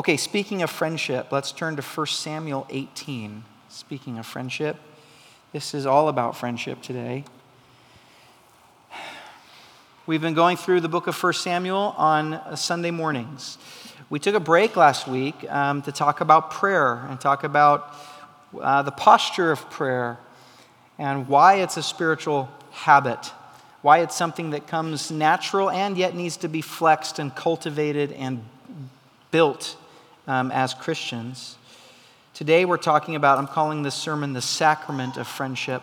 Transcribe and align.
Okay, 0.00 0.16
speaking 0.16 0.62
of 0.62 0.70
friendship, 0.70 1.30
let's 1.30 1.52
turn 1.52 1.76
to 1.76 1.82
1 1.82 2.06
Samuel 2.06 2.66
18. 2.70 3.44
Speaking 3.68 4.18
of 4.18 4.24
friendship, 4.24 4.78
this 5.52 5.74
is 5.74 5.84
all 5.84 6.08
about 6.08 6.34
friendship 6.34 6.80
today. 6.80 7.22
We've 10.06 10.22
been 10.22 10.32
going 10.32 10.56
through 10.56 10.80
the 10.80 10.88
book 10.88 11.06
of 11.06 11.22
1 11.22 11.34
Samuel 11.34 11.94
on 11.98 12.32
uh, 12.32 12.56
Sunday 12.56 12.90
mornings. 12.90 13.58
We 14.08 14.18
took 14.18 14.34
a 14.34 14.40
break 14.40 14.74
last 14.74 15.06
week 15.06 15.34
um, 15.52 15.82
to 15.82 15.92
talk 15.92 16.22
about 16.22 16.50
prayer 16.50 17.04
and 17.10 17.20
talk 17.20 17.44
about 17.44 17.94
uh, 18.58 18.80
the 18.80 18.92
posture 18.92 19.52
of 19.52 19.68
prayer 19.68 20.18
and 20.98 21.28
why 21.28 21.56
it's 21.56 21.76
a 21.76 21.82
spiritual 21.82 22.48
habit, 22.70 23.32
why 23.82 23.98
it's 23.98 24.16
something 24.16 24.48
that 24.52 24.66
comes 24.66 25.10
natural 25.10 25.68
and 25.68 25.98
yet 25.98 26.14
needs 26.16 26.38
to 26.38 26.48
be 26.48 26.62
flexed 26.62 27.18
and 27.18 27.34
cultivated 27.34 28.12
and 28.12 28.42
built 29.30 29.76
um, 30.30 30.52
as 30.52 30.74
Christians. 30.74 31.56
Today 32.34 32.64
we're 32.64 32.76
talking 32.76 33.16
about, 33.16 33.38
I'm 33.38 33.48
calling 33.48 33.82
this 33.82 33.96
sermon 33.96 34.32
the 34.32 34.40
sacrament 34.40 35.16
of 35.16 35.26
friendship 35.26 35.82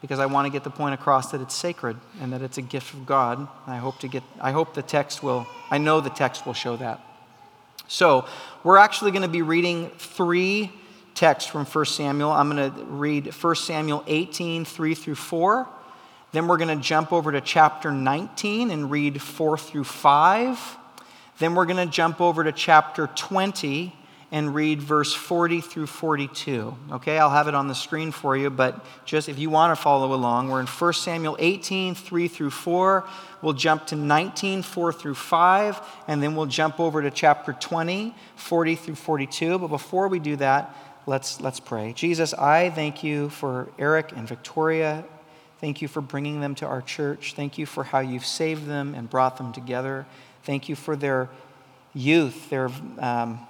because 0.00 0.18
I 0.18 0.26
want 0.26 0.46
to 0.46 0.50
get 0.50 0.64
the 0.64 0.70
point 0.70 0.94
across 0.94 1.30
that 1.30 1.40
it's 1.40 1.54
sacred 1.54 1.96
and 2.20 2.32
that 2.32 2.42
it's 2.42 2.58
a 2.58 2.62
gift 2.62 2.94
of 2.94 3.06
God. 3.06 3.38
And 3.38 3.48
I 3.66 3.76
hope 3.76 4.00
to 4.00 4.08
get 4.08 4.24
I 4.40 4.50
hope 4.50 4.74
the 4.74 4.82
text 4.82 5.22
will 5.22 5.46
I 5.70 5.78
know 5.78 6.00
the 6.00 6.10
text 6.10 6.46
will 6.46 6.52
show 6.52 6.76
that. 6.76 7.00
So, 7.86 8.26
we're 8.64 8.78
actually 8.78 9.12
going 9.12 9.22
to 9.22 9.28
be 9.28 9.42
reading 9.42 9.90
three 9.90 10.72
texts 11.14 11.48
from 11.48 11.64
1 11.64 11.84
Samuel. 11.84 12.32
I'm 12.32 12.50
going 12.50 12.72
to 12.72 12.84
read 12.86 13.32
1 13.32 13.54
Samuel 13.54 14.02
18, 14.08 14.64
3 14.64 14.94
through 14.96 15.14
4. 15.14 15.68
Then 16.32 16.48
we're 16.48 16.56
going 16.56 16.76
to 16.76 16.82
jump 16.82 17.12
over 17.12 17.30
to 17.30 17.40
chapter 17.40 17.92
19 17.92 18.72
and 18.72 18.90
read 18.90 19.22
4 19.22 19.56
through 19.56 19.84
5. 19.84 20.78
Then 21.38 21.54
we're 21.54 21.66
going 21.66 21.84
to 21.84 21.92
jump 21.92 22.20
over 22.20 22.44
to 22.44 22.52
chapter 22.52 23.08
20 23.08 23.94
and 24.32 24.54
read 24.54 24.82
verse 24.82 25.12
40 25.12 25.60
through 25.60 25.86
42. 25.86 26.76
Okay, 26.92 27.18
I'll 27.18 27.30
have 27.30 27.46
it 27.46 27.54
on 27.54 27.68
the 27.68 27.74
screen 27.74 28.10
for 28.10 28.36
you, 28.36 28.50
but 28.50 28.84
just 29.04 29.28
if 29.28 29.38
you 29.38 29.50
want 29.50 29.76
to 29.76 29.80
follow 29.80 30.14
along, 30.14 30.48
we're 30.48 30.60
in 30.60 30.66
1 30.66 30.92
Samuel 30.94 31.36
18, 31.38 31.94
3 31.94 32.28
through 32.28 32.50
4. 32.50 33.08
We'll 33.40 33.52
jump 33.52 33.86
to 33.88 33.96
19, 33.96 34.62
4 34.62 34.92
through 34.92 35.14
5, 35.14 35.80
and 36.08 36.22
then 36.22 36.34
we'll 36.34 36.46
jump 36.46 36.80
over 36.80 37.02
to 37.02 37.10
chapter 37.10 37.52
20, 37.52 38.14
40 38.34 38.74
through 38.74 38.94
42. 38.96 39.58
But 39.58 39.68
before 39.68 40.08
we 40.08 40.18
do 40.18 40.36
that, 40.36 40.74
let's, 41.06 41.40
let's 41.40 41.60
pray. 41.60 41.92
Jesus, 41.92 42.34
I 42.34 42.70
thank 42.70 43.04
you 43.04 43.28
for 43.28 43.68
Eric 43.78 44.12
and 44.16 44.26
Victoria. 44.26 45.04
Thank 45.60 45.80
you 45.80 45.88
for 45.88 46.00
bringing 46.00 46.40
them 46.40 46.54
to 46.56 46.66
our 46.66 46.82
church. 46.82 47.34
Thank 47.34 47.58
you 47.58 47.64
for 47.64 47.84
how 47.84 48.00
you've 48.00 48.26
saved 48.26 48.66
them 48.66 48.94
and 48.94 49.08
brought 49.08 49.38
them 49.38 49.52
together. 49.52 50.04
Thank 50.46 50.70
you 50.70 50.76
for 50.76 50.96
their 50.96 51.28
youth, 51.92 52.48
their. 52.48 52.70
Um, 52.98 53.46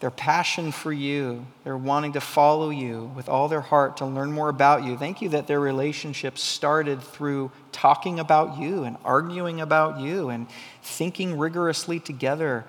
their 0.00 0.10
passion 0.12 0.70
for 0.70 0.92
you, 0.92 1.44
their 1.64 1.76
wanting 1.76 2.12
to 2.12 2.20
follow 2.20 2.70
you 2.70 3.10
with 3.16 3.28
all 3.28 3.48
their 3.48 3.60
heart 3.60 3.96
to 3.96 4.06
learn 4.06 4.30
more 4.30 4.48
about 4.48 4.84
you. 4.84 4.96
Thank 4.96 5.20
you 5.20 5.30
that 5.30 5.48
their 5.48 5.58
relationship 5.58 6.38
started 6.38 7.02
through 7.02 7.50
talking 7.72 8.20
about 8.20 8.58
you 8.58 8.84
and 8.84 8.96
arguing 9.04 9.60
about 9.60 9.98
you 9.98 10.28
and 10.28 10.46
thinking 10.82 11.36
rigorously 11.36 11.98
together. 11.98 12.64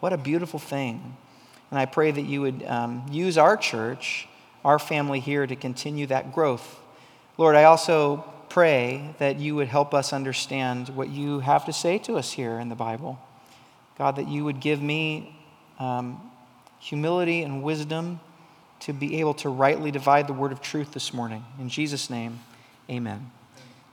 What 0.00 0.12
a 0.12 0.18
beautiful 0.18 0.58
thing. 0.58 1.16
And 1.70 1.78
I 1.78 1.86
pray 1.86 2.10
that 2.10 2.22
you 2.22 2.42
would 2.42 2.62
um, 2.64 3.06
use 3.10 3.38
our 3.38 3.56
church, 3.56 4.28
our 4.62 4.78
family 4.78 5.20
here, 5.20 5.46
to 5.46 5.56
continue 5.56 6.06
that 6.08 6.34
growth. 6.34 6.78
Lord, 7.38 7.56
I 7.56 7.64
also 7.64 8.18
pray 8.50 9.14
that 9.18 9.38
you 9.38 9.54
would 9.54 9.68
help 9.68 9.94
us 9.94 10.12
understand 10.12 10.90
what 10.90 11.08
you 11.08 11.40
have 11.40 11.64
to 11.64 11.72
say 11.72 11.96
to 11.98 12.16
us 12.16 12.32
here 12.32 12.58
in 12.58 12.68
the 12.68 12.74
Bible. 12.74 13.18
God, 13.98 14.16
that 14.16 14.28
you 14.28 14.44
would 14.44 14.60
give 14.60 14.80
me. 14.80 15.38
Um, 15.78 16.30
humility 16.84 17.42
and 17.42 17.62
wisdom 17.62 18.20
to 18.80 18.92
be 18.92 19.18
able 19.20 19.32
to 19.32 19.48
rightly 19.48 19.90
divide 19.90 20.26
the 20.26 20.34
word 20.34 20.52
of 20.52 20.60
truth 20.60 20.92
this 20.92 21.14
morning. 21.14 21.42
In 21.58 21.70
Jesus' 21.70 22.10
name, 22.10 22.40
amen. 22.90 23.30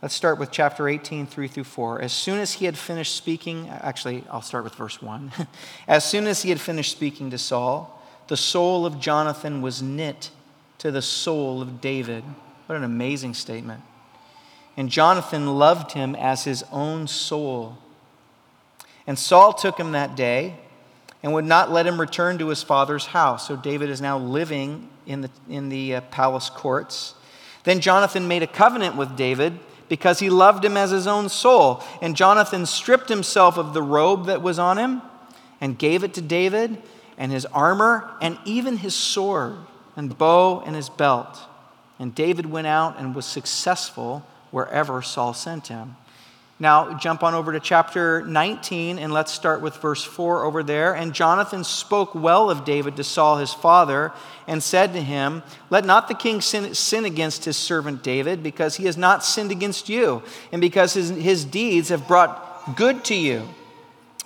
Let's 0.02 0.14
start 0.14 0.40
with 0.40 0.52
chapter 0.52 0.90
18, 0.90 1.26
3 1.26 1.48
through 1.48 1.64
4. 1.64 2.02
As 2.02 2.12
soon 2.12 2.40
as 2.40 2.54
he 2.54 2.66
had 2.66 2.78
finished 2.78 3.16
speaking, 3.16 3.70
actually, 3.70 4.26
I'll 4.30 4.42
start 4.42 4.66
with 4.66 4.76
verse 4.76 5.02
1. 5.02 5.32
as 5.88 6.04
soon 6.04 6.28
as 6.28 6.42
he 6.42 6.50
had 6.50 6.60
finished 6.60 6.92
speaking 6.92 7.30
to 7.30 7.38
Saul, 7.38 8.04
the 8.28 8.36
soul 8.36 8.86
of 8.86 9.00
Jonathan 9.00 9.62
was 9.62 9.82
knit 9.82 10.32
to 10.80 10.92
the 10.92 11.02
soul 11.02 11.62
of 11.62 11.80
David. 11.80 12.26
What 12.66 12.76
an 12.76 12.84
amazing 12.84 13.36
statement. 13.36 13.84
And 14.76 14.90
Jonathan 14.90 15.58
loved 15.58 15.94
him 15.94 16.14
as 16.16 16.44
his 16.44 16.66
own 16.72 17.08
soul. 17.08 17.78
And 19.08 19.18
Saul 19.18 19.54
took 19.54 19.80
him 19.80 19.94
that 19.94 20.16
day 20.16 20.56
and 21.24 21.34
would 21.34 21.46
not 21.46 21.72
let 21.72 21.86
him 21.86 22.00
return 22.00 22.38
to 22.40 22.48
his 22.48 22.64
father's 22.64 23.08
house. 23.08 23.48
So 23.48 23.56
David 23.56 23.90
is 23.90 24.02
now 24.02 24.18
living 24.18 24.90
in 25.06 25.22
the, 25.22 25.30
in 25.50 25.70
the 25.70 25.96
uh, 25.96 26.02
palace 26.02 26.50
courts. 26.50 27.16
Then 27.64 27.80
Jonathan 27.80 28.28
made 28.28 28.44
a 28.44 28.48
covenant 28.48 28.96
with 28.96 29.16
David 29.16 29.60
because 29.88 30.20
he 30.20 30.30
loved 30.30 30.64
him 30.64 30.78
as 30.78 30.92
his 30.92 31.06
own 31.06 31.30
soul. 31.30 31.84
And 32.02 32.16
Jonathan 32.16 32.66
stripped 32.66 33.10
himself 33.10 33.58
of 33.58 33.74
the 33.74 33.84
robe 33.84 34.28
that 34.28 34.42
was 34.42 34.58
on 34.58 34.78
him 34.78 35.02
and 35.60 35.78
gave 35.78 36.04
it 36.04 36.14
to 36.16 36.22
David 36.22 36.82
and 37.18 37.32
his 37.32 37.46
armor 37.48 38.10
and 38.22 38.38
even 38.46 38.78
his 38.78 38.96
sword 38.96 39.58
and 39.96 40.18
bow 40.18 40.62
and 40.62 40.76
his 40.76 40.90
belt. 40.90 41.40
And 42.00 42.16
David 42.16 42.48
went 42.48 42.68
out 42.68 42.98
and 42.98 43.14
was 43.14 43.26
successful 43.26 44.26
wherever 44.50 45.02
Saul 45.02 45.34
sent 45.34 45.68
him. 45.68 45.98
Now, 46.62 46.94
jump 46.94 47.24
on 47.24 47.34
over 47.34 47.52
to 47.54 47.60
chapter 47.60 48.22
19 48.22 49.00
and 49.00 49.12
let's 49.12 49.32
start 49.32 49.62
with 49.62 49.78
verse 49.78 50.04
4 50.04 50.44
over 50.44 50.62
there. 50.62 50.94
And 50.94 51.12
Jonathan 51.12 51.64
spoke 51.64 52.14
well 52.14 52.52
of 52.52 52.66
David 52.66 52.98
to 52.98 53.04
Saul 53.04 53.38
his 53.38 53.52
father 53.52 54.12
and 54.46 54.62
said 54.62 54.94
to 54.94 55.02
him, 55.02 55.42
Let 55.72 55.86
not 55.86 56.08
the 56.08 56.14
king 56.14 56.40
sin, 56.40 56.76
sin 56.76 57.04
against 57.04 57.46
his 57.46 57.58
servant 57.58 58.04
David, 58.04 58.44
because 58.44 58.76
he 58.76 58.86
has 58.86 58.96
not 58.96 59.26
sinned 59.26 59.52
against 59.52 59.90
you, 59.90 60.22
and 60.52 60.62
because 60.62 60.94
his, 60.94 61.10
his 61.10 61.46
deeds 61.46 61.90
have 61.90 62.08
brought 62.08 62.76
good 62.76 63.04
to 63.06 63.16
you. 63.16 63.50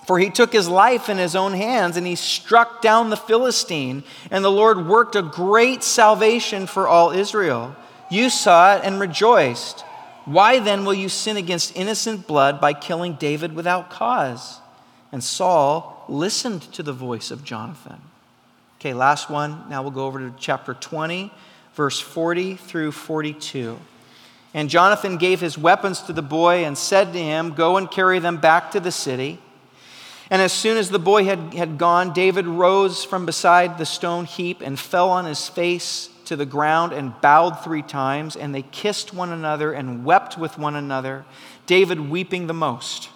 For 0.06 0.18
he 0.18 0.28
took 0.28 0.52
his 0.52 0.68
life 0.68 1.08
in 1.08 1.16
his 1.16 1.34
own 1.34 1.54
hands 1.54 1.96
and 1.96 2.06
he 2.06 2.16
struck 2.16 2.82
down 2.82 3.08
the 3.08 3.16
Philistine, 3.16 4.04
and 4.30 4.44
the 4.44 4.50
Lord 4.50 4.86
worked 4.86 5.16
a 5.16 5.22
great 5.22 5.82
salvation 5.82 6.66
for 6.66 6.86
all 6.86 7.12
Israel. 7.12 7.74
You 8.10 8.28
saw 8.28 8.76
it 8.76 8.84
and 8.84 9.00
rejoiced. 9.00 9.85
Why 10.26 10.58
then 10.58 10.84
will 10.84 10.94
you 10.94 11.08
sin 11.08 11.36
against 11.36 11.76
innocent 11.76 12.26
blood 12.26 12.60
by 12.60 12.72
killing 12.72 13.14
David 13.14 13.54
without 13.54 13.90
cause? 13.90 14.58
And 15.12 15.22
Saul 15.22 16.04
listened 16.08 16.62
to 16.72 16.82
the 16.82 16.92
voice 16.92 17.30
of 17.30 17.44
Jonathan. 17.44 18.00
Okay, 18.80 18.92
last 18.92 19.30
one. 19.30 19.68
Now 19.70 19.82
we'll 19.82 19.92
go 19.92 20.04
over 20.04 20.18
to 20.18 20.34
chapter 20.36 20.74
20, 20.74 21.32
verse 21.74 22.00
40 22.00 22.56
through 22.56 22.90
42. 22.90 23.78
And 24.52 24.68
Jonathan 24.68 25.16
gave 25.16 25.40
his 25.40 25.56
weapons 25.56 26.00
to 26.02 26.12
the 26.12 26.22
boy 26.22 26.64
and 26.64 26.76
said 26.76 27.12
to 27.12 27.18
him, 27.18 27.54
Go 27.54 27.76
and 27.76 27.88
carry 27.88 28.18
them 28.18 28.38
back 28.38 28.72
to 28.72 28.80
the 28.80 28.92
city. 28.92 29.38
And 30.28 30.42
as 30.42 30.52
soon 30.52 30.76
as 30.76 30.90
the 30.90 30.98
boy 30.98 31.24
had, 31.24 31.54
had 31.54 31.78
gone, 31.78 32.12
David 32.12 32.46
rose 32.48 33.04
from 33.04 33.26
beside 33.26 33.78
the 33.78 33.86
stone 33.86 34.24
heap 34.24 34.60
and 34.60 34.76
fell 34.76 35.08
on 35.08 35.24
his 35.24 35.48
face 35.48 36.10
to 36.26 36.36
the 36.36 36.46
ground 36.46 36.92
and 36.92 37.18
bowed 37.20 37.62
three 37.62 37.82
times, 37.82 38.36
and 38.36 38.54
they 38.54 38.62
kissed 38.62 39.14
one 39.14 39.32
another 39.32 39.72
and 39.72 40.04
wept 40.04 40.36
with 40.36 40.58
one 40.58 40.76
another, 40.76 41.24
David 41.66 42.10
weeping 42.10 42.46
the 42.46 42.54
most. 42.54 43.08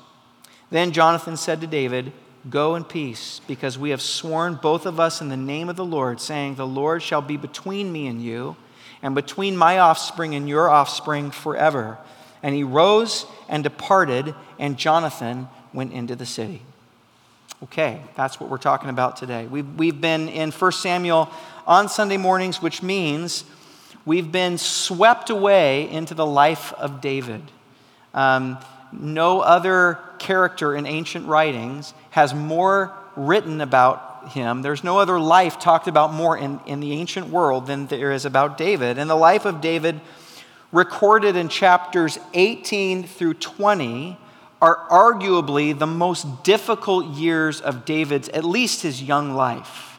Then 0.71 0.93
Jonathan 0.93 1.37
said 1.37 1.61
to 1.61 1.67
David, 1.67 2.13
Go 2.49 2.75
in 2.75 2.85
peace, 2.85 3.41
because 3.47 3.79
we 3.79 3.91
have 3.91 4.01
sworn 4.01 4.55
both 4.55 4.87
of 4.87 4.99
us 4.99 5.21
in 5.21 5.29
the 5.29 5.37
name 5.37 5.69
of 5.69 5.77
the 5.77 5.85
Lord, 5.85 6.21
saying, 6.21 6.55
The 6.55 6.67
Lord 6.67 7.03
shall 7.03 7.21
be 7.21 7.37
between 7.37 7.93
me 7.93 8.07
and 8.07 8.23
you, 8.23 8.57
and 9.03 9.15
between 9.15 9.57
my 9.57 9.79
offspring 9.79 10.35
and 10.35 10.49
your 10.49 10.71
offspring 10.71 11.31
forever. 11.31 11.99
And 12.43 12.55
he 12.55 12.65
rose 12.65 13.27
and 13.49 13.63
departed, 13.63 14.35
and 14.59 14.79
Jonathan 14.79 15.49
went 15.75 15.93
into 15.93 16.17
the 16.17 16.25
city. 16.25 16.63
Okay, 17.65 18.01
that's 18.17 18.41
what 18.41 18.49
we're 18.49 18.57
talking 18.57 18.89
about 18.89 19.19
today. 19.19 19.47
We've, 19.47 19.69
we've 19.77 20.01
been 20.01 20.31
in 20.31 20.51
1 20.51 20.73
Samuel 20.73 21.31
on 21.71 21.89
Sunday 21.89 22.17
mornings, 22.17 22.61
which 22.61 22.83
means 22.83 23.45
we've 24.05 24.33
been 24.33 24.59
swept 24.59 25.31
away 25.31 25.89
into 25.89 26.15
the 26.15 26.27
life 26.27 26.73
of 26.73 27.01
David. 27.01 27.41
Um, 28.13 28.59
no 28.93 29.39
other 29.39 30.01
character 30.19 30.75
in 30.75 30.85
ancient 30.85 31.29
writings 31.29 31.95
has 32.11 32.35
more 32.35 32.93
written 33.15 33.61
about 33.61 34.31
him. 34.31 34.63
There's 34.63 34.83
no 34.83 34.99
other 34.99 35.21
life 35.21 35.61
talked 35.61 35.87
about 35.87 36.13
more 36.13 36.37
in, 36.37 36.59
in 36.67 36.81
the 36.81 36.91
ancient 36.91 37.29
world 37.29 37.69
than 37.69 37.87
there 37.87 38.11
is 38.11 38.25
about 38.25 38.59
David. 38.59 38.99
And 38.99 39.09
the 39.09 39.15
life 39.15 39.45
of 39.45 39.61
David, 39.61 40.01
recorded 40.73 41.37
in 41.37 41.49
chapters 41.49 42.19
18 42.35 43.05
through 43.05 43.35
20, 43.35 44.19
are 44.61 44.89
arguably 44.91 45.79
the 45.79 45.87
most 45.87 46.43
difficult 46.43 47.07
years 47.15 47.61
of 47.61 47.85
David's, 47.85 48.29
at 48.31 48.43
least 48.45 48.83
his 48.83 49.01
young 49.01 49.35
life. 49.37 49.90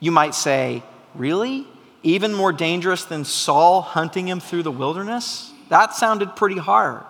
You 0.00 0.10
might 0.10 0.34
say, 0.34 0.82
Really? 1.14 1.66
Even 2.02 2.32
more 2.34 2.52
dangerous 2.52 3.04
than 3.04 3.24
Saul 3.24 3.82
hunting 3.82 4.26
him 4.26 4.40
through 4.40 4.62
the 4.62 4.70
wilderness? 4.70 5.52
That 5.68 5.94
sounded 5.94 6.34
pretty 6.34 6.58
hard. 6.58 7.04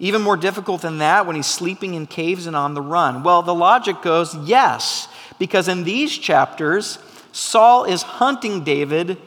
Even 0.00 0.22
more 0.22 0.36
difficult 0.36 0.82
than 0.82 0.98
that 0.98 1.26
when 1.26 1.36
he's 1.36 1.46
sleeping 1.46 1.94
in 1.94 2.06
caves 2.06 2.46
and 2.46 2.56
on 2.56 2.74
the 2.74 2.82
run. 2.82 3.22
Well, 3.22 3.42
the 3.42 3.54
logic 3.54 4.02
goes 4.02 4.34
yes, 4.34 5.08
because 5.38 5.68
in 5.68 5.84
these 5.84 6.16
chapters, 6.18 6.98
Saul 7.30 7.84
is 7.84 8.02
hunting 8.02 8.64
David 8.64 9.18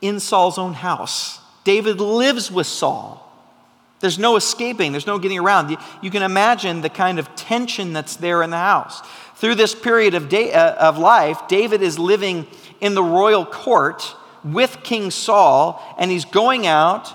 in 0.00 0.18
Saul's 0.18 0.58
own 0.58 0.74
house. 0.74 1.38
David 1.62 2.00
lives 2.00 2.50
with 2.50 2.66
Saul. 2.66 3.29
There's 4.00 4.18
no 4.18 4.36
escaping, 4.36 4.92
there's 4.92 5.06
no 5.06 5.18
getting 5.18 5.38
around. 5.38 5.76
You, 6.02 6.10
can 6.10 6.22
imagine 6.22 6.80
the 6.80 6.88
kind 6.88 7.18
of 7.18 7.34
tension 7.36 7.92
that's 7.92 8.16
there 8.16 8.42
in 8.42 8.50
the 8.50 8.56
house. 8.56 9.02
Through 9.36 9.56
this 9.56 9.74
period 9.74 10.14
of, 10.14 10.28
day, 10.28 10.52
uh, 10.52 10.74
of 10.74 10.98
life, 10.98 11.48
David 11.48 11.82
is 11.82 11.98
living 11.98 12.46
in 12.80 12.94
the 12.94 13.02
royal 13.02 13.44
court 13.44 14.16
with 14.42 14.82
King 14.82 15.10
Saul, 15.10 15.82
and 15.98 16.10
he's 16.10 16.24
going 16.24 16.66
out, 16.66 17.12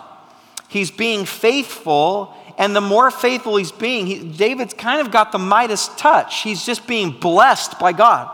he's 0.67 0.91
being 0.91 1.25
faithful, 1.25 2.35
and 2.57 2.75
the 2.75 2.81
more 2.81 3.09
faithful 3.09 3.57
he's 3.57 3.71
being, 3.71 4.05
he, 4.05 4.19
David's 4.19 4.75
kind 4.75 5.01
of 5.01 5.11
got 5.11 5.31
the 5.31 5.39
Midas 5.39 5.89
touch. 5.97 6.43
He's 6.43 6.65
just 6.65 6.87
being 6.87 7.11
blessed 7.11 7.79
by 7.79 7.93
God. 7.93 8.29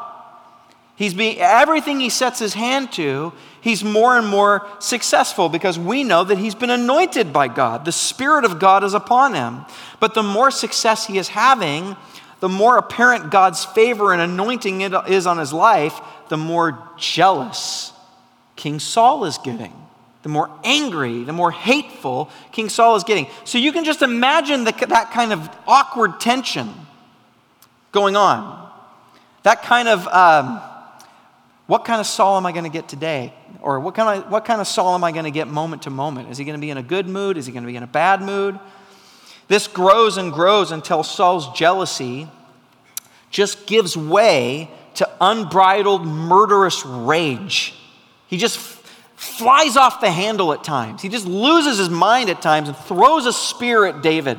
He's 1.01 1.15
being, 1.15 1.39
everything 1.39 1.99
he 1.99 2.09
sets 2.09 2.37
his 2.37 2.53
hand 2.53 2.91
to, 2.91 3.33
he's 3.59 3.83
more 3.83 4.19
and 4.19 4.27
more 4.27 4.67
successful 4.77 5.49
because 5.49 5.79
we 5.79 6.03
know 6.03 6.23
that 6.23 6.37
he's 6.37 6.53
been 6.53 6.69
anointed 6.69 7.33
by 7.33 7.47
God. 7.47 7.85
The 7.85 7.91
Spirit 7.91 8.45
of 8.45 8.59
God 8.59 8.83
is 8.83 8.93
upon 8.93 9.33
him. 9.33 9.65
But 9.99 10.13
the 10.13 10.21
more 10.21 10.51
success 10.51 11.07
he 11.07 11.17
is 11.17 11.29
having, 11.29 11.95
the 12.39 12.49
more 12.49 12.77
apparent 12.77 13.31
God's 13.31 13.65
favor 13.65 14.13
and 14.13 14.21
anointing 14.21 14.81
is 14.81 15.25
on 15.25 15.39
his 15.39 15.51
life, 15.51 15.99
the 16.29 16.37
more 16.37 16.87
jealous 16.99 17.93
King 18.55 18.77
Saul 18.77 19.25
is 19.25 19.39
getting. 19.39 19.73
The 20.21 20.29
more 20.29 20.51
angry, 20.63 21.23
the 21.23 21.33
more 21.33 21.49
hateful 21.49 22.29
King 22.51 22.69
Saul 22.69 22.95
is 22.95 23.03
getting. 23.03 23.25
So 23.43 23.57
you 23.57 23.71
can 23.71 23.85
just 23.85 24.03
imagine 24.03 24.65
the, 24.65 24.85
that 24.89 25.09
kind 25.09 25.33
of 25.33 25.49
awkward 25.65 26.19
tension 26.19 26.71
going 27.91 28.15
on. 28.15 28.71
That 29.41 29.63
kind 29.63 29.87
of. 29.87 30.07
Um, 30.07 30.61
what 31.71 31.85
kind 31.85 32.01
of 32.01 32.05
Saul 32.05 32.35
am 32.35 32.45
I 32.45 32.51
going 32.51 32.65
to 32.65 32.69
get 32.69 32.89
today? 32.89 33.33
Or 33.61 33.79
what 33.79 33.95
kind, 33.95 34.21
of, 34.21 34.29
what 34.29 34.43
kind 34.43 34.59
of 34.59 34.67
Saul 34.67 34.93
am 34.93 35.05
I 35.05 35.13
going 35.13 35.23
to 35.23 35.31
get 35.31 35.47
moment 35.47 35.83
to 35.83 35.89
moment? 35.89 36.29
Is 36.29 36.37
he 36.37 36.43
going 36.43 36.57
to 36.57 36.59
be 36.59 36.69
in 36.69 36.75
a 36.75 36.83
good 36.83 37.07
mood? 37.07 37.37
Is 37.37 37.45
he 37.45 37.53
going 37.53 37.63
to 37.63 37.67
be 37.67 37.77
in 37.77 37.83
a 37.83 37.87
bad 37.87 38.21
mood? 38.21 38.59
This 39.47 39.67
grows 39.67 40.17
and 40.17 40.33
grows 40.33 40.73
until 40.73 41.01
Saul's 41.01 41.57
jealousy 41.57 42.27
just 43.29 43.67
gives 43.67 43.95
way 43.95 44.69
to 44.95 45.09
unbridled, 45.21 46.05
murderous 46.05 46.85
rage. 46.85 47.73
He 48.27 48.35
just 48.35 48.57
flies 49.15 49.77
off 49.77 50.01
the 50.01 50.11
handle 50.11 50.51
at 50.51 50.65
times. 50.65 51.01
He 51.01 51.07
just 51.07 51.25
loses 51.25 51.77
his 51.77 51.89
mind 51.89 52.29
at 52.29 52.41
times 52.41 52.67
and 52.67 52.75
throws 52.75 53.25
a 53.25 53.31
spear 53.31 53.85
at 53.85 54.01
David. 54.01 54.37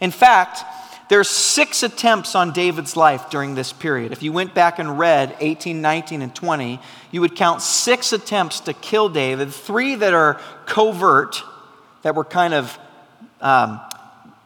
In 0.00 0.10
fact, 0.10 0.64
there's 1.10 1.28
six 1.28 1.82
attempts 1.82 2.36
on 2.36 2.52
David's 2.52 2.96
life 2.96 3.30
during 3.30 3.56
this 3.56 3.72
period. 3.72 4.12
If 4.12 4.22
you 4.22 4.32
went 4.32 4.54
back 4.54 4.78
and 4.78 4.96
read 4.96 5.36
18, 5.40 5.82
19, 5.82 6.22
and 6.22 6.32
20, 6.32 6.78
you 7.10 7.20
would 7.20 7.34
count 7.34 7.62
six 7.62 8.12
attempts 8.12 8.60
to 8.60 8.72
kill 8.72 9.08
David, 9.08 9.52
three 9.52 9.96
that 9.96 10.14
are 10.14 10.40
covert, 10.66 11.42
that 12.02 12.14
were 12.14 12.24
kind 12.24 12.54
of 12.54 12.78
um, 13.40 13.80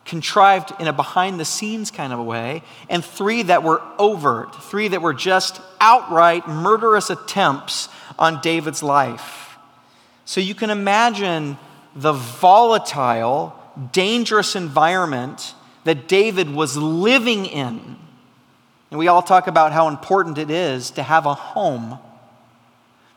contrived 0.07 0.73
in 0.81 0.89
a 0.89 0.93
behind 0.95 1.39
the 1.39 1.45
scenes 1.45 1.91
kind 1.91 2.15
of 2.15 2.19
a 2.19 2.23
way, 2.23 2.63
and 2.89 3.05
three 3.05 3.43
that 3.43 3.63
were 3.63 3.83
overt, 3.99 4.55
three 4.65 4.89
that 4.89 5.03
were 5.03 5.13
just 5.13 5.61
outright 5.83 6.49
murderous 6.49 7.11
attempts 7.11 7.91
on 8.19 8.41
David's 8.41 8.83
life. 8.83 9.59
So 10.25 10.41
you 10.41 10.55
can 10.55 10.71
imagine 10.71 11.59
the 11.95 12.15
volatile, 12.15 13.55
dangerous 13.93 14.57
environment 14.57 15.55
that 15.85 16.09
David 16.09 16.51
was 16.51 16.77
living 16.77 17.47
in. 17.47 17.97
And 18.91 18.99
we 18.99 19.09
all 19.09 19.23
talk 19.23 19.47
about 19.47 19.73
how 19.73 19.89
important 19.89 20.39
it 20.39 20.51
is 20.51 20.91
to 20.93 21.03
have 21.03 21.27
a 21.27 21.35
home 21.35 21.99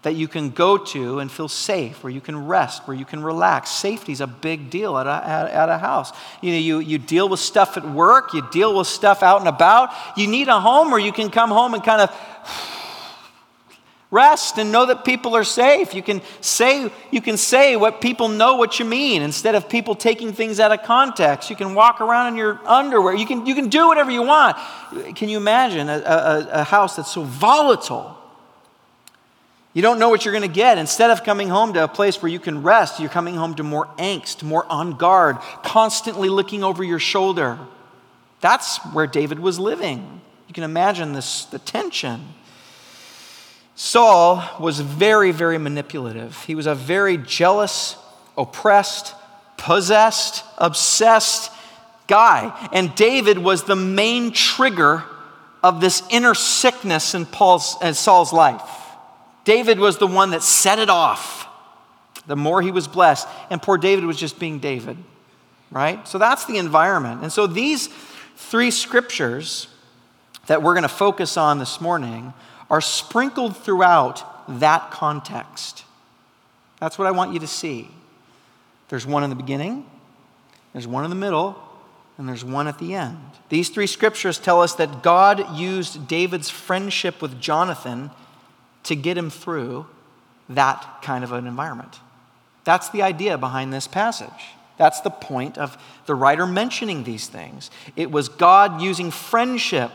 that 0.03 0.15
you 0.15 0.27
can 0.27 0.51
go 0.51 0.77
to 0.77 1.19
and 1.19 1.29
feel 1.29 1.49
safe, 1.49 2.03
where 2.03 2.11
you 2.11 2.21
can 2.21 2.47
rest, 2.47 2.87
where 2.87 2.95
you 2.95 3.03
can 3.03 3.21
relax. 3.21 3.69
Safety 3.71 4.11
is 4.11 4.21
a 4.21 4.27
big 4.27 4.69
deal 4.69 4.97
at 4.97 5.07
a, 5.07 5.27
at, 5.27 5.51
at, 5.51 5.69
a 5.69 5.77
house. 5.77 6.13
You 6.41 6.51
know, 6.51 6.57
you, 6.59 6.79
you 6.79 6.97
deal 6.97 7.27
with 7.27 7.39
stuff 7.39 7.75
at 7.77 7.89
work, 7.89 8.33
you 8.33 8.47
deal 8.51 8.77
with 8.77 8.87
stuff 8.87 9.23
out 9.23 9.39
and 9.39 9.49
about. 9.49 9.89
You 10.15 10.27
need 10.27 10.47
a 10.47 10.59
home 10.59 10.91
where 10.91 10.99
you 10.99 11.11
can 11.11 11.29
come 11.29 11.49
home 11.49 11.73
and 11.73 11.83
kind 11.83 12.01
of 12.01 12.15
Rest 14.09 14.57
and 14.57 14.71
know 14.71 14.85
that 14.85 15.03
people 15.03 15.35
are 15.35 15.43
safe. 15.43 15.93
You 15.93 16.01
can 16.01 16.21
say, 16.39 16.89
you 17.11 17.21
can 17.21 17.35
say 17.35 17.75
what 17.75 17.99
people 17.99 18.29
know 18.29 18.55
what 18.55 18.79
you 18.79 18.85
mean 18.85 19.21
instead 19.21 19.53
of 19.53 19.67
people 19.67 19.95
taking 19.95 20.31
things 20.31 20.61
out 20.61 20.71
of 20.71 20.83
context. 20.83 21.49
You 21.49 21.57
can 21.57 21.75
walk 21.75 21.99
around 21.99 22.27
in 22.27 22.35
your 22.37 22.61
underwear. 22.65 23.13
You 23.13 23.25
can, 23.25 23.45
you 23.45 23.53
can 23.53 23.67
do 23.67 23.87
whatever 23.87 24.09
you 24.09 24.23
want. 24.23 24.55
Can 25.15 25.27
you 25.27 25.35
imagine 25.35 25.89
a, 25.89 25.97
a, 25.97 26.49
a 26.53 26.63
house 26.63 26.95
that's 26.95 27.11
so 27.11 27.23
volatile? 27.23 28.17
You 29.73 29.81
don't 29.81 29.99
know 29.99 30.07
what 30.07 30.23
you're 30.23 30.31
going 30.31 30.41
to 30.41 30.47
get. 30.47 30.77
Instead 30.77 31.11
of 31.11 31.25
coming 31.25 31.49
home 31.49 31.73
to 31.73 31.83
a 31.83 31.87
place 31.87 32.21
where 32.21 32.31
you 32.31 32.39
can 32.39 32.63
rest, 32.63 33.01
you're 33.01 33.09
coming 33.09 33.35
home 33.35 33.55
to 33.55 33.63
more 33.63 33.87
angst, 33.97 34.41
more 34.41 34.65
on 34.71 34.97
guard, 34.97 35.37
constantly 35.63 36.29
looking 36.29 36.63
over 36.63 36.83
your 36.83 36.97
shoulder. 36.97 37.59
That's 38.39 38.77
where 38.93 39.05
David 39.05 39.39
was 39.39 39.59
living. 39.59 40.21
You 40.47 40.53
can 40.53 40.63
imagine 40.63 41.11
this, 41.11 41.43
the 41.45 41.59
tension. 41.59 42.23
Saul 43.79 44.43
was 44.59 44.79
very, 44.79 45.29
very 45.29 45.59
manipulative. 45.59 46.43
He 46.45 46.55
was 46.55 46.65
a 46.65 46.73
very 46.73 47.15
jealous, 47.15 47.95
oppressed, 48.35 49.13
possessed, 49.55 50.43
obsessed 50.57 51.51
guy. 52.07 52.69
And 52.73 52.95
David 52.95 53.37
was 53.37 53.65
the 53.65 53.75
main 53.75 54.31
trigger 54.31 55.03
of 55.61 55.79
this 55.79 56.01
inner 56.09 56.33
sickness 56.33 57.13
in 57.13 57.27
Paul's, 57.27 57.77
in 57.83 57.93
Saul's 57.93 58.33
life. 58.33 58.67
David 59.43 59.77
was 59.77 59.99
the 59.99 60.07
one 60.07 60.31
that 60.31 60.41
set 60.41 60.79
it 60.79 60.89
off. 60.89 61.47
The 62.25 62.35
more 62.35 62.63
he 62.63 62.71
was 62.71 62.87
blessed. 62.87 63.27
And 63.51 63.61
poor 63.61 63.77
David 63.77 64.05
was 64.05 64.17
just 64.17 64.39
being 64.39 64.57
David, 64.57 64.97
right? 65.69 66.05
So 66.07 66.17
that's 66.17 66.45
the 66.45 66.57
environment. 66.57 67.21
And 67.21 67.31
so 67.31 67.45
these 67.45 67.89
three 68.37 68.71
scriptures 68.71 69.67
that 70.47 70.63
we're 70.63 70.73
going 70.73 70.81
to 70.81 70.89
focus 70.89 71.37
on 71.37 71.59
this 71.59 71.79
morning 71.79 72.33
are 72.69 72.81
sprinkled 72.81 73.57
throughout 73.57 74.23
that 74.59 74.91
context. 74.91 75.83
That's 76.79 76.97
what 76.97 77.07
I 77.07 77.11
want 77.11 77.33
you 77.33 77.39
to 77.39 77.47
see. 77.47 77.89
There's 78.89 79.05
one 79.05 79.23
in 79.23 79.29
the 79.29 79.35
beginning, 79.35 79.85
there's 80.73 80.87
one 80.87 81.03
in 81.03 81.09
the 81.09 81.15
middle, 81.15 81.61
and 82.17 82.27
there's 82.27 82.45
one 82.45 82.67
at 82.67 82.79
the 82.79 82.93
end. 82.93 83.17
These 83.49 83.69
three 83.69 83.87
scriptures 83.87 84.39
tell 84.39 84.61
us 84.61 84.73
that 84.75 85.03
God 85.03 85.57
used 85.57 86.07
David's 86.07 86.49
friendship 86.49 87.21
with 87.21 87.39
Jonathan 87.39 88.11
to 88.83 88.95
get 88.95 89.17
him 89.17 89.29
through 89.29 89.85
that 90.49 91.01
kind 91.01 91.23
of 91.23 91.31
an 91.31 91.45
environment. 91.45 91.99
That's 92.63 92.89
the 92.89 93.01
idea 93.01 93.37
behind 93.37 93.73
this 93.73 93.87
passage. 93.87 94.51
That's 94.77 95.01
the 95.01 95.09
point 95.09 95.57
of 95.57 95.77
the 96.05 96.15
writer 96.15 96.45
mentioning 96.45 97.03
these 97.03 97.27
things. 97.27 97.69
It 97.95 98.11
was 98.11 98.29
God 98.29 98.81
using 98.81 99.11
friendship 99.11 99.91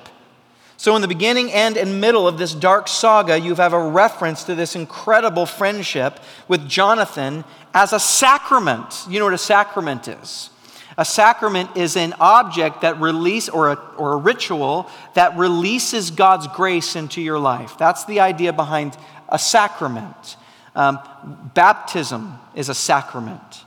so, 0.82 0.96
in 0.96 1.02
the 1.02 1.06
beginning, 1.06 1.52
and 1.52 2.00
middle 2.00 2.26
of 2.26 2.38
this 2.38 2.52
dark 2.52 2.88
saga, 2.88 3.38
you 3.38 3.54
have 3.54 3.72
a 3.72 3.80
reference 3.80 4.42
to 4.42 4.56
this 4.56 4.74
incredible 4.74 5.46
friendship 5.46 6.18
with 6.48 6.68
Jonathan 6.68 7.44
as 7.72 7.92
a 7.92 8.00
sacrament. 8.00 9.04
You 9.08 9.20
know 9.20 9.26
what 9.26 9.32
a 9.32 9.38
sacrament 9.38 10.08
is? 10.08 10.50
A 10.98 11.04
sacrament 11.04 11.76
is 11.76 11.96
an 11.96 12.14
object 12.18 12.80
that 12.80 13.00
release 13.00 13.48
or 13.48 13.70
a, 13.70 13.74
or 13.96 14.14
a 14.14 14.16
ritual 14.16 14.90
that 15.14 15.36
releases 15.36 16.10
God's 16.10 16.48
grace 16.48 16.96
into 16.96 17.22
your 17.22 17.38
life. 17.38 17.78
That's 17.78 18.04
the 18.04 18.18
idea 18.18 18.52
behind 18.52 18.96
a 19.28 19.38
sacrament. 19.38 20.36
Um, 20.74 20.98
baptism 21.54 22.40
is 22.56 22.68
a 22.68 22.74
sacrament. 22.74 23.66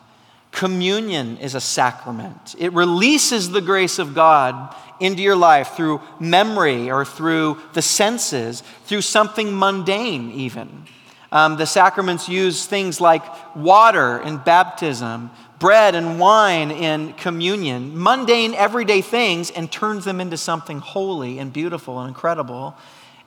Communion 0.52 1.38
is 1.38 1.56
a 1.56 1.62
sacrament. 1.62 2.56
It 2.60 2.74
releases 2.74 3.52
the 3.52 3.62
grace 3.62 4.00
of 4.00 4.14
God 4.14 4.76
into 5.00 5.22
your 5.22 5.36
life 5.36 5.75
through 5.75 6.02
memory 6.20 6.90
or 6.90 7.06
through 7.06 7.58
the 7.74 7.82
senses, 7.82 8.62
through 8.86 9.02
something 9.02 9.58
mundane, 9.58 10.32
even. 10.32 10.86
Um, 11.32 11.58
the 11.58 11.66
sacraments 11.66 12.30
use 12.30 12.66
things 12.66 13.02
like 13.02 13.24
water 13.56 14.20
in 14.20 14.38
baptism, 14.38 15.32
bread 15.60 15.96
and 15.96 16.20
wine 16.20 16.72
in 16.72 17.14
communion, 17.14 17.92
mundane, 18.02 18.54
everyday 18.54 19.02
things, 19.02 19.52
and 19.52 19.72
turns 19.72 20.06
them 20.06 20.22
into 20.22 20.38
something 20.38 20.80
holy 20.80 21.40
and 21.40 21.52
beautiful 21.52 22.00
and 22.00 22.08
incredible 22.08 22.75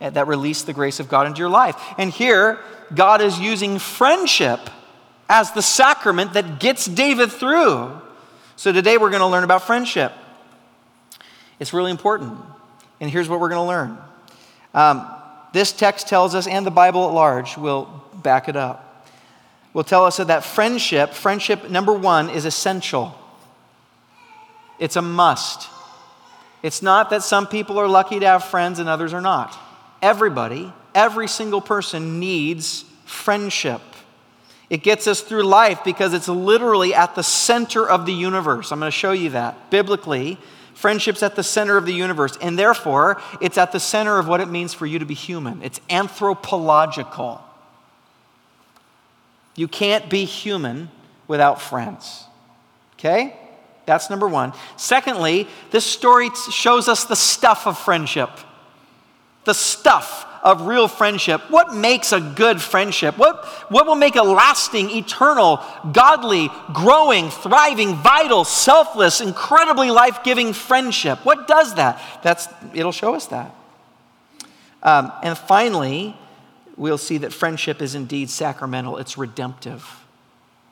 eh, 0.00 0.10
that 0.10 0.26
release 0.26 0.62
the 0.62 0.72
grace 0.72 1.00
of 1.00 1.08
God 1.08 1.26
into 1.26 1.40
your 1.40 1.48
life. 1.48 1.76
And 1.98 2.10
here, 2.10 2.58
God 2.94 3.20
is 3.20 3.38
using 3.38 3.78
friendship 3.78 4.60
as 5.28 5.52
the 5.52 5.62
sacrament 5.62 6.32
that 6.32 6.60
gets 6.60 6.86
David 6.86 7.30
through. 7.30 8.00
So 8.56 8.72
today 8.72 8.96
we're 8.96 9.10
going 9.10 9.20
to 9.20 9.26
learn 9.26 9.44
about 9.44 9.62
friendship. 9.62 10.12
It's 11.60 11.72
really 11.72 11.90
important. 11.90 12.38
And 13.00 13.10
here's 13.10 13.28
what 13.28 13.40
we're 13.40 13.48
going 13.48 13.64
to 13.64 13.68
learn. 13.68 13.98
Um, 14.74 15.08
this 15.52 15.72
text 15.72 16.08
tells 16.08 16.34
us, 16.34 16.46
and 16.46 16.66
the 16.66 16.70
Bible 16.70 17.08
at 17.08 17.14
large 17.14 17.56
will 17.56 18.04
back 18.22 18.48
it 18.48 18.56
up, 18.56 19.06
will 19.72 19.84
tell 19.84 20.04
us 20.04 20.18
that 20.18 20.44
friendship, 20.44 21.14
friendship 21.14 21.70
number 21.70 21.92
one, 21.92 22.30
is 22.30 22.44
essential. 22.44 23.18
It's 24.78 24.96
a 24.96 25.02
must. 25.02 25.68
It's 26.62 26.82
not 26.82 27.10
that 27.10 27.22
some 27.22 27.46
people 27.46 27.78
are 27.78 27.88
lucky 27.88 28.20
to 28.20 28.26
have 28.26 28.44
friends 28.44 28.78
and 28.78 28.88
others 28.88 29.12
are 29.12 29.20
not. 29.20 29.56
Everybody, 30.02 30.72
every 30.94 31.28
single 31.28 31.60
person 31.60 32.20
needs 32.20 32.84
friendship. 33.04 33.80
It 34.70 34.82
gets 34.82 35.06
us 35.06 35.22
through 35.22 35.44
life 35.44 35.82
because 35.84 36.12
it's 36.12 36.28
literally 36.28 36.94
at 36.94 37.14
the 37.14 37.22
center 37.22 37.88
of 37.88 38.04
the 38.04 38.12
universe. 38.12 38.70
I'm 38.70 38.80
going 38.80 38.90
to 38.90 38.96
show 38.96 39.12
you 39.12 39.30
that. 39.30 39.70
Biblically, 39.70 40.38
friendship's 40.78 41.24
at 41.24 41.34
the 41.34 41.42
center 41.42 41.76
of 41.76 41.86
the 41.86 41.92
universe, 41.92 42.38
and 42.40 42.56
therefore, 42.56 43.20
it's 43.40 43.58
at 43.58 43.72
the 43.72 43.80
center 43.80 44.18
of 44.18 44.28
what 44.28 44.40
it 44.40 44.48
means 44.48 44.72
for 44.72 44.86
you 44.86 45.00
to 45.00 45.04
be 45.04 45.14
human. 45.14 45.60
It's 45.60 45.80
anthropological. 45.90 47.42
You 49.56 49.66
can't 49.66 50.08
be 50.08 50.24
human 50.24 50.88
without 51.26 51.60
friends. 51.60 52.22
Okay? 52.94 53.36
That's 53.86 54.08
number 54.08 54.28
one. 54.28 54.52
Secondly, 54.76 55.48
this 55.72 55.84
story 55.84 56.30
shows 56.52 56.86
us 56.86 57.06
the 57.06 57.16
stuff 57.16 57.66
of 57.66 57.76
friendship. 57.76 58.30
The 59.46 59.54
stuff 59.54 60.27
of 60.42 60.62
real 60.62 60.88
friendship. 60.88 61.40
What 61.50 61.74
makes 61.74 62.12
a 62.12 62.20
good 62.20 62.60
friendship? 62.60 63.18
What, 63.18 63.44
what 63.70 63.86
will 63.86 63.96
make 63.96 64.16
a 64.16 64.22
lasting, 64.22 64.90
eternal, 64.90 65.60
godly, 65.92 66.50
growing, 66.72 67.30
thriving, 67.30 67.94
vital, 67.96 68.44
selfless, 68.44 69.20
incredibly 69.20 69.90
life 69.90 70.22
giving 70.22 70.52
friendship? 70.52 71.24
What 71.24 71.48
does 71.48 71.74
that? 71.74 72.00
That's, 72.22 72.48
it'll 72.74 72.92
show 72.92 73.14
us 73.14 73.26
that. 73.26 73.54
Um, 74.82 75.12
and 75.22 75.36
finally, 75.36 76.16
we'll 76.76 76.98
see 76.98 77.18
that 77.18 77.32
friendship 77.32 77.82
is 77.82 77.94
indeed 77.94 78.30
sacramental, 78.30 78.98
it's 78.98 79.18
redemptive. 79.18 79.98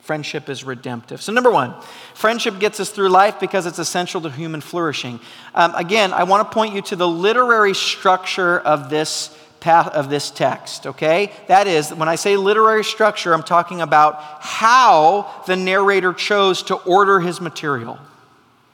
Friendship 0.00 0.48
is 0.48 0.62
redemptive. 0.62 1.20
So, 1.20 1.32
number 1.32 1.50
one, 1.50 1.74
friendship 2.14 2.60
gets 2.60 2.78
us 2.78 2.90
through 2.90 3.08
life 3.08 3.40
because 3.40 3.66
it's 3.66 3.80
essential 3.80 4.20
to 4.20 4.30
human 4.30 4.60
flourishing. 4.60 5.18
Um, 5.52 5.74
again, 5.74 6.12
I 6.12 6.22
want 6.22 6.48
to 6.48 6.54
point 6.54 6.76
you 6.76 6.82
to 6.82 6.94
the 6.94 7.08
literary 7.08 7.74
structure 7.74 8.60
of 8.60 8.88
this 8.88 9.36
of 9.64 10.10
this 10.10 10.30
text, 10.30 10.86
okay? 10.86 11.32
That 11.48 11.66
is, 11.66 11.92
when 11.92 12.08
I 12.08 12.14
say 12.14 12.36
literary 12.36 12.84
structure, 12.84 13.32
I'm 13.32 13.42
talking 13.42 13.80
about 13.80 14.20
how 14.40 15.42
the 15.46 15.56
narrator 15.56 16.12
chose 16.12 16.62
to 16.64 16.76
order 16.76 17.20
his 17.20 17.40
material, 17.40 17.98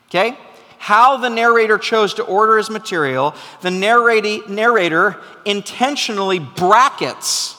okay? 0.09 0.37
How 0.79 1.17
the 1.17 1.31
narrator 1.31 1.79
chose 1.79 2.15
to 2.15 2.25
order 2.25 2.59
his 2.59 2.69
material, 2.69 3.35
the 3.61 3.71
narrator 3.71 5.17
intentionally 5.45 6.39
brackets 6.39 7.57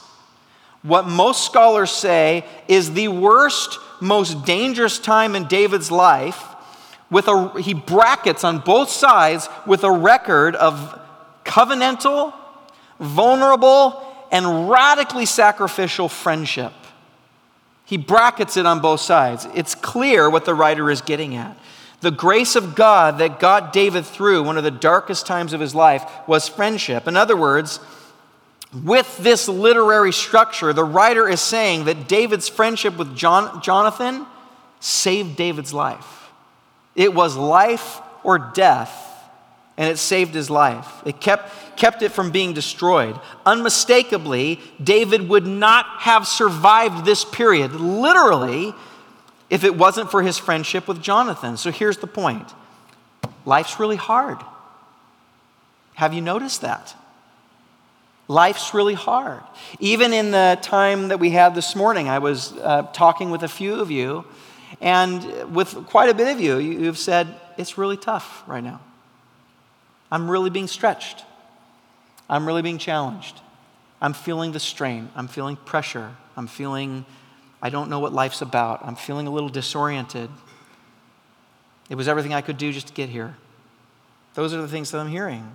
what 0.84 1.08
most 1.08 1.46
scholars 1.46 1.92
say 1.92 2.46
is 2.68 2.94
the 2.94 3.08
worst, 3.08 3.80
most 4.02 4.46
dangerous 4.46 5.00
time 5.00 5.36
in 5.36 5.46
David's 5.46 5.90
life. 5.90 6.44
With 7.10 7.28
a, 7.28 7.62
he 7.62 7.74
brackets 7.74 8.44
on 8.44 8.60
both 8.60 8.90
sides 8.90 9.48
with 9.66 9.84
a 9.84 9.92
record 9.92 10.56
of 10.56 11.00
covenantal 11.46 12.34
vulnerable, 13.00 14.06
and 14.32 14.70
radically 14.70 15.26
sacrificial 15.26 16.10
friendship. 16.10 16.74
He 17.86 17.98
brackets 17.98 18.58
it 18.58 18.66
on 18.66 18.80
both 18.80 19.02
sides. 19.02 19.48
It's 19.54 19.76
clear 19.76 20.30
what 20.30 20.46
the 20.46 20.56
writer 20.56 20.90
is 20.90 21.02
getting 21.02 21.36
at. 21.36 21.58
The 22.02 22.12
grace 22.12 22.56
of 22.56 22.76
God 22.76 23.20
that 23.20 23.40
got 23.40 23.72
David 23.72 24.06
through 24.06 24.44
one 24.44 24.58
of 24.58 24.64
the 24.64 24.72
darkest 24.72 25.26
times 25.26 25.54
of 25.54 25.62
his 25.62 25.76
life 25.76 26.04
was 26.28 26.48
friendship. 26.48 27.08
In 27.08 27.16
other 27.16 27.38
words, 27.38 27.80
with 28.84 29.18
this 29.20 29.48
literary 29.48 30.12
structure, 30.12 30.74
the 30.74 30.84
writer 30.84 31.30
is 31.30 31.40
saying 31.40 31.86
that 31.86 32.08
David's 32.08 32.50
friendship 32.50 32.98
with 32.98 33.16
John, 33.16 33.62
Jonathan 33.62 34.26
saved 34.80 35.36
David's 35.36 35.74
life. 35.74 36.32
It 36.96 37.14
was 37.14 37.38
life 37.38 38.02
or 38.24 38.40
death 38.40 39.13
and 39.78 39.90
it 39.90 39.98
saved 39.98 40.34
his 40.34 40.50
life. 40.50 41.02
It 41.06 41.20
kept, 41.20 41.78
kept 41.78 42.02
it 42.02 42.12
from 42.12 42.32
being 42.32 42.54
destroyed. 42.54 43.20
Unmistakably, 43.46 44.60
David 44.82 45.28
would 45.30 45.48
not 45.48 45.86
have 46.00 46.28
survived 46.28 47.06
this 47.06 47.26
period, 47.26 47.74
literally, 47.74 48.74
if 49.50 49.64
it 49.64 49.76
wasn't 49.76 50.12
for 50.12 50.22
his 50.22 50.38
friendship 50.38 50.88
with 50.88 51.02
Jonathan. 51.02 51.58
So 51.58 51.72
here's 51.72 51.98
the 51.98 52.08
point 52.08 52.48
life's 53.46 53.80
really 53.80 53.96
hard. 53.96 54.38
Have 55.96 56.14
you 56.14 56.22
noticed 56.22 56.62
that? 56.62 56.96
Life's 58.28 58.74
really 58.74 58.94
hard. 58.94 59.44
Even 59.80 60.14
in 60.14 60.32
the 60.32 60.58
time 60.62 61.10
that 61.10 61.20
we 61.20 61.30
had 61.32 61.56
this 61.56 61.76
morning, 61.76 62.08
I 62.08 62.20
was 62.20 62.54
uh, 62.54 62.84
talking 62.94 63.32
with 63.32 63.44
a 63.44 63.48
few 63.48 63.76
of 63.76 63.92
you, 63.92 64.26
and 64.82 65.54
with 65.54 65.74
quite 65.88 66.10
a 66.10 66.14
bit 66.14 66.34
of 66.34 66.40
you, 66.40 66.58
you've 66.58 66.98
said, 66.98 67.28
it's 67.58 67.78
really 67.78 67.98
tough 67.98 68.44
right 68.48 68.64
now. 68.64 68.80
I'm 70.14 70.30
really 70.30 70.52
being 70.52 70.68
stretched. 70.68 71.26
I'm 72.30 72.46
really 72.46 72.62
being 72.62 72.78
challenged. 72.78 73.42
I'm 74.00 74.14
feeling 74.14 74.52
the 74.52 74.60
strain. 74.60 75.10
I'm 75.16 75.28
feeling 75.28 75.56
pressure. 75.56 76.16
I'm 76.38 76.46
feeling, 76.46 77.04
I 77.64 77.72
don't 77.72 77.90
know 77.90 77.98
what 77.98 78.14
life's 78.14 78.44
about. 78.44 78.86
I'm 78.86 78.96
feeling 78.96 79.26
a 79.26 79.32
little 79.32 79.50
disoriented. 79.50 80.30
It 81.90 81.96
was 81.96 82.08
everything 82.08 82.32
I 82.32 82.42
could 82.42 82.60
do 82.60 82.72
just 82.72 82.88
to 82.90 82.94
get 82.94 83.10
here. 83.10 83.36
Those 84.36 84.54
are 84.54 84.62
the 84.62 84.68
things 84.68 84.92
that 84.92 85.00
I'm 85.00 85.08
hearing. 85.08 85.52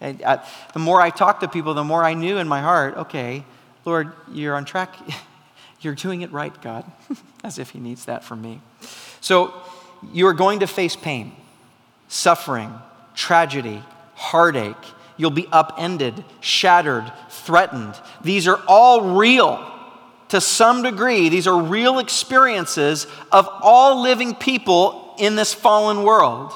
And 0.00 0.20
I, 0.24 0.44
the 0.72 0.80
more 0.80 1.00
I 1.00 1.10
talked 1.10 1.42
to 1.42 1.48
people, 1.48 1.72
the 1.72 1.84
more 1.84 2.02
I 2.02 2.14
knew 2.14 2.38
in 2.38 2.48
my 2.48 2.62
heart, 2.62 2.96
okay, 2.96 3.44
Lord, 3.84 4.12
you're 4.32 4.56
on 4.56 4.64
track. 4.64 4.96
you're 5.80 5.94
doing 5.94 6.22
it 6.22 6.32
right, 6.32 6.60
God, 6.60 6.90
as 7.44 7.60
if 7.60 7.70
He 7.70 7.78
needs 7.78 8.06
that 8.06 8.24
from 8.24 8.42
me. 8.42 8.60
So 9.20 9.54
you 10.12 10.26
are 10.26 10.34
going 10.34 10.58
to 10.58 10.66
face 10.66 10.96
pain, 10.96 11.36
suffering, 12.08 12.74
tragedy, 13.16 13.82
heartache. 14.14 14.76
You'll 15.16 15.30
be 15.30 15.48
upended, 15.50 16.24
shattered, 16.40 17.10
threatened. 17.30 17.98
These 18.22 18.46
are 18.46 18.60
all 18.68 19.16
real 19.16 19.72
to 20.28 20.40
some 20.40 20.82
degree. 20.82 21.28
These 21.28 21.46
are 21.46 21.60
real 21.60 21.98
experiences 21.98 23.06
of 23.32 23.48
all 23.62 24.02
living 24.02 24.34
people 24.34 25.14
in 25.18 25.34
this 25.34 25.54
fallen 25.54 26.04
world. 26.04 26.52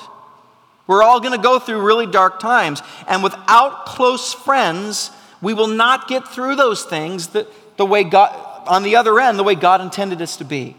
We're 0.86 1.02
all 1.02 1.20
going 1.20 1.36
to 1.36 1.42
go 1.42 1.58
through 1.58 1.80
really 1.80 2.06
dark 2.06 2.40
times. 2.40 2.82
And 3.06 3.22
without 3.22 3.86
close 3.86 4.34
friends, 4.34 5.10
we 5.40 5.54
will 5.54 5.68
not 5.68 6.08
get 6.08 6.26
through 6.28 6.56
those 6.56 6.82
things 6.82 7.28
the, 7.28 7.46
the 7.76 7.86
way 7.86 8.04
God, 8.04 8.34
on 8.66 8.82
the 8.82 8.96
other 8.96 9.18
end, 9.20 9.38
the 9.38 9.44
way 9.44 9.54
God 9.54 9.80
intended 9.80 10.20
us 10.20 10.36
to 10.38 10.44
be. 10.44 10.76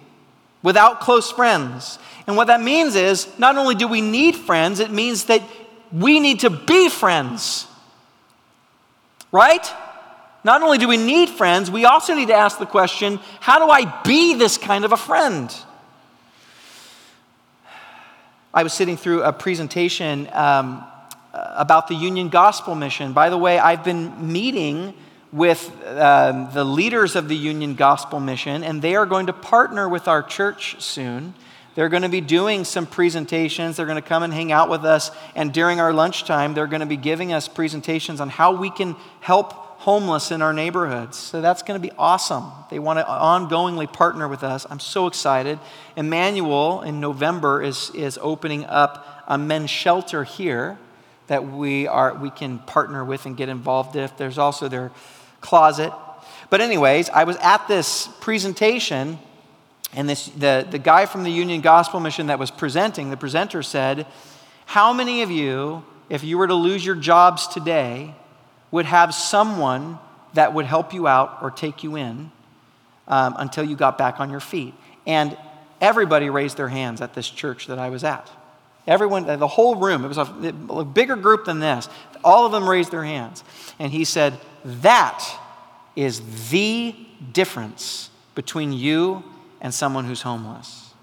Without 0.62 1.00
close 1.00 1.32
friends. 1.32 1.98
And 2.28 2.36
what 2.36 2.48
that 2.48 2.62
means 2.62 2.96
is 2.96 3.28
not 3.40 3.58
only 3.58 3.74
do 3.74 3.88
we 3.88 4.02
need 4.02 4.36
friends, 4.36 4.80
it 4.80 4.92
means 4.92 5.26
that 5.26 5.42
we 5.92 6.20
need 6.20 6.42
to 6.42 6.50
be 6.50 6.90
friends. 6.90 7.68
Right? 9.32 9.66
Not 10.44 10.64
only 10.64 10.78
do 10.78 10.88
we 10.88 10.98
need 10.98 11.30
friends, 11.30 11.70
we 11.70 11.86
also 11.86 12.16
need 12.16 12.30
to 12.30 12.34
ask 12.34 12.58
the 12.58 12.66
question 12.66 13.20
how 13.40 13.60
do 13.60 13.72
I 13.72 14.02
be 14.04 14.34
this 14.34 14.58
kind 14.58 14.86
of 14.86 14.92
a 14.92 14.98
friend? 14.98 15.54
I 18.54 18.64
was 18.64 18.74
sitting 18.74 18.98
through 18.98 19.24
a 19.24 19.32
presentation 19.32 20.28
um, 20.34 20.84
about 21.34 21.88
the 21.88 21.96
Union 21.96 22.28
Gospel 22.28 22.76
Mission. 22.76 23.14
By 23.14 23.30
the 23.30 23.38
way, 23.38 23.58
I've 23.58 23.84
been 23.84 24.34
meeting 24.34 24.94
with 25.32 25.72
um, 25.86 26.50
the 26.54 26.66
leaders 26.66 27.16
of 27.16 27.30
the 27.30 27.36
Union 27.36 27.76
Gospel 27.76 28.20
Mission, 28.20 28.64
and 28.64 28.82
they 28.82 28.96
are 28.96 29.06
going 29.06 29.28
to 29.28 29.34
partner 29.34 29.88
with 29.88 30.10
our 30.10 30.22
church 30.22 30.76
soon. 30.82 31.34
They're 31.76 31.90
going 31.90 32.04
to 32.04 32.10
be 32.10 32.22
doing 32.22 32.66
some 32.66 32.86
presentations. 32.86 33.78
They're 33.78 33.86
going 33.86 34.02
to 34.02 34.08
come 34.08 34.24
and 34.24 34.34
hang 34.34 34.52
out 34.52 34.70
with 34.70 34.84
us. 34.84 35.12
And 35.36 35.54
during 35.54 35.80
our 35.80 35.94
lunchtime, 35.94 36.54
they're 36.54 36.68
going 36.68 36.82
to 36.82 36.86
be 36.86 36.98
giving 36.98 37.32
us 37.32 37.48
presentations 37.48 38.20
on 38.20 38.30
how 38.30 38.54
we 38.56 38.70
can 38.70 38.96
help 39.22 39.54
homeless 39.82 40.32
in 40.32 40.42
our 40.42 40.54
neighborhoods. 40.54 41.18
So 41.18 41.42
that's 41.42 41.64
going 41.64 41.82
to 41.82 41.88
be 41.88 41.94
awesome. 41.98 42.52
They 42.70 42.78
want 42.78 43.00
to 43.00 43.06
ongoingly 43.06 43.92
partner 43.92 44.28
with 44.28 44.44
us. 44.44 44.68
I'm 44.70 44.80
so 44.80 45.08
excited. 45.08 45.60
Emmanuel 45.96 46.82
in 46.82 47.00
November 47.00 47.64
is, 47.64 47.90
is 47.96 48.20
opening 48.22 48.66
up 48.66 49.24
a 49.28 49.38
men's 49.38 49.70
shelter 49.72 50.24
here 50.24 50.78
that 51.28 51.48
we, 51.48 51.88
are, 51.88 52.14
we 52.14 52.30
can 52.30 52.60
partner 52.60 53.04
with 53.06 53.26
and 53.26 53.38
get 53.38 53.50
involved 53.50 53.96
with. 53.96 54.16
There's 54.18 54.38
also 54.38 54.68
their 54.68 54.92
closet. 55.40 55.94
But, 56.50 56.62
anyways, 56.62 57.10
I 57.10 57.24
was 57.24 57.38
at 57.38 57.68
this 57.68 58.08
presentation 58.20 59.18
and 59.94 60.08
this, 60.08 60.28
the, 60.28 60.66
the 60.70 60.80
guy 60.80 61.06
from 61.06 61.24
the 61.24 61.32
Union 61.32 61.62
Gospel 61.62 62.00
Mission 62.00 62.28
that 62.28 62.40
was 62.40 62.50
presenting, 62.50 63.10
the 63.10 63.18
presenter 63.18 63.62
said, 63.62 64.08
How 64.66 64.94
many 64.94 65.22
of 65.22 65.30
you, 65.30 65.84
if 66.10 66.24
you 66.24 66.38
were 66.38 66.48
to 66.48 66.56
lose 66.56 66.86
your 66.86 66.96
jobs 66.96 67.48
today, 67.48 68.16
would 68.72 68.86
have 68.86 69.14
someone 69.14 70.00
that 70.34 70.54
would 70.54 70.66
help 70.66 70.94
you 70.94 71.08
out 71.08 71.40
or 71.42 71.52
take 71.52 71.84
you 71.84 71.98
in 71.98 72.32
um, 73.08 73.36
until 73.38 73.66
you 73.66 73.76
got 73.76 73.98
back 73.98 74.22
on 74.22 74.30
your 74.30 74.40
feet? 74.40 74.74
And 75.06 75.38
everybody 75.82 76.30
raised 76.30 76.56
their 76.56 76.70
hands 76.70 77.02
at 77.02 77.14
this 77.14 77.30
church 77.30 77.68
that 77.68 77.78
I 77.78 77.90
was 77.90 78.06
at. 78.06 78.30
Everyone, 78.88 79.26
the 79.26 79.48
whole 79.48 79.76
room, 79.76 80.06
it 80.06 80.08
was 80.08 80.18
a, 80.18 80.56
a 80.70 80.86
bigger 80.86 81.18
group 81.18 81.46
than 81.46 81.60
this. 81.60 81.90
All 82.24 82.46
of 82.46 82.52
them 82.54 82.68
raised 82.68 82.92
their 82.92 83.04
hands. 83.04 83.44
And 83.78 83.92
he 83.92 84.06
said, 84.06 84.40
That 84.64 85.22
is 85.98 86.50
the 86.50 86.96
difference 87.34 88.10
between 88.36 88.72
you 88.72 89.24
and 89.62 89.74
someone 89.74 90.06
who's 90.06 90.24
homeless. 90.24 90.94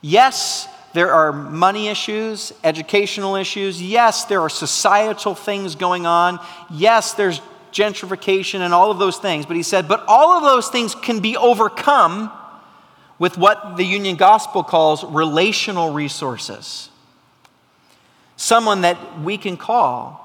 Yes, 0.00 0.68
there 0.94 1.12
are 1.12 1.32
money 1.32 1.88
issues, 1.88 2.52
educational 2.62 3.36
issues. 3.36 3.82
Yes, 3.82 4.24
there 4.24 4.40
are 4.40 4.48
societal 4.48 5.34
things 5.34 5.74
going 5.74 6.06
on. 6.06 6.40
Yes, 6.70 7.14
there's 7.14 7.40
gentrification 7.72 8.60
and 8.60 8.72
all 8.72 8.90
of 8.90 8.98
those 8.98 9.18
things. 9.18 9.44
But 9.44 9.56
he 9.56 9.62
said, 9.62 9.88
but 9.88 10.04
all 10.06 10.32
of 10.32 10.42
those 10.44 10.68
things 10.68 10.94
can 10.94 11.20
be 11.20 11.36
overcome 11.36 12.32
with 13.18 13.36
what 13.36 13.76
the 13.76 13.84
Union 13.84 14.16
Gospel 14.16 14.62
calls 14.62 15.04
relational 15.04 15.92
resources. 15.92 16.90
Someone 18.36 18.82
that 18.82 19.20
we 19.20 19.36
can 19.36 19.56
call. 19.56 20.20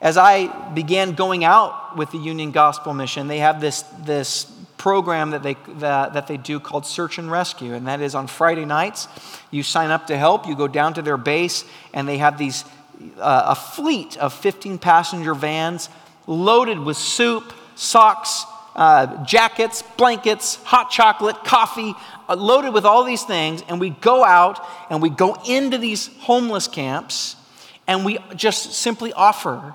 As 0.00 0.16
I 0.16 0.46
began 0.70 1.14
going 1.14 1.44
out 1.44 1.96
with 1.96 2.10
the 2.10 2.18
Union 2.18 2.50
Gospel 2.50 2.94
Mission, 2.94 3.26
they 3.26 3.38
have 3.38 3.60
this, 3.60 3.82
this 4.00 4.44
program 4.84 5.30
that 5.30 5.42
they, 5.42 5.56
that, 5.78 6.12
that 6.12 6.26
they 6.26 6.36
do 6.36 6.60
called 6.60 6.84
Search 6.84 7.16
and 7.16 7.30
Rescue. 7.30 7.72
And 7.72 7.86
that 7.86 8.02
is 8.02 8.14
on 8.14 8.26
Friday 8.26 8.66
nights. 8.66 9.08
You 9.50 9.62
sign 9.62 9.90
up 9.90 10.08
to 10.08 10.16
help, 10.18 10.46
you 10.46 10.54
go 10.54 10.68
down 10.68 10.92
to 10.92 11.00
their 11.00 11.16
base, 11.16 11.64
and 11.94 12.06
they 12.06 12.18
have 12.18 12.36
these, 12.36 12.66
uh, 13.16 13.44
a 13.46 13.54
fleet 13.54 14.18
of 14.18 14.34
15 14.34 14.76
passenger 14.76 15.32
vans 15.32 15.88
loaded 16.26 16.78
with 16.78 16.98
soup, 16.98 17.54
socks, 17.74 18.44
uh, 18.76 19.24
jackets, 19.24 19.80
blankets, 19.96 20.56
hot 20.64 20.90
chocolate, 20.90 21.42
coffee, 21.44 21.94
uh, 22.28 22.36
loaded 22.36 22.74
with 22.74 22.84
all 22.84 23.04
these 23.04 23.22
things. 23.22 23.62
And 23.70 23.80
we 23.80 23.88
go 23.88 24.22
out 24.22 24.62
and 24.90 25.00
we 25.00 25.08
go 25.08 25.38
into 25.48 25.78
these 25.78 26.10
homeless 26.18 26.68
camps 26.68 27.36
and 27.86 28.04
we 28.04 28.18
just 28.36 28.74
simply 28.74 29.14
offer 29.14 29.74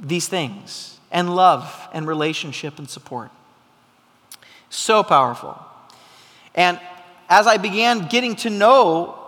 these 0.00 0.28
things 0.28 0.93
and 1.14 1.34
love 1.34 1.88
and 1.92 2.06
relationship 2.06 2.78
and 2.78 2.90
support. 2.90 3.30
So 4.68 5.02
powerful. 5.02 5.56
And 6.54 6.78
as 7.30 7.46
I 7.46 7.56
began 7.56 8.08
getting 8.08 8.34
to 8.36 8.50
know 8.50 9.18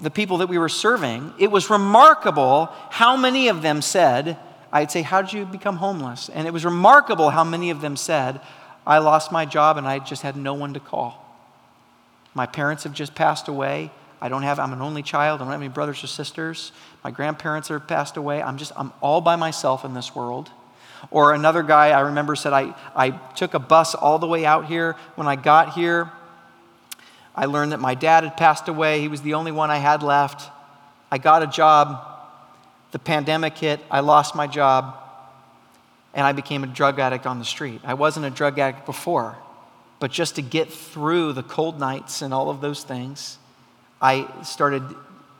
the 0.00 0.10
people 0.10 0.38
that 0.38 0.48
we 0.48 0.56
were 0.56 0.68
serving, 0.68 1.34
it 1.38 1.50
was 1.50 1.68
remarkable 1.68 2.70
how 2.90 3.16
many 3.16 3.48
of 3.48 3.60
them 3.60 3.82
said, 3.82 4.38
I'd 4.72 4.90
say, 4.90 5.02
How 5.02 5.20
did 5.20 5.32
you 5.32 5.44
become 5.44 5.76
homeless? 5.76 6.28
And 6.28 6.46
it 6.46 6.52
was 6.52 6.64
remarkable 6.64 7.30
how 7.30 7.44
many 7.44 7.70
of 7.70 7.80
them 7.80 7.96
said, 7.96 8.40
I 8.86 8.98
lost 8.98 9.32
my 9.32 9.44
job 9.44 9.76
and 9.76 9.86
I 9.86 9.98
just 9.98 10.22
had 10.22 10.36
no 10.36 10.54
one 10.54 10.74
to 10.74 10.80
call. 10.80 11.18
My 12.34 12.46
parents 12.46 12.84
have 12.84 12.94
just 12.94 13.14
passed 13.14 13.48
away. 13.48 13.90
I 14.20 14.28
don't 14.28 14.42
have, 14.42 14.60
I'm 14.60 14.72
an 14.72 14.80
only 14.80 15.02
child. 15.02 15.40
I 15.40 15.44
don't 15.44 15.52
have 15.52 15.60
any 15.60 15.68
brothers 15.68 16.02
or 16.04 16.06
sisters. 16.06 16.70
My 17.02 17.10
grandparents 17.10 17.68
have 17.68 17.86
passed 17.88 18.16
away. 18.16 18.40
I'm 18.40 18.56
just, 18.56 18.72
I'm 18.76 18.92
all 19.00 19.20
by 19.20 19.34
myself 19.34 19.84
in 19.84 19.94
this 19.94 20.14
world. 20.14 20.50
Or 21.10 21.34
another 21.34 21.62
guy 21.62 21.90
I 21.90 22.00
remember 22.00 22.36
said, 22.36 22.52
I, 22.52 22.74
I 22.94 23.10
took 23.10 23.54
a 23.54 23.58
bus 23.58 23.94
all 23.94 24.18
the 24.18 24.26
way 24.26 24.46
out 24.46 24.66
here. 24.66 24.96
When 25.14 25.26
I 25.26 25.36
got 25.36 25.74
here, 25.74 26.10
I 27.34 27.46
learned 27.46 27.72
that 27.72 27.80
my 27.80 27.94
dad 27.94 28.24
had 28.24 28.36
passed 28.36 28.68
away. 28.68 29.00
He 29.00 29.08
was 29.08 29.22
the 29.22 29.34
only 29.34 29.52
one 29.52 29.70
I 29.70 29.78
had 29.78 30.02
left. 30.02 30.50
I 31.10 31.18
got 31.18 31.42
a 31.42 31.46
job. 31.46 32.06
The 32.92 32.98
pandemic 32.98 33.56
hit. 33.58 33.80
I 33.90 34.00
lost 34.00 34.34
my 34.34 34.46
job. 34.46 34.96
And 36.14 36.26
I 36.26 36.32
became 36.32 36.62
a 36.62 36.66
drug 36.66 36.98
addict 36.98 37.26
on 37.26 37.38
the 37.38 37.44
street. 37.44 37.80
I 37.84 37.94
wasn't 37.94 38.26
a 38.26 38.30
drug 38.30 38.58
addict 38.58 38.84
before, 38.84 39.36
but 39.98 40.10
just 40.10 40.34
to 40.36 40.42
get 40.42 40.70
through 40.70 41.32
the 41.32 41.42
cold 41.42 41.80
nights 41.80 42.20
and 42.20 42.34
all 42.34 42.50
of 42.50 42.60
those 42.60 42.84
things, 42.84 43.38
I 44.00 44.28
started 44.42 44.82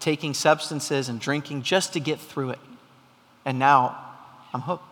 taking 0.01 0.33
substances 0.33 1.09
and 1.09 1.21
drinking 1.21 1.63
just 1.63 1.93
to 1.93 2.01
get 2.01 2.19
through 2.19 2.51
it. 2.51 2.59
And 3.45 3.59
now 3.59 3.99
I'm 4.55 4.63
hooked. 4.63 4.92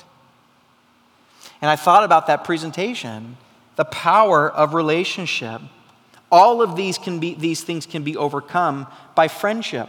And 1.60 1.70
I 1.70 1.76
thought 1.76 2.04
about 2.04 2.26
that 2.28 2.44
presentation, 2.44 3.36
the 3.76 3.84
power 3.84 4.50
of 4.50 4.74
relationship. 4.74 5.60
All 6.32 6.62
of 6.62 6.76
these, 6.76 6.96
can 6.96 7.18
be, 7.18 7.34
these 7.34 7.62
things 7.62 7.86
can 7.86 8.02
be 8.02 8.16
overcome 8.16 8.86
by 9.14 9.28
friendship, 9.28 9.88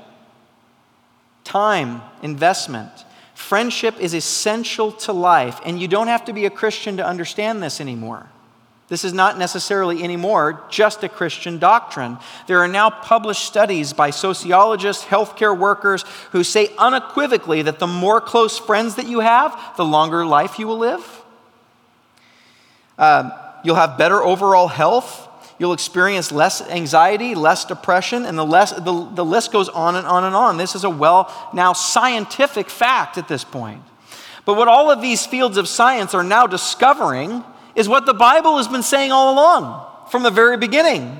time, 1.44 2.02
investment. 2.22 2.92
Friendship 3.36 4.00
is 4.00 4.14
essential 4.14 4.92
to 4.92 5.14
life, 5.14 5.60
and 5.66 5.80
you 5.80 5.88
don't 5.88 6.08
have 6.08 6.26
to 6.26 6.34
be 6.34 6.46
a 6.46 6.50
Christian 6.50 6.98
to 6.98 7.06
understand 7.06 7.62
this 7.62 7.80
anymore. 7.80 8.28
This 8.88 9.06
is 9.06 9.14
not 9.14 9.38
necessarily 9.38 10.04
anymore 10.04 10.66
just 10.70 11.02
a 11.04 11.08
Christian 11.08 11.60
doctrine. 11.60 12.18
There 12.48 12.60
are 12.60 12.68
now 12.68 12.90
published 12.90 13.46
studies 13.46 13.94
by 13.94 14.10
sociologists, 14.10 15.06
healthcare 15.06 15.58
workers, 15.58 16.04
who 16.32 16.44
say 16.44 16.72
unequivocally 16.78 17.62
that 17.62 17.80
the 17.80 17.88
more 17.88 18.20
close 18.20 18.58
friends 18.58 18.96
that 18.96 19.08
you 19.08 19.22
have, 19.22 19.58
the 19.78 19.86
longer 19.86 20.26
life 20.26 20.60
you 20.60 20.68
will 20.68 20.78
live. 20.78 21.21
Um, 22.98 23.32
you'll 23.64 23.76
have 23.76 23.98
better 23.98 24.22
overall 24.22 24.68
health. 24.68 25.30
You'll 25.60 25.74
experience 25.74 26.32
less 26.32 26.62
anxiety, 26.62 27.36
less 27.36 27.66
depression, 27.66 28.26
and 28.26 28.38
the, 28.38 28.46
less, 28.46 28.72
the, 28.72 29.10
the 29.14 29.26
list 29.26 29.52
goes 29.52 29.70
on 29.70 29.96
and 29.96 30.08
on 30.08 30.24
and 30.24 30.36
on. 30.36 30.58
This 30.58 30.76
is 30.76 30.84
a 30.84 30.90
well 30.90 31.32
now 31.54 31.74
scientific 31.74 32.70
fact 32.70 33.18
at 33.18 33.28
this 33.28 33.44
point. 33.44 33.84
But 34.46 34.58
what 34.58 34.68
all 34.68 34.90
of 34.90 35.02
these 35.02 35.26
fields 35.26 35.58
of 35.58 35.68
science 35.68 36.14
are 36.14 36.24
now 36.24 36.48
discovering 36.48 37.44
is 37.76 37.88
what 37.88 38.06
the 38.06 38.14
Bible 38.14 38.58
has 38.58 38.68
been 38.68 38.84
saying 38.84 39.12
all 39.12 39.34
along 39.34 39.86
from 40.10 40.24
the 40.24 40.32
very 40.32 40.58
beginning. 40.58 41.18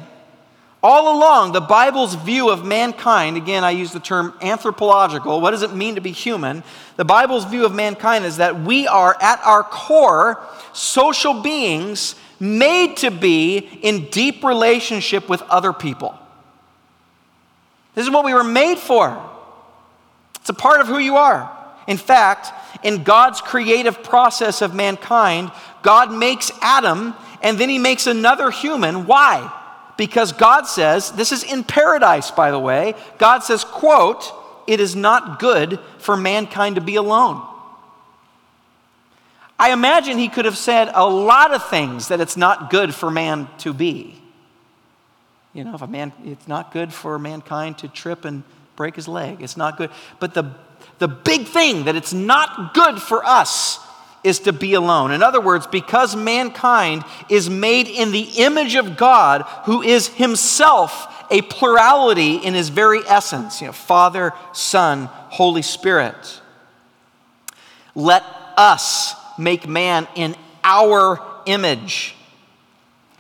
All 0.84 1.16
along, 1.16 1.52
the 1.52 1.62
Bible's 1.62 2.16
view 2.16 2.50
of 2.50 2.66
mankind, 2.66 3.38
again, 3.38 3.64
I 3.64 3.70
use 3.70 3.92
the 3.92 4.00
term 4.00 4.34
anthropological. 4.42 5.40
What 5.40 5.52
does 5.52 5.62
it 5.62 5.76
mean 5.76 5.94
to 5.96 6.02
be 6.02 6.12
human? 6.12 6.64
The 6.96 7.06
Bible's 7.06 7.46
view 7.46 7.66
of 7.66 7.74
mankind 7.74 8.26
is 8.26 8.38
that 8.38 8.62
we 8.62 8.88
are, 8.88 9.16
at 9.22 9.40
our 9.46 9.64
core, 9.64 10.44
social 10.74 11.42
beings 11.42 12.16
made 12.40 12.98
to 12.98 13.12
be 13.12 13.58
in 13.60 14.06
deep 14.10 14.44
relationship 14.44 15.30
with 15.30 15.44
other 15.44 15.72
people. 15.72 16.18
This 17.94 18.06
is 18.06 18.12
what 18.12 18.26
we 18.26 18.34
were 18.34 18.44
made 18.44 18.80
for. 18.80 19.30
It's 20.38 20.50
a 20.50 20.54
part 20.54 20.82
of 20.82 20.88
who 20.88 20.98
you 20.98 21.18
are. 21.18 21.56
In 21.86 21.98
fact, 21.98 22.52
in 22.84 23.04
God's 23.04 23.40
creative 23.40 24.02
process 24.02 24.64
of 24.64 24.74
mankind, 24.74 25.52
God 25.84 26.12
makes 26.12 26.52
Adam 26.62 27.14
and 27.44 27.60
then 27.60 27.70
he 27.70 27.78
makes 27.78 28.08
another 28.08 28.50
human. 28.50 29.06
Why? 29.06 29.52
Because 30.02 30.32
God 30.32 30.64
says, 30.64 31.12
this 31.12 31.32
is 31.32 31.44
in 31.44 31.64
paradise, 31.64 32.32
by 32.32 32.50
the 32.50 32.58
way, 32.58 32.96
God 33.20 33.44
says, 33.44 33.64
quote, 33.64 34.34
it 34.66 34.80
is 34.80 34.96
not 34.96 35.38
good 35.38 35.80
for 36.00 36.18
mankind 36.18 36.74
to 36.74 36.82
be 36.82 36.96
alone. 36.96 37.48
I 39.60 39.74
imagine 39.74 40.18
he 40.18 40.28
could 40.28 40.46
have 40.46 40.58
said 40.58 40.90
a 40.96 41.08
lot 41.08 41.54
of 41.54 41.70
things 41.70 42.08
that 42.08 42.20
it's 42.20 42.36
not 42.36 42.72
good 42.72 42.96
for 42.96 43.12
man 43.12 43.48
to 43.60 43.76
be. 43.76 44.20
You 45.54 45.66
know, 45.66 45.76
if 45.76 45.84
a 45.84 45.88
man, 45.88 46.14
it's 46.26 46.48
not 46.48 46.74
good 46.74 46.92
for 46.92 47.20
mankind 47.20 47.78
to 47.78 47.88
trip 47.88 48.26
and 48.26 48.42
break 48.76 48.96
his 48.96 49.08
leg. 49.08 49.44
It's 49.44 49.56
not 49.56 49.78
good. 49.78 49.92
But 50.20 50.34
the, 50.34 50.46
the 50.98 51.10
big 51.10 51.46
thing 51.46 51.86
that 51.86 51.96
it's 51.96 52.12
not 52.12 52.74
good 52.74 53.00
for 53.00 53.24
us 53.24 53.78
is 54.24 54.40
to 54.40 54.54
be 54.54 54.74
alone. 54.74 55.12
In 55.12 55.24
other 55.24 55.42
words, 55.42 55.66
because 55.68 56.16
mankind 56.16 57.04
is 57.30 57.50
made 57.50 57.88
in 57.88 58.12
the 58.12 58.30
image 58.38 58.76
of 58.76 58.98
God, 58.98 59.42
who 59.66 59.82
is 59.82 60.08
himself 60.10 61.08
a 61.32 61.42
plurality 61.42 62.36
in 62.36 62.54
his 62.54 62.70
very 62.70 63.00
essence, 63.08 63.62
you 63.62 63.68
know, 63.68 63.74
Father, 63.74 64.34
Son, 64.54 65.06
Holy 65.06 65.62
Spirit. 65.62 66.42
Let 67.96 68.24
us 68.58 69.16
make 69.38 69.68
man 69.68 70.08
in 70.16 70.36
our 70.64 71.20
image. 71.46 72.16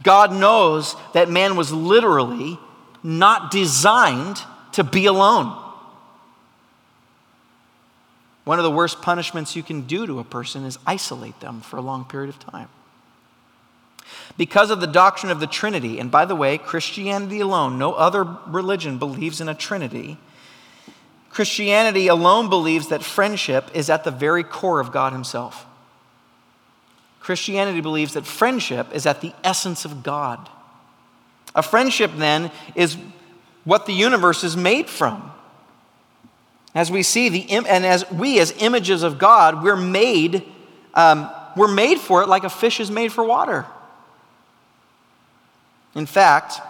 God 0.03 0.33
knows 0.33 0.95
that 1.13 1.29
man 1.29 1.55
was 1.55 1.71
literally 1.71 2.59
not 3.03 3.51
designed 3.51 4.41
to 4.73 4.83
be 4.83 5.05
alone. 5.05 5.57
One 8.51 8.59
of 8.59 8.63
the 8.63 8.71
worst 8.71 9.01
punishments 9.01 9.55
you 9.55 9.63
can 9.63 9.83
do 9.83 10.05
to 10.05 10.19
a 10.19 10.25
person 10.25 10.65
is 10.65 10.77
isolate 10.85 11.39
them 11.39 11.61
for 11.61 11.77
a 11.77 11.81
long 11.81 12.03
period 12.03 12.27
of 12.27 12.37
time. 12.37 12.67
Because 14.37 14.71
of 14.71 14.81
the 14.81 14.87
doctrine 14.87 15.31
of 15.31 15.39
the 15.39 15.47
Trinity, 15.47 15.99
and 15.99 16.11
by 16.11 16.25
the 16.25 16.35
way, 16.35 16.57
Christianity 16.57 17.39
alone, 17.39 17.79
no 17.79 17.93
other 17.93 18.25
religion 18.47 18.97
believes 18.97 19.39
in 19.39 19.47
a 19.47 19.55
Trinity. 19.55 20.17
Christianity 21.29 22.09
alone 22.09 22.49
believes 22.49 22.89
that 22.89 23.05
friendship 23.05 23.69
is 23.73 23.89
at 23.89 24.03
the 24.03 24.11
very 24.11 24.43
core 24.43 24.81
of 24.81 24.91
God 24.91 25.13
Himself. 25.13 25.65
Christianity 27.21 27.79
believes 27.79 28.15
that 28.15 28.25
friendship 28.25 28.93
is 28.93 29.05
at 29.05 29.21
the 29.21 29.31
essence 29.45 29.85
of 29.85 30.03
God. 30.03 30.49
A 31.55 31.63
friendship, 31.63 32.11
then, 32.17 32.51
is 32.75 32.97
what 33.63 33.85
the 33.85 33.93
universe 33.93 34.43
is 34.43 34.57
made 34.57 34.89
from. 34.89 35.31
As 36.73 36.89
we 36.89 37.03
see 37.03 37.29
the 37.29 37.51
and 37.51 37.67
as 37.67 38.09
we 38.11 38.39
as 38.39 38.53
images 38.59 39.03
of 39.03 39.17
God, 39.17 39.63
we're 39.63 39.75
made 39.75 40.43
um, 40.93 41.29
we're 41.55 41.67
made 41.67 41.99
for 41.99 42.21
it 42.21 42.29
like 42.29 42.43
a 42.43 42.49
fish 42.49 42.79
is 42.79 42.89
made 42.89 43.11
for 43.11 43.23
water. 43.23 43.65
In 45.95 46.05
fact, 46.05 46.61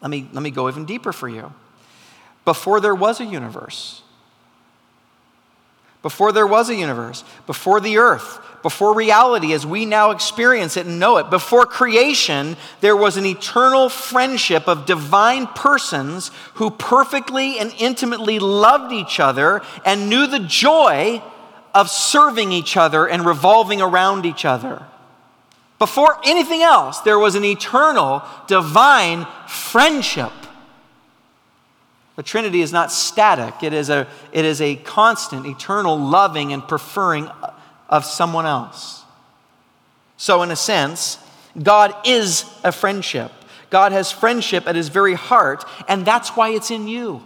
let 0.00 0.10
me 0.10 0.28
let 0.32 0.42
me 0.42 0.50
go 0.50 0.68
even 0.68 0.84
deeper 0.84 1.12
for 1.12 1.28
you. 1.28 1.52
Before 2.44 2.80
there 2.80 2.94
was 2.94 3.20
a 3.20 3.24
universe, 3.24 4.02
before 6.02 6.32
there 6.32 6.46
was 6.46 6.68
a 6.68 6.74
universe, 6.74 7.22
before 7.46 7.80
the 7.80 7.98
earth, 7.98 8.40
before 8.62 8.94
reality 8.94 9.52
as 9.52 9.66
we 9.66 9.84
now 9.84 10.10
experience 10.10 10.76
it 10.76 10.86
and 10.86 10.98
know 10.98 11.16
it, 11.16 11.30
before 11.30 11.66
creation, 11.66 12.56
there 12.80 12.96
was 12.96 13.16
an 13.16 13.26
eternal 13.26 13.88
friendship 13.88 14.68
of 14.68 14.86
divine 14.86 15.48
persons 15.48 16.30
who 16.54 16.70
perfectly 16.70 17.58
and 17.58 17.74
intimately 17.78 18.38
loved 18.38 18.92
each 18.92 19.18
other 19.18 19.62
and 19.84 20.08
knew 20.08 20.26
the 20.26 20.38
joy 20.38 21.22
of 21.74 21.90
serving 21.90 22.52
each 22.52 22.76
other 22.76 23.08
and 23.08 23.26
revolving 23.26 23.80
around 23.80 24.24
each 24.24 24.44
other. 24.44 24.84
Before 25.78 26.18
anything 26.24 26.62
else, 26.62 27.00
there 27.00 27.18
was 27.18 27.34
an 27.34 27.44
eternal, 27.44 28.22
divine 28.46 29.26
friendship. 29.48 30.30
The 32.14 32.22
Trinity 32.22 32.60
is 32.60 32.72
not 32.72 32.92
static, 32.92 33.64
it 33.64 33.72
is 33.72 33.90
a, 33.90 34.06
it 34.32 34.44
is 34.44 34.60
a 34.60 34.76
constant, 34.76 35.46
eternal 35.46 35.98
loving 35.98 36.52
and 36.52 36.66
preferring 36.68 37.28
of 37.92 38.06
someone 38.06 38.46
else. 38.46 39.04
So, 40.16 40.42
in 40.42 40.50
a 40.50 40.56
sense, 40.56 41.18
God 41.62 41.94
is 42.06 42.44
a 42.64 42.72
friendship. 42.72 43.30
God 43.68 43.92
has 43.92 44.10
friendship 44.10 44.66
at 44.66 44.74
his 44.74 44.88
very 44.88 45.14
heart, 45.14 45.64
and 45.86 46.04
that's 46.04 46.30
why 46.30 46.48
it's 46.50 46.70
in 46.70 46.88
you. 46.88 47.22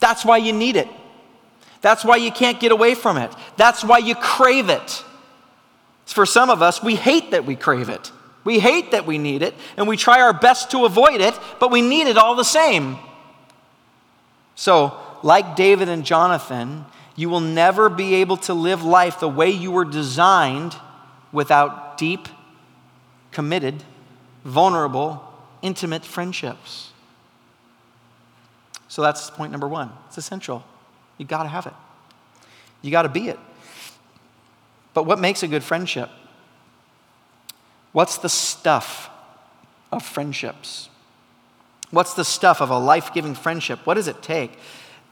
That's 0.00 0.24
why 0.24 0.38
you 0.38 0.52
need 0.52 0.76
it. 0.76 0.88
That's 1.82 2.04
why 2.04 2.16
you 2.16 2.32
can't 2.32 2.58
get 2.58 2.72
away 2.72 2.94
from 2.94 3.18
it. 3.18 3.30
That's 3.56 3.84
why 3.84 3.98
you 3.98 4.14
crave 4.14 4.70
it. 4.70 5.04
For 6.06 6.24
some 6.24 6.48
of 6.48 6.62
us, 6.62 6.82
we 6.82 6.96
hate 6.96 7.32
that 7.32 7.44
we 7.44 7.56
crave 7.56 7.90
it. 7.90 8.10
We 8.44 8.60
hate 8.60 8.92
that 8.92 9.06
we 9.06 9.18
need 9.18 9.42
it, 9.42 9.54
and 9.76 9.86
we 9.86 9.98
try 9.98 10.22
our 10.22 10.32
best 10.32 10.70
to 10.70 10.86
avoid 10.86 11.20
it, 11.20 11.38
but 11.58 11.70
we 11.70 11.82
need 11.82 12.06
it 12.06 12.16
all 12.16 12.34
the 12.34 12.44
same. 12.44 12.98
So, 14.54 14.98
like 15.22 15.56
David 15.56 15.90
and 15.90 16.04
Jonathan, 16.04 16.86
you 17.20 17.28
will 17.28 17.40
never 17.40 17.90
be 17.90 18.14
able 18.14 18.38
to 18.38 18.54
live 18.54 18.82
life 18.82 19.20
the 19.20 19.28
way 19.28 19.50
you 19.50 19.70
were 19.70 19.84
designed 19.84 20.74
without 21.32 21.98
deep, 21.98 22.26
committed, 23.30 23.84
vulnerable, 24.42 25.22
intimate 25.60 26.02
friendships. 26.02 26.92
So 28.88 29.02
that's 29.02 29.28
point 29.28 29.52
number 29.52 29.68
one. 29.68 29.92
It's 30.08 30.16
essential. 30.16 30.64
You 31.18 31.26
got 31.26 31.42
to 31.42 31.50
have 31.50 31.66
it, 31.66 31.74
you 32.80 32.90
got 32.90 33.02
to 33.02 33.10
be 33.10 33.28
it. 33.28 33.38
But 34.94 35.04
what 35.04 35.18
makes 35.18 35.42
a 35.42 35.46
good 35.46 35.62
friendship? 35.62 36.08
What's 37.92 38.16
the 38.16 38.30
stuff 38.30 39.10
of 39.92 40.02
friendships? 40.02 40.88
What's 41.90 42.14
the 42.14 42.24
stuff 42.24 42.62
of 42.62 42.70
a 42.70 42.78
life 42.78 43.12
giving 43.12 43.34
friendship? 43.34 43.80
What 43.84 43.94
does 43.94 44.08
it 44.08 44.22
take? 44.22 44.58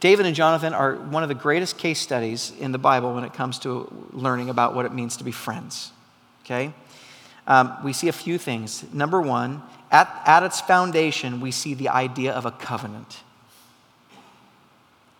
David 0.00 0.26
and 0.26 0.34
Jonathan 0.34 0.74
are 0.74 0.94
one 0.94 1.22
of 1.22 1.28
the 1.28 1.34
greatest 1.34 1.76
case 1.78 1.98
studies 1.98 2.52
in 2.58 2.72
the 2.72 2.78
Bible 2.78 3.14
when 3.14 3.24
it 3.24 3.32
comes 3.32 3.58
to 3.60 3.90
learning 4.12 4.48
about 4.48 4.74
what 4.74 4.86
it 4.86 4.92
means 4.92 5.16
to 5.16 5.24
be 5.24 5.32
friends. 5.32 5.90
Okay? 6.44 6.72
Um, 7.46 7.76
we 7.82 7.92
see 7.92 8.08
a 8.08 8.12
few 8.12 8.38
things. 8.38 8.84
Number 8.92 9.20
one, 9.20 9.62
at, 9.90 10.22
at 10.24 10.42
its 10.42 10.60
foundation, 10.60 11.40
we 11.40 11.50
see 11.50 11.74
the 11.74 11.88
idea 11.88 12.32
of 12.32 12.46
a 12.46 12.50
covenant 12.50 13.22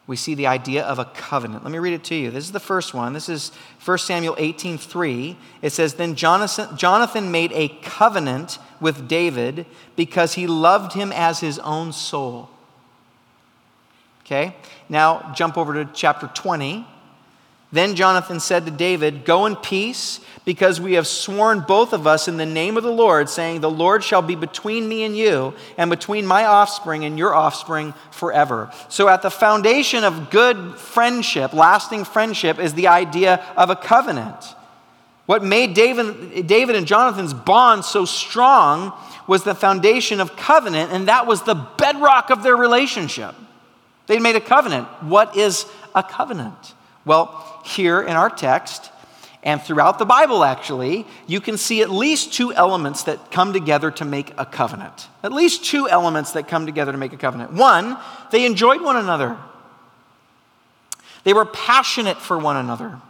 we 0.09 0.17
see 0.17 0.35
the 0.35 0.47
idea 0.47 0.83
of 0.85 0.99
a 0.99 1.05
covenant. 1.05 1.63
Let 1.63 1.71
me 1.71 1.79
read 1.79 1.93
it 1.93 2.03
to 2.05 2.15
you. 2.15 2.31
This 2.31 2.45
is 2.45 2.53
the 2.53 2.59
first 2.59 2.95
one. 2.95 3.13
This 3.13 3.29
is 3.29 3.53
1 3.85 3.99
Samuel 3.99 4.35
18:3. 4.39 5.37
It 5.61 5.71
says, 5.71 5.95
"Then 5.95 6.17
Jonathan, 6.17 6.75
Jonathan 6.79 7.31
made 7.31 7.53
a 7.53 7.69
covenant 7.83 8.59
with 8.81 9.07
David 9.07 9.67
because 9.97 10.33
he 10.33 10.47
loved 10.47 10.95
him 10.95 11.13
as 11.13 11.41
his 11.41 11.59
own 11.59 11.93
soul." 11.93 12.49
Okay? 14.29 14.55
Now 14.91 15.33
jump 15.35 15.57
over 15.57 15.73
to 15.73 15.91
chapter 15.95 16.31
20. 16.35 16.87
Then 17.73 17.95
Jonathan 17.95 18.41
said 18.41 18.67
to 18.67 18.71
David, 18.71 19.25
Go 19.25 19.47
in 19.47 19.57
peace, 19.57 20.21
because 20.45 20.81
we 20.81 20.95
have 20.95 21.07
sworn 21.07 21.61
both 21.61 21.95
of 21.95 22.07
us 22.07 22.29
in 22.29 22.37
the 22.37 22.45
name 22.45 22.77
of 22.77 22.83
the 22.83 22.93
Lord, 22.93 23.31
saying, 23.31 23.61
The 23.61 23.71
Lord 23.71 24.05
shall 24.05 24.21
be 24.21 24.35
between 24.35 24.87
me 24.87 25.05
and 25.05 25.17
you, 25.17 25.55
and 25.79 25.89
between 25.89 26.27
my 26.27 26.45
offspring 26.45 27.07
and 27.07 27.19
your 27.19 27.35
offspring 27.35 27.95
forever. 28.11 28.71
So, 28.91 29.09
at 29.09 29.23
the 29.23 29.31
foundation 29.31 30.05
of 30.05 30.31
good 30.31 30.77
friendship, 30.77 31.55
lasting 31.55 32.05
friendship, 32.05 32.59
is 32.59 32.75
the 32.75 32.89
idea 32.89 33.43
of 33.57 33.71
a 33.71 33.77
covenant. 33.77 34.55
What 35.25 35.43
made 35.43 35.73
David, 35.73 36.47
David 36.47 36.77
and 36.77 36.87
Jonathan's 36.87 37.35
bond 37.35 37.85
so 37.85 38.05
strong 38.05 38.93
was 39.27 39.45
the 39.45 39.55
foundation 39.55 40.21
of 40.21 40.37
covenant, 40.37 40.93
and 40.93 41.09
that 41.09 41.27
was 41.27 41.43
the 41.43 41.55
bedrock 41.55 42.31
of 42.31 42.43
their 42.43 42.57
relationship. 42.57 43.35
They 44.09 44.19
made 44.19 44.35
a 44.35 44.41
covenant. 44.41 44.89
What 45.03 45.37
is 45.37 45.67
a 45.95 46.03
covenant? 46.03 46.75
Well, 47.05 47.63
here 47.65 48.03
in 48.03 48.17
our 48.17 48.29
text, 48.29 48.91
and 49.45 49.63
throughout 49.63 49.99
the 49.99 50.05
Bible, 50.05 50.43
actually, 50.43 51.07
you 51.27 51.41
can 51.41 51.57
see 51.57 51.81
at 51.83 51.91
least 51.91 52.33
two 52.33 52.53
elements 52.53 53.05
that 53.05 53.31
come 53.31 53.53
together 53.53 53.91
to 53.93 54.05
make 54.05 54.33
a 54.37 54.45
covenant. 54.45 55.09
At 55.23 55.33
least 55.33 55.65
two 55.65 55.89
elements 55.89 56.33
that 56.33 56.49
come 56.49 56.67
together 56.67 56.91
to 56.91 56.99
make 56.99 57.13
a 57.13 57.17
covenant. 57.17 57.53
One, 57.53 57.97
they 58.33 58.45
enjoyed 58.45 58.83
one 58.83 58.97
another, 58.97 59.37
they 61.25 61.35
were 61.35 61.45
passionate 61.45 62.17
for 62.17 62.39
one 62.39 62.57
another, 62.57 63.01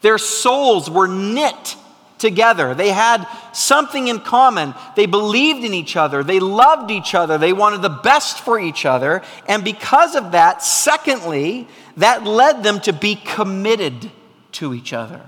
their 0.00 0.18
souls 0.18 0.88
were 0.88 1.08
knit 1.08 1.76
together. 2.22 2.74
They 2.74 2.88
had 2.88 3.26
something 3.52 4.08
in 4.08 4.20
common. 4.20 4.72
They 4.96 5.04
believed 5.04 5.62
in 5.62 5.74
each 5.74 5.96
other. 5.96 6.24
They 6.24 6.40
loved 6.40 6.90
each 6.90 7.14
other. 7.14 7.36
They 7.36 7.52
wanted 7.52 7.82
the 7.82 7.90
best 7.90 8.40
for 8.40 8.58
each 8.58 8.86
other. 8.86 9.20
And 9.46 9.62
because 9.62 10.14
of 10.14 10.32
that, 10.32 10.62
secondly, 10.62 11.68
that 11.98 12.24
led 12.24 12.62
them 12.62 12.80
to 12.80 12.94
be 12.94 13.16
committed 13.16 14.10
to 14.52 14.72
each 14.72 14.94
other. 14.94 15.20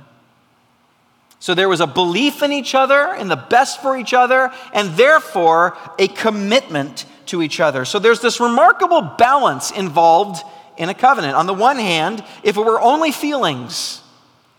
So 1.39 1.53
there 1.55 1.69
was 1.69 1.83
a 1.83 1.87
belief 1.87 2.43
in 2.43 2.53
each 2.53 2.75
other, 2.75 3.13
in 3.13 3.29
the 3.29 3.37
best 3.37 3.83
for 3.83 3.99
each 3.99 4.15
other, 4.15 4.51
and 4.73 4.97
therefore 4.97 5.77
a 5.99 6.09
commitment 6.09 7.05
to 7.27 7.43
each 7.43 7.61
other. 7.61 7.85
So 7.85 7.99
there's 7.99 8.21
this 8.21 8.41
remarkable 8.41 9.03
balance 9.03 9.71
involved 9.71 10.43
in 10.79 10.89
a 10.89 10.95
covenant. 10.95 11.35
On 11.35 11.47
the 11.47 11.53
one 11.53 11.79
hand, 11.79 12.25
if 12.43 12.57
it 12.57 12.61
were 12.61 12.81
only 12.81 13.13
feelings, 13.13 14.01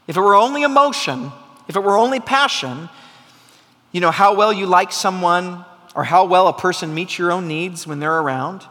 if 0.07 0.15
it 0.15 0.21
were 0.21 0.35
only 0.35 0.61
emotion, 0.61 1.31
if 1.67 1.75
it 1.75 1.79
were 1.79 1.97
only 1.97 2.19
passion, 2.19 2.89
you 3.91 4.01
know, 4.01 4.11
how 4.11 4.35
well 4.35 4.51
you 4.51 4.65
like 4.65 4.91
someone 4.91 5.65
or 5.95 6.03
how 6.03 6.25
well 6.25 6.47
a 6.47 6.53
person 6.53 6.93
meets 6.93 7.17
your 7.17 7.31
own 7.31 7.47
needs 7.47 7.87
when 7.87 7.99
they're 7.99 8.19
around, 8.19 8.63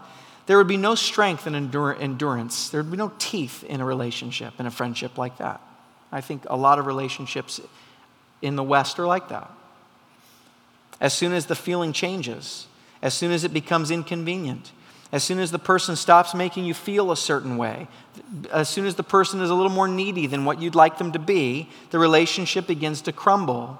there 0.46 0.58
would 0.58 0.68
be 0.68 0.76
no 0.76 0.94
strength 0.94 1.46
and 1.46 1.56
endurance. 1.56 2.68
There 2.68 2.82
would 2.82 2.90
be 2.90 2.98
no 2.98 3.12
teeth 3.18 3.64
in 3.64 3.80
a 3.80 3.84
relationship, 3.84 4.60
in 4.60 4.66
a 4.66 4.70
friendship 4.70 5.16
like 5.16 5.38
that. 5.38 5.60
I 6.12 6.20
think 6.20 6.44
a 6.48 6.56
lot 6.56 6.78
of 6.78 6.86
relationships 6.86 7.60
in 8.42 8.56
the 8.56 8.62
West 8.62 8.98
are 8.98 9.06
like 9.06 9.30
that. 9.30 9.50
As 11.00 11.14
soon 11.14 11.32
as 11.32 11.46
the 11.46 11.56
feeling 11.56 11.92
changes, 11.92 12.66
as 13.02 13.14
soon 13.14 13.32
as 13.32 13.42
it 13.42 13.52
becomes 13.52 13.90
inconvenient, 13.90 14.72
as 15.10 15.24
soon 15.24 15.38
as 15.38 15.50
the 15.50 15.58
person 15.58 15.96
stops 15.96 16.34
making 16.34 16.64
you 16.64 16.74
feel 16.74 17.10
a 17.10 17.16
certain 17.16 17.56
way, 17.56 17.88
as 18.52 18.68
soon 18.68 18.86
as 18.86 18.94
the 18.94 19.02
person 19.02 19.40
is 19.40 19.50
a 19.50 19.54
little 19.54 19.70
more 19.70 19.88
needy 19.88 20.26
than 20.26 20.44
what 20.44 20.60
you'd 20.60 20.74
like 20.74 20.98
them 20.98 21.12
to 21.12 21.18
be, 21.18 21.68
the 21.90 21.98
relationship 21.98 22.66
begins 22.66 23.02
to 23.02 23.12
crumble. 23.12 23.78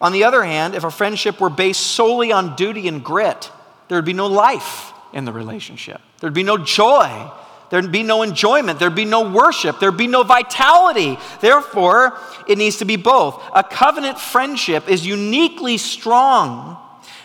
On 0.00 0.12
the 0.12 0.24
other 0.24 0.44
hand, 0.44 0.74
if 0.74 0.84
a 0.84 0.90
friendship 0.90 1.40
were 1.40 1.50
based 1.50 1.80
solely 1.80 2.30
on 2.30 2.54
duty 2.56 2.86
and 2.86 3.02
grit, 3.02 3.50
there 3.88 3.98
would 3.98 4.04
be 4.04 4.12
no 4.12 4.26
life 4.26 4.92
in 5.12 5.24
the 5.24 5.32
relationship. 5.32 6.00
There'd 6.20 6.34
be 6.34 6.42
no 6.42 6.58
joy. 6.58 7.30
There'd 7.70 7.92
be 7.92 8.02
no 8.02 8.22
enjoyment. 8.22 8.78
There'd 8.78 8.94
be 8.94 9.04
no 9.04 9.30
worship. 9.30 9.80
There'd 9.80 9.96
be 9.96 10.06
no 10.06 10.22
vitality. 10.22 11.18
Therefore, 11.40 12.18
it 12.46 12.58
needs 12.58 12.78
to 12.78 12.84
be 12.84 12.96
both. 12.96 13.42
A 13.54 13.62
covenant 13.62 14.18
friendship 14.18 14.88
is 14.88 15.06
uniquely 15.06 15.78
strong 15.78 16.76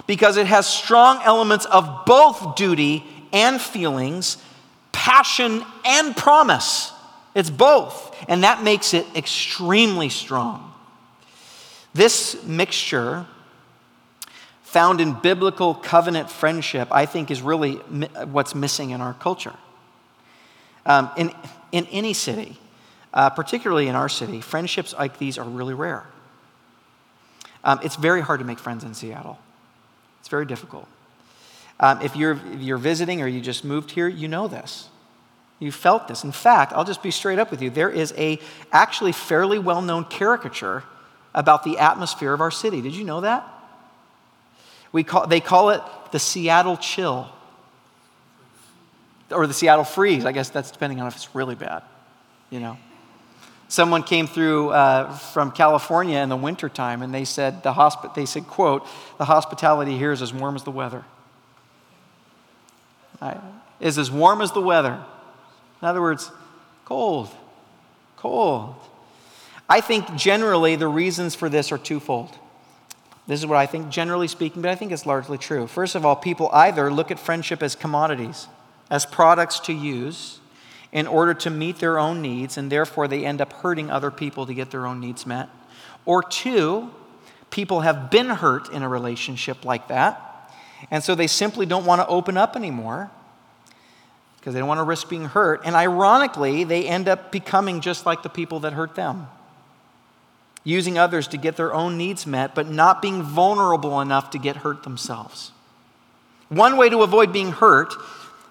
because 0.08 0.38
it 0.38 0.48
has 0.48 0.68
strong 0.68 1.22
elements 1.24 1.66
of 1.66 2.06
both 2.06 2.56
duty 2.56 3.06
and 3.32 3.62
feelings, 3.62 4.38
passion 4.94 5.66
and 5.84 6.16
promise. 6.16 6.94
It's 7.36 7.50
both, 7.50 8.16
and 8.30 8.46
that 8.46 8.64
makes 8.64 8.94
it 8.94 9.06
extremely 9.16 10.08
strong. 10.08 10.72
This 11.94 12.42
mixture, 12.46 13.26
found 14.74 15.00
in 15.00 15.14
biblical 15.14 15.76
covenant 15.76 16.30
friendship, 16.30 16.88
I 16.92 17.06
think 17.06 17.30
is 17.30 17.42
really 17.42 17.74
what's 17.76 18.56
missing 18.56 18.90
in 18.90 19.02
our 19.02 19.14
culture. 19.14 19.54
Um, 20.86 21.12
in, 21.16 21.32
in 21.72 21.86
any 21.92 22.14
city, 22.14 22.58
uh, 23.14 23.30
particularly 23.30 23.88
in 23.88 23.96
our 23.96 24.10
city, 24.10 24.42
friendships 24.42 24.94
like 24.98 25.20
these 25.20 25.38
are 25.38 25.48
really 25.48 25.76
rare. 25.76 26.06
Um, 27.64 27.80
it's 27.84 27.96
very 27.96 28.22
hard 28.22 28.40
to 28.40 28.46
make 28.46 28.58
friends 28.58 28.84
in 28.84 28.96
Seattle. 28.96 29.38
It's 30.20 30.30
very 30.30 30.46
difficult. 30.46 30.88
Um, 31.84 32.02
if, 32.02 32.16
you're, 32.16 32.40
if 32.54 32.62
you're 32.62 32.78
visiting 32.78 33.22
or 33.22 33.28
you 33.28 33.42
just 33.42 33.66
moved 33.66 33.92
here, 33.92 34.08
you 34.08 34.30
know 34.30 34.48
this. 34.48 34.88
You 35.60 35.70
felt 35.70 36.08
this. 36.08 36.24
In 36.24 36.32
fact, 36.32 36.72
I'll 36.72 36.86
just 36.86 37.04
be 37.04 37.12
straight 37.12 37.40
up 37.40 37.52
with 37.52 37.62
you. 37.62 37.70
There 37.70 37.90
is 37.90 38.14
a 38.18 38.40
actually 38.72 39.12
fairly 39.12 39.60
well-known 39.60 40.06
caricature 40.06 40.86
about 41.36 41.66
the 41.66 41.80
atmosphere 41.80 42.32
of 42.34 42.40
our 42.40 42.52
city. 42.52 42.80
Did 42.80 42.96
you 42.96 43.04
know 43.04 43.20
that? 43.20 43.46
We 44.94 45.04
call, 45.04 45.28
they 45.28 45.42
call 45.42 45.72
it 45.72 45.82
the 46.14 46.20
Seattle 46.20 46.78
chill. 46.78 47.28
Or 49.30 49.46
the 49.46 49.54
Seattle 49.54 49.84
freeze. 49.84 50.24
I 50.24 50.32
guess 50.32 50.50
that's 50.50 50.72
depending 50.72 51.02
on 51.02 51.08
if 51.08 51.18
it's 51.18 51.36
really 51.36 51.56
bad, 51.56 51.84
you 52.50 52.62
know. 52.62 52.78
Someone 53.68 54.04
came 54.04 54.26
through 54.26 54.70
uh, 54.70 55.12
from 55.18 55.52
California 55.52 56.20
in 56.20 56.30
the 56.30 56.38
wintertime 56.38 57.02
and 57.02 57.14
they 57.14 57.26
said, 57.26 57.62
the 57.62 57.74
hospi- 57.74 58.16
they 58.16 58.26
said, 58.26 58.48
quote, 58.48 58.88
the 59.18 59.26
hospitality 59.26 59.98
here 59.98 60.14
is 60.14 60.22
as 60.22 60.34
warm 60.34 60.56
as 60.56 60.64
the 60.64 60.72
weather. 60.72 61.04
Is 63.80 63.98
as 63.98 64.12
warm 64.12 64.42
as 64.42 64.52
the 64.52 64.62
weather. 64.62 65.04
In 65.82 65.88
other 65.88 66.02
words, 66.02 66.32
cold, 66.86 67.30
cold. 68.18 68.76
I 69.70 69.82
think 69.82 70.16
generally 70.16 70.76
the 70.76 70.88
reasons 70.88 71.36
for 71.36 71.50
this 71.50 71.72
are 71.72 71.78
twofold. 71.78 72.38
This 73.26 73.40
is 73.40 73.46
what 73.46 73.58
I 73.58 73.66
think, 73.66 73.90
generally 73.90 74.28
speaking, 74.28 74.62
but 74.62 74.70
I 74.70 74.76
think 74.76 74.92
it's 74.92 75.06
largely 75.06 75.38
true. 75.38 75.68
First 75.68 75.96
of 75.96 76.06
all, 76.06 76.16
people 76.16 76.50
either 76.52 76.92
look 76.92 77.10
at 77.10 77.20
friendship 77.20 77.64
as 77.64 77.76
commodities, 77.76 78.48
as 78.90 79.06
products 79.06 79.60
to 79.62 79.74
use 79.74 80.40
in 80.92 81.08
order 81.08 81.34
to 81.34 81.50
meet 81.50 81.80
their 81.80 81.98
own 81.98 82.22
needs, 82.22 82.58
and 82.58 82.72
therefore 82.72 83.08
they 83.08 83.26
end 83.26 83.42
up 83.42 83.54
hurting 83.54 83.90
other 83.90 84.12
people 84.12 84.46
to 84.46 84.54
get 84.54 84.72
their 84.72 84.86
own 84.86 85.00
needs 85.00 85.26
met. 85.26 85.50
Or 86.06 86.22
two, 86.22 86.92
people 87.50 87.82
have 87.82 88.12
been 88.12 88.30
hurt 88.30 88.72
in 88.72 88.84
a 88.84 88.90
relationship 88.90 89.64
like 89.64 89.88
that, 89.88 90.33
and 90.92 91.04
so 91.04 91.16
they 91.16 91.28
simply 91.28 91.66
don't 91.66 91.86
want 91.86 92.02
to 92.02 92.08
open 92.08 92.38
up 92.38 92.56
anymore 92.56 93.12
because 94.38 94.54
they 94.54 94.60
don't 94.60 94.68
want 94.68 94.80
to 94.80 94.84
risk 94.84 95.10
being 95.10 95.26
hurt. 95.26 95.62
And 95.64 95.76
ironically, 95.76 96.64
they 96.64 96.88
end 96.88 97.08
up 97.08 97.32
becoming 97.32 97.80
just 97.80 98.06
like 98.06 98.24
the 98.24 98.30
people 98.30 98.60
that 98.62 98.74
hurt 98.74 98.96
them 98.96 99.28
using 100.64 100.98
others 100.98 101.28
to 101.28 101.38
get 101.38 101.58
their 101.58 101.74
own 101.74 101.98
needs 101.98 102.26
met, 102.26 102.56
but 102.56 102.70
not 102.70 103.02
being 103.02 103.22
vulnerable 103.22 104.00
enough 104.00 104.30
to 104.32 104.38
get 104.38 104.58
hurt 104.58 104.84
themselves. 104.84 105.52
One 106.50 106.78
way 106.78 106.90
to 106.90 107.02
avoid 107.02 107.34
being 107.34 107.52
hurt, 107.52 107.94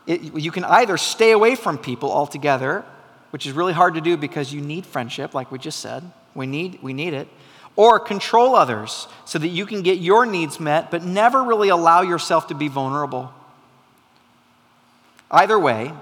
it, 0.07 0.23
you 0.35 0.51
can 0.51 0.65
either 0.65 0.97
stay 0.97 1.31
away 1.31 1.55
from 1.55 1.79
people 1.79 2.11
altogether, 2.11 2.85
which 3.31 3.47
is 3.47 3.53
really 3.53 3.73
hard 3.73 3.95
to 3.95 4.01
do 4.01 4.17
because 4.17 4.53
you 4.53 4.61
need 4.61 4.85
friendship, 4.85 5.35
like 5.35 5.51
we 5.51 5.59
just 5.59 5.81
said. 5.81 6.11
We 6.35 6.47
need, 6.47 6.83
we 6.83 6.93
need 6.93 7.15
it. 7.15 7.29
Or 7.75 7.99
control 7.99 8.55
others 8.55 9.09
so 9.25 9.39
that 9.39 9.49
you 9.49 9.67
can 9.67 9.83
get 9.83 9.99
your 9.99 10.27
needs 10.27 10.61
met, 10.61 10.91
but 10.91 11.03
never 11.03 11.43
really 11.43 11.69
allow 11.69 12.03
yourself 12.03 12.49
to 12.49 12.55
be 12.55 12.69
vulnerable. 12.69 13.33
Either 15.31 15.59
way, 15.59 15.93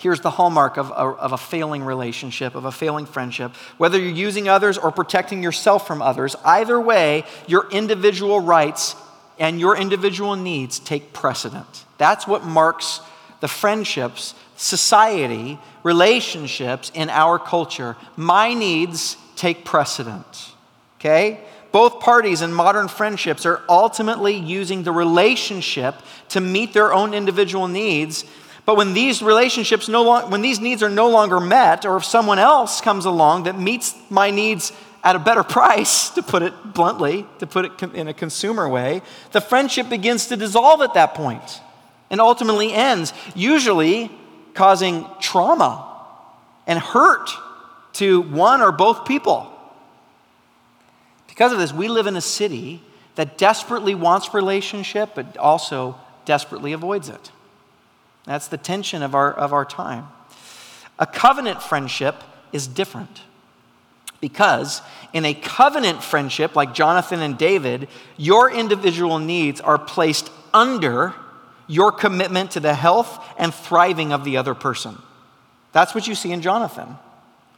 Here's 0.00 0.22
the 0.22 0.30
hallmark 0.30 0.78
of 0.78 0.88
a, 0.88 0.94
of 0.94 1.32
a 1.32 1.36
failing 1.36 1.82
relationship, 1.82 2.54
of 2.54 2.64
a 2.64 2.72
failing 2.72 3.04
friendship. 3.04 3.54
Whether 3.76 3.98
you're 3.98 4.08
using 4.08 4.48
others 4.48 4.78
or 4.78 4.90
protecting 4.90 5.42
yourself 5.42 5.86
from 5.86 6.00
others, 6.00 6.34
either 6.42 6.80
way, 6.80 7.24
your 7.46 7.68
individual 7.70 8.40
rights 8.40 8.96
and 9.38 9.60
your 9.60 9.76
individual 9.76 10.36
needs 10.36 10.78
take 10.78 11.12
precedent. 11.12 11.84
That's 11.98 12.26
what 12.26 12.44
marks 12.44 13.02
the 13.40 13.48
friendships, 13.48 14.34
society, 14.56 15.58
relationships 15.82 16.90
in 16.94 17.10
our 17.10 17.38
culture. 17.38 17.94
My 18.16 18.54
needs 18.54 19.18
take 19.36 19.66
precedent. 19.66 20.54
Okay? 21.00 21.40
Both 21.72 22.00
parties 22.00 22.42
in 22.42 22.52
modern 22.52 22.88
friendships 22.88 23.44
are 23.46 23.62
ultimately 23.68 24.36
using 24.36 24.84
the 24.84 24.92
relationship 24.92 25.96
to 26.28 26.40
meet 26.40 26.72
their 26.72 26.92
own 26.92 27.14
individual 27.14 27.66
needs 27.66 28.24
but 28.70 28.76
when 28.76 28.94
these 28.94 29.20
relationships 29.20 29.88
no 29.88 30.02
long, 30.04 30.30
when 30.30 30.42
these 30.42 30.60
needs 30.60 30.82
are 30.84 30.88
no 30.88 31.08
longer 31.08 31.40
met, 31.40 31.84
or 31.84 31.96
if 31.96 32.04
someone 32.04 32.38
else 32.38 32.80
comes 32.80 33.04
along 33.04 33.42
that 33.42 33.58
meets 33.58 33.96
my 34.08 34.30
needs 34.30 34.72
at 35.02 35.16
a 35.16 35.18
better 35.18 35.42
price, 35.58 36.10
to 36.10 36.22
put 36.22 36.42
it 36.42 36.54
bluntly, 36.72 37.26
to 37.38 37.48
put 37.48 37.64
it 37.64 37.94
in 37.94 38.06
a 38.06 38.14
consumer 38.14 38.68
way, 38.68 39.02
the 39.32 39.40
friendship 39.40 39.88
begins 39.88 40.26
to 40.26 40.36
dissolve 40.36 40.82
at 40.82 40.94
that 40.94 41.14
point 41.14 41.60
and 42.10 42.20
ultimately 42.20 42.72
ends, 42.72 43.12
usually 43.34 44.10
causing 44.54 45.04
trauma 45.20 45.86
and 46.66 46.78
hurt 46.78 47.28
to 47.94 48.20
one 48.20 48.62
or 48.62 48.70
both 48.70 49.04
people. 49.04 49.52
Because 51.40 51.54
of 51.54 51.58
this, 51.58 51.72
we 51.72 51.88
live 51.88 52.06
in 52.06 52.16
a 52.16 52.20
city 52.20 52.82
that 53.14 53.38
desperately 53.38 53.94
wants 53.94 54.34
relationship, 54.34 55.12
but 55.14 55.38
also 55.38 55.98
desperately 56.26 56.74
avoids 56.74 57.08
it. 57.08 57.30
That's 58.26 58.48
the 58.48 58.58
tension 58.58 59.02
of 59.02 59.14
our, 59.14 59.32
of 59.32 59.54
our 59.54 59.64
time. 59.64 60.08
A 60.98 61.06
covenant 61.06 61.62
friendship 61.62 62.16
is 62.52 62.66
different 62.66 63.22
because 64.20 64.82
in 65.14 65.24
a 65.24 65.32
covenant 65.32 66.02
friendship 66.02 66.54
like 66.56 66.74
Jonathan 66.74 67.22
and 67.22 67.38
David, 67.38 67.88
your 68.18 68.52
individual 68.52 69.18
needs 69.18 69.62
are 69.62 69.78
placed 69.78 70.30
under 70.52 71.14
your 71.66 71.90
commitment 71.90 72.50
to 72.50 72.60
the 72.60 72.74
health 72.74 73.18
and 73.38 73.54
thriving 73.54 74.12
of 74.12 74.24
the 74.24 74.36
other 74.36 74.54
person. 74.54 74.98
That's 75.72 75.94
what 75.94 76.06
you 76.06 76.14
see 76.14 76.32
in 76.32 76.42
Jonathan. 76.42 76.98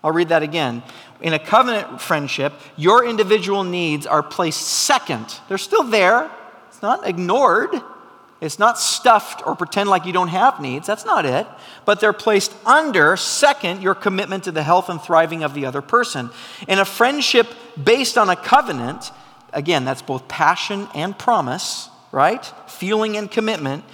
I'll 0.05 0.13
read 0.13 0.31
that 0.31 0.43
again. 0.43 0.83
In 1.23 1.33
a 1.33 1.39
covenant 1.39 2.01
friendship, 2.01 2.53
your 2.77 3.07
individual 3.07 3.65
needs 3.65 4.07
are 4.07 4.23
placed 4.23 4.61
second. 4.61 5.39
They're 5.49 5.57
still 5.57 5.85
there, 5.85 6.31
it's 6.69 6.83
not 6.83 7.09
ignored, 7.09 7.71
it's 8.41 8.59
not 8.59 8.77
stuffed 8.77 9.47
or 9.47 9.55
pretend 9.55 9.89
like 9.89 10.05
you 10.05 10.13
don't 10.13 10.29
have 10.29 10.61
needs. 10.61 10.85
That's 10.85 11.05
not 11.05 11.25
it. 11.25 11.47
But 11.85 12.01
they're 12.01 12.13
placed 12.13 12.53
under, 12.67 13.17
second, 13.17 13.83
your 13.83 13.95
commitment 13.95 14.43
to 14.45 14.53
the 14.53 14.65
health 14.65 14.89
and 14.89 15.01
thriving 15.01 15.45
of 15.45 15.55
the 15.55 15.65
other 15.65 15.81
person. 15.81 16.31
In 16.67 16.81
a 16.81 16.85
friendship 16.85 17.47
based 17.83 18.19
on 18.19 18.29
a 18.29 18.35
covenant, 18.35 19.13
again, 19.53 19.85
that's 19.85 20.03
both 20.03 20.27
passion 20.27 20.89
and 20.93 21.17
promise, 21.17 21.89
right? 22.11 22.45
Feeling 22.67 23.17
and 23.17 23.31
commitment. 23.31 23.85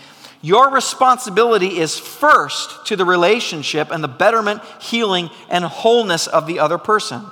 Your 0.40 0.70
responsibility 0.70 1.78
is 1.78 1.98
first 1.98 2.86
to 2.86 2.96
the 2.96 3.04
relationship 3.04 3.90
and 3.90 4.02
the 4.02 4.08
betterment, 4.08 4.62
healing, 4.80 5.30
and 5.48 5.64
wholeness 5.64 6.26
of 6.26 6.46
the 6.46 6.60
other 6.60 6.78
person. 6.78 7.24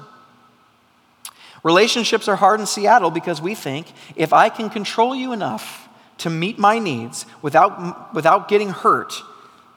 Relationships 1.63 2.29
are 2.29 2.37
hard 2.37 2.61
in 2.61 2.67
Seattle 2.67 3.11
because 3.11 3.41
we 3.41 3.55
think 3.55 3.87
if 4.17 4.33
I 4.33 4.49
can 4.49 4.71
control 4.71 5.15
you 5.15 5.33
enough, 5.33 5.87
to 6.19 6.31
meet 6.31 6.59
my 6.59 6.79
needs 6.79 7.27
without, 7.43 8.15
without 8.15 8.49
getting 8.49 8.71
hurt, 8.71 9.23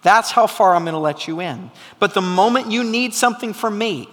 that's 0.02 0.32
how 0.32 0.48
far 0.48 0.76
I'm 0.76 0.84
going 0.84 0.94
to 0.94 1.00
let 1.00 1.28
you 1.28 1.42
in. 1.42 1.72
But 2.00 2.14
the 2.14 2.22
moment 2.22 2.72
you 2.72 2.84
need 2.84 3.14
something 3.14 3.54
from 3.54 3.78
me, 3.78 4.08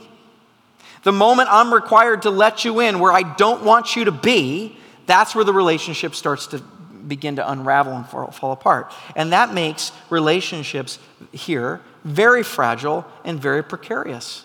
the 1.05 1.12
moment 1.12 1.48
I'm 1.52 1.72
required 1.72 2.22
to 2.22 2.31
let 2.31 2.64
you 2.64 2.81
in 2.81 2.98
where 2.98 3.12
I 3.12 3.22
don't 3.37 3.62
want 3.62 3.94
you 3.94 4.07
to 4.07 4.12
be, 4.12 4.76
that's 5.07 5.37
where 5.37 5.44
the 5.44 5.52
relationship 5.52 6.16
starts 6.16 6.48
to 6.48 6.62
begin 7.06 7.36
to 7.36 7.50
unravel 7.50 7.92
and 7.92 8.06
fall, 8.06 8.30
fall 8.30 8.52
apart. 8.52 8.92
And 9.14 9.32
that 9.32 9.54
makes 9.54 9.92
relationships 10.10 10.98
here 11.32 11.80
very 12.04 12.42
fragile 12.42 13.04
and 13.24 13.40
very 13.40 13.62
precarious, 13.62 14.44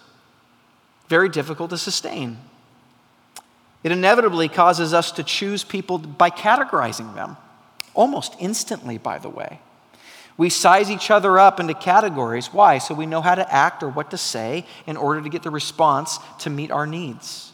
very 1.08 1.30
difficult 1.30 1.70
to 1.72 1.78
sustain. 1.78 2.38
It 3.84 3.92
inevitably 3.92 4.48
causes 4.48 4.94
us 4.94 5.12
to 5.14 5.24
choose 5.24 5.64
people 5.64 5.98
by 5.98 6.30
categorizing 6.30 7.16
them 7.16 7.38
almost 7.94 8.36
instantly, 8.40 8.98
by 8.98 9.18
the 9.18 9.30
way. 9.30 9.60
We 10.38 10.50
size 10.50 10.90
each 10.90 11.12
other 11.12 11.38
up 11.38 11.60
into 11.60 11.74
categories. 11.74 12.54
Why? 12.54 12.78
So 12.78 12.96
we 12.96 13.06
know 13.06 13.22
how 13.22 13.36
to 13.36 13.54
act 13.54 13.84
or 13.84 13.90
what 13.90 14.12
to 14.12 14.18
say 14.18 14.66
in 14.88 14.98
order 14.98 15.22
to 15.22 15.30
get 15.30 15.44
the 15.44 15.50
response 15.50 16.20
to 16.40 16.50
meet 16.50 16.72
our 16.72 16.88
needs. 16.88 17.52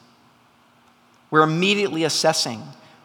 We're 1.29 1.43
immediately 1.43 2.03
assessing 2.03 2.61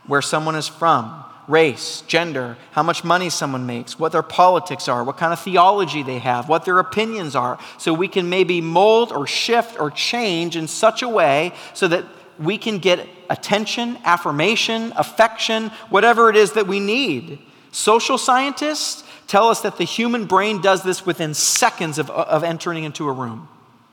where 0.06 0.22
someone 0.22 0.54
is 0.54 0.68
from, 0.68 1.24
race, 1.52 2.02
gender, 2.06 2.56
how 2.70 2.82
much 2.82 3.04
money 3.04 3.28
someone 3.28 3.66
makes, 3.66 3.98
what 3.98 4.10
their 4.10 4.22
politics 4.22 4.88
are, 4.88 5.04
what 5.04 5.18
kind 5.18 5.34
of 5.34 5.38
theology 5.38 6.02
they 6.02 6.18
have, 6.18 6.48
what 6.48 6.64
their 6.64 6.78
opinions 6.78 7.36
are, 7.36 7.58
so 7.76 7.92
we 7.92 8.08
can 8.08 8.30
maybe 8.30 8.62
mold 8.62 9.12
or 9.12 9.26
shift 9.26 9.78
or 9.78 9.90
change 9.90 10.56
in 10.56 10.66
such 10.66 11.02
a 11.02 11.08
way 11.08 11.52
so 11.74 11.86
that 11.86 12.06
we 12.38 12.56
can 12.56 12.78
get 12.78 13.06
attention, 13.28 13.98
affirmation, 14.04 14.94
affection, 14.96 15.68
whatever 15.90 16.30
it 16.30 16.36
is 16.36 16.52
that 16.52 16.66
we 16.66 16.80
need. 16.80 17.38
Social 17.70 18.16
scientists 18.16 19.04
tell 19.26 19.48
us 19.48 19.60
that 19.60 19.76
the 19.76 19.84
human 19.84 20.24
brain 20.24 20.62
does 20.62 20.82
this 20.82 21.04
within 21.04 21.34
seconds 21.34 21.98
of, 21.98 22.08
uh, 22.08 22.24
of 22.28 22.44
entering 22.44 22.84
into 22.84 23.06
a 23.08 23.12
room. 23.12 23.46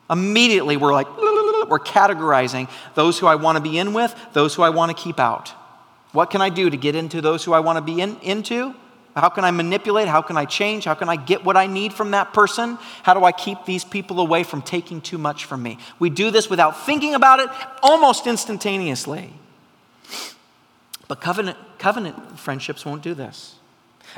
Immediately, 0.08 0.78
we're 0.78 0.94
like, 0.94 1.08
we're 1.68 1.78
categorizing 1.78 2.70
those 2.94 3.18
who 3.18 3.26
I 3.26 3.34
want 3.34 3.56
to 3.56 3.62
be 3.62 3.78
in 3.78 3.92
with, 3.92 4.14
those 4.32 4.54
who 4.54 4.62
I 4.62 4.70
want 4.70 4.96
to 4.96 5.02
keep 5.02 5.20
out. 5.20 5.54
What 6.12 6.30
can 6.30 6.40
I 6.40 6.48
do 6.48 6.68
to 6.68 6.76
get 6.76 6.94
into 6.94 7.20
those 7.20 7.44
who 7.44 7.52
I 7.52 7.60
want 7.60 7.76
to 7.76 7.82
be 7.82 8.00
in, 8.00 8.16
into? 8.20 8.74
How 9.16 9.28
can 9.28 9.44
I 9.44 9.50
manipulate? 9.50 10.08
How 10.08 10.22
can 10.22 10.36
I 10.36 10.44
change? 10.44 10.84
How 10.84 10.94
can 10.94 11.08
I 11.08 11.16
get 11.16 11.44
what 11.44 11.56
I 11.56 11.66
need 11.66 11.92
from 11.92 12.12
that 12.12 12.32
person? 12.32 12.78
How 13.02 13.14
do 13.14 13.24
I 13.24 13.32
keep 13.32 13.64
these 13.64 13.84
people 13.84 14.20
away 14.20 14.44
from 14.44 14.62
taking 14.62 15.00
too 15.00 15.18
much 15.18 15.44
from 15.44 15.62
me? 15.62 15.78
We 15.98 16.10
do 16.10 16.30
this 16.30 16.48
without 16.48 16.86
thinking 16.86 17.14
about 17.14 17.40
it 17.40 17.50
almost 17.82 18.26
instantaneously. 18.26 19.32
But 21.08 21.20
covenant, 21.20 21.58
covenant 21.78 22.38
friendships 22.38 22.84
won't 22.84 23.02
do 23.02 23.14
this. 23.14 23.56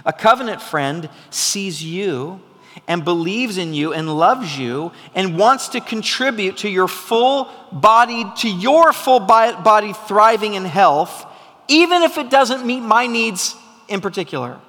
A 0.05 0.13
covenant 0.13 0.61
friend 0.61 1.09
sees 1.31 1.83
you 1.83 2.41
and 2.87 3.05
believes 3.05 3.59
in 3.59 3.75
you 3.75 3.93
and 3.93 4.19
loves 4.19 4.59
you 4.59 4.93
and 5.15 5.39
wants 5.39 5.69
to 5.69 5.81
contribute 5.81 6.59
to 6.59 6.69
your 6.69 6.89
full 6.89 7.51
body, 7.71 8.25
to 8.39 8.49
your 8.49 8.93
full 8.93 9.21
body 9.21 9.93
thriving 10.07 10.55
in 10.55 10.65
health, 10.65 11.27
even 11.73 12.03
if 12.03 12.19
it 12.19 12.29
doesn't 12.29 12.67
meet 12.67 12.81
my 12.81 13.07
needs 13.07 13.57
in 13.89 14.03
particular. 14.03 14.61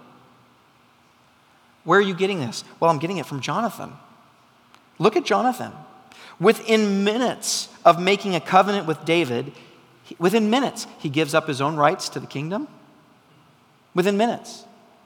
Where 1.84 2.00
are 2.00 2.02
you 2.02 2.16
getting 2.16 2.40
this? 2.40 2.64
Well, 2.80 2.90
I'm 2.90 2.98
getting 2.98 3.18
it 3.18 3.26
from 3.26 3.42
Jonathan. 3.42 3.92
Look 5.00 5.18
at 5.18 5.26
Jonathan. 5.26 5.74
Within 6.40 7.04
minutes 7.04 7.68
of 7.84 8.02
making 8.02 8.36
a 8.36 8.40
covenant 8.40 8.88
with 8.88 9.04
David, 9.04 9.52
within 10.18 10.50
minutes, 10.50 10.88
he 11.00 11.10
gives 11.10 11.34
up 11.34 11.46
his 11.46 11.60
own 11.60 11.76
rights 11.76 12.08
to 12.10 12.22
the 12.22 12.28
kingdom. 12.28 12.70
Within 13.94 14.16
minutes. 14.16 14.64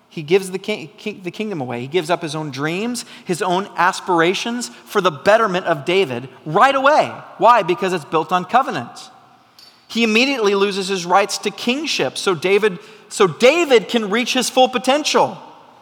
He 0.10 0.22
gives 0.22 0.52
the, 0.52 0.60
king, 0.60 0.92
the 1.24 1.32
kingdom 1.32 1.62
away. 1.62 1.82
He 1.82 1.88
gives 1.88 2.12
up 2.12 2.22
his 2.22 2.36
own 2.36 2.52
dreams, 2.52 3.06
his 3.26 3.42
own 3.42 3.68
aspirations 3.76 4.70
for 4.70 5.02
the 5.02 5.12
betterment 5.12 5.66
of 5.66 5.84
David 5.84 6.30
right 6.46 6.76
away. 6.76 7.08
Why? 7.40 7.64
Because 7.64 7.92
it's 7.92 8.06
built 8.06 8.32
on 8.32 8.46
covenant. 8.46 9.10
He 9.88 10.04
immediately 10.04 10.56
loses 10.56 10.88
his 10.88 11.06
rights 11.06 11.38
to 11.40 11.52
kingship 11.52 12.18
so 12.18 12.36
David, 12.36 12.80
so 13.10 13.28
David 13.28 13.88
can 13.88 14.10
reach 14.10 14.34
his 14.34 14.50
full 14.50 14.70
potential. 14.70 15.38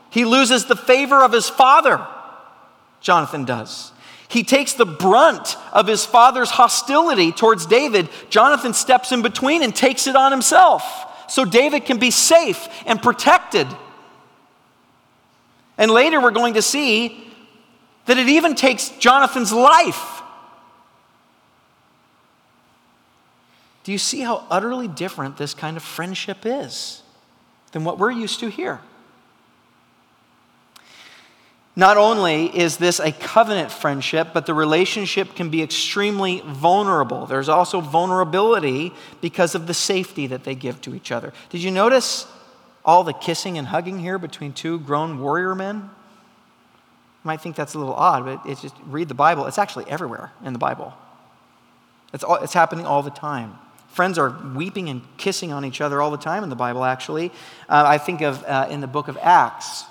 He 0.09 0.25
loses 0.25 0.65
the 0.65 0.75
favor 0.75 1.23
of 1.23 1.31
his 1.31 1.49
father, 1.49 2.05
Jonathan 3.01 3.45
does. 3.45 3.91
He 4.27 4.43
takes 4.43 4.73
the 4.73 4.85
brunt 4.85 5.55
of 5.71 5.87
his 5.87 6.05
father's 6.05 6.49
hostility 6.49 7.31
towards 7.31 7.65
David. 7.65 8.09
Jonathan 8.29 8.73
steps 8.73 9.11
in 9.11 9.21
between 9.21 9.61
and 9.61 9.75
takes 9.75 10.07
it 10.07 10.15
on 10.15 10.31
himself 10.31 10.83
so 11.27 11.45
David 11.45 11.85
can 11.85 11.97
be 11.97 12.11
safe 12.11 12.67
and 12.85 13.01
protected. 13.01 13.67
And 15.77 15.91
later 15.91 16.21
we're 16.21 16.31
going 16.31 16.55
to 16.55 16.61
see 16.61 17.27
that 18.05 18.17
it 18.17 18.29
even 18.29 18.55
takes 18.55 18.89
Jonathan's 18.99 19.51
life. 19.51 20.14
Do 23.85 23.91
you 23.91 23.99
see 23.99 24.21
how 24.21 24.43
utterly 24.49 24.87
different 24.87 25.37
this 25.37 25.53
kind 25.53 25.77
of 25.77 25.83
friendship 25.83 26.39
is 26.43 27.03
than 27.71 27.83
what 27.83 27.99
we're 27.99 28.09
used 28.09 28.39
to 28.39 28.49
here? 28.49 28.81
Not 31.75 31.95
only 31.95 32.45
is 32.57 32.77
this 32.77 32.99
a 32.99 33.11
covenant 33.11 33.71
friendship, 33.71 34.29
but 34.33 34.47
the 34.47 34.55
relationship 34.55 35.35
can 35.35 35.51
be 35.51 35.61
extremely 35.61 36.41
vulnerable. 36.47 37.27
There's 37.27 37.47
also 37.47 37.79
vulnerability 37.79 38.91
because 39.21 39.53
of 39.53 39.67
the 39.67 39.73
safety 39.75 40.25
that 40.27 40.45
they 40.45 40.55
give 40.55 40.81
to 40.81 40.95
each 40.95 41.11
other. 41.11 41.31
Did 41.51 41.61
you 41.61 41.69
notice 41.69 42.25
all 42.83 43.03
the 43.03 43.13
kissing 43.13 43.55
and 43.59 43.67
hugging 43.67 43.99
here 43.99 44.17
between 44.17 44.51
two 44.53 44.79
grown 44.79 45.19
warrior 45.19 45.53
men? 45.53 45.75
You 45.75 47.27
might 47.27 47.41
think 47.41 47.55
that's 47.55 47.75
a 47.75 47.77
little 47.77 47.93
odd, 47.93 48.25
but 48.25 48.49
it's 48.49 48.63
just 48.63 48.75
read 48.87 49.09
the 49.09 49.13
Bible. 49.13 49.45
It's 49.45 49.59
actually 49.59 49.85
everywhere 49.91 50.31
in 50.43 50.53
the 50.53 50.59
Bible. 50.59 50.95
It's, 52.13 52.23
all, 52.23 52.37
it's 52.37 52.53
happening 52.53 52.87
all 52.87 53.03
the 53.03 53.11
time. 53.11 53.59
Friends 53.95 54.17
are 54.17 54.37
weeping 54.53 54.89
and 54.89 55.01
kissing 55.15 55.53
on 55.53 55.63
each 55.63 55.79
other 55.79 56.01
all 56.01 56.11
the 56.11 56.17
time 56.17 56.43
in 56.43 56.49
the 56.49 56.55
Bible, 56.57 56.83
actually. 56.83 57.31
Uh, 57.69 57.85
I 57.87 57.97
think 57.97 58.19
of 58.19 58.43
uh, 58.43 58.67
in 58.69 58.81
the 58.81 58.87
book 58.87 59.07
of 59.07 59.17
Acts 59.21 59.85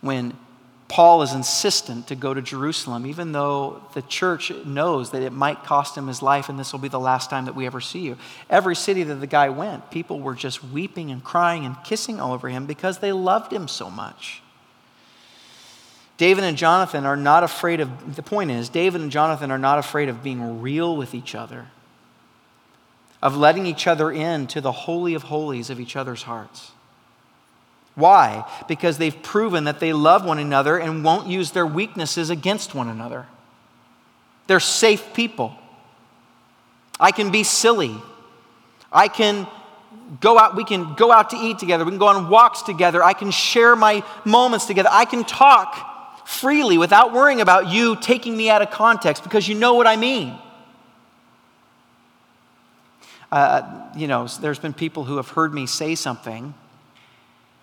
when 0.00 0.36
Paul 0.88 1.22
is 1.22 1.32
insistent 1.32 2.08
to 2.08 2.16
go 2.16 2.34
to 2.34 2.42
Jerusalem, 2.42 3.06
even 3.06 3.30
though 3.30 3.80
the 3.94 4.02
church 4.02 4.50
knows 4.66 5.12
that 5.12 5.22
it 5.22 5.32
might 5.32 5.62
cost 5.62 5.96
him 5.96 6.08
his 6.08 6.22
life 6.22 6.48
and 6.48 6.58
this 6.58 6.72
will 6.72 6.80
be 6.80 6.88
the 6.88 6.98
last 6.98 7.30
time 7.30 7.44
that 7.44 7.54
we 7.54 7.66
ever 7.66 7.80
see 7.80 8.00
you. 8.00 8.16
Every 8.50 8.74
city 8.74 9.04
that 9.04 9.14
the 9.14 9.28
guy 9.28 9.48
went, 9.48 9.92
people 9.92 10.18
were 10.18 10.34
just 10.34 10.64
weeping 10.64 11.12
and 11.12 11.22
crying 11.22 11.64
and 11.64 11.76
kissing 11.84 12.18
all 12.18 12.32
over 12.32 12.48
him 12.48 12.66
because 12.66 12.98
they 12.98 13.12
loved 13.12 13.52
him 13.52 13.68
so 13.68 13.90
much. 13.90 14.42
David 16.16 16.42
and 16.42 16.56
Jonathan 16.56 17.06
are 17.06 17.16
not 17.16 17.44
afraid 17.44 17.78
of, 17.78 18.16
the 18.16 18.24
point 18.24 18.50
is, 18.50 18.68
David 18.68 19.02
and 19.02 19.12
Jonathan 19.12 19.52
are 19.52 19.58
not 19.58 19.78
afraid 19.78 20.08
of 20.08 20.24
being 20.24 20.60
real 20.60 20.96
with 20.96 21.14
each 21.14 21.36
other, 21.36 21.68
of 23.22 23.36
letting 23.36 23.66
each 23.66 23.86
other 23.86 24.10
in 24.10 24.46
to 24.48 24.60
the 24.60 24.72
holy 24.72 25.14
of 25.14 25.24
holies 25.24 25.70
of 25.70 25.78
each 25.78 25.94
other's 25.94 26.24
hearts. 26.24 26.72
Why? 27.94 28.50
Because 28.68 28.98
they've 28.98 29.22
proven 29.22 29.64
that 29.64 29.78
they 29.78 29.92
love 29.92 30.24
one 30.24 30.38
another 30.38 30.78
and 30.78 31.04
won't 31.04 31.28
use 31.28 31.50
their 31.50 31.66
weaknesses 31.66 32.30
against 32.30 32.74
one 32.74 32.88
another. 32.88 33.26
They're 34.46 34.60
safe 34.60 35.14
people. 35.14 35.54
I 36.98 37.12
can 37.12 37.30
be 37.30 37.44
silly. 37.44 37.94
I 38.90 39.08
can 39.08 39.46
go 40.20 40.38
out, 40.38 40.56
we 40.56 40.64
can 40.64 40.94
go 40.94 41.12
out 41.12 41.30
to 41.30 41.36
eat 41.36 41.58
together. 41.58 41.84
We 41.84 41.90
can 41.90 41.98
go 41.98 42.08
on 42.08 42.28
walks 42.28 42.62
together. 42.62 43.02
I 43.02 43.12
can 43.12 43.30
share 43.30 43.76
my 43.76 44.02
moments 44.24 44.66
together. 44.66 44.88
I 44.90 45.04
can 45.04 45.24
talk 45.24 46.28
freely 46.28 46.78
without 46.78 47.12
worrying 47.12 47.40
about 47.40 47.68
you 47.68 47.96
taking 47.96 48.36
me 48.36 48.50
out 48.50 48.62
of 48.62 48.70
context 48.70 49.22
because 49.22 49.46
you 49.46 49.54
know 49.54 49.74
what 49.74 49.86
I 49.86 49.96
mean. 49.96 50.38
Uh, 53.32 53.90
you 53.96 54.06
know, 54.06 54.26
there's 54.26 54.58
been 54.58 54.74
people 54.74 55.04
who 55.04 55.16
have 55.16 55.30
heard 55.30 55.54
me 55.54 55.66
say 55.66 55.94
something 55.94 56.52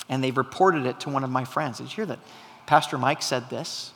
and 0.10 0.24
they've 0.24 0.36
reported 0.36 0.88
it 0.88 1.00
to 1.02 1.10
one 1.12 1.24
of 1.24 1.30
my 1.30 1.46
friends. 1.46 1.78
Did 1.78 1.84
you 1.86 1.96
hear 1.96 2.06
that? 2.08 2.20
Pastor 2.66 2.98
Mike 2.98 3.22
said 3.22 3.52
this. 3.52 3.92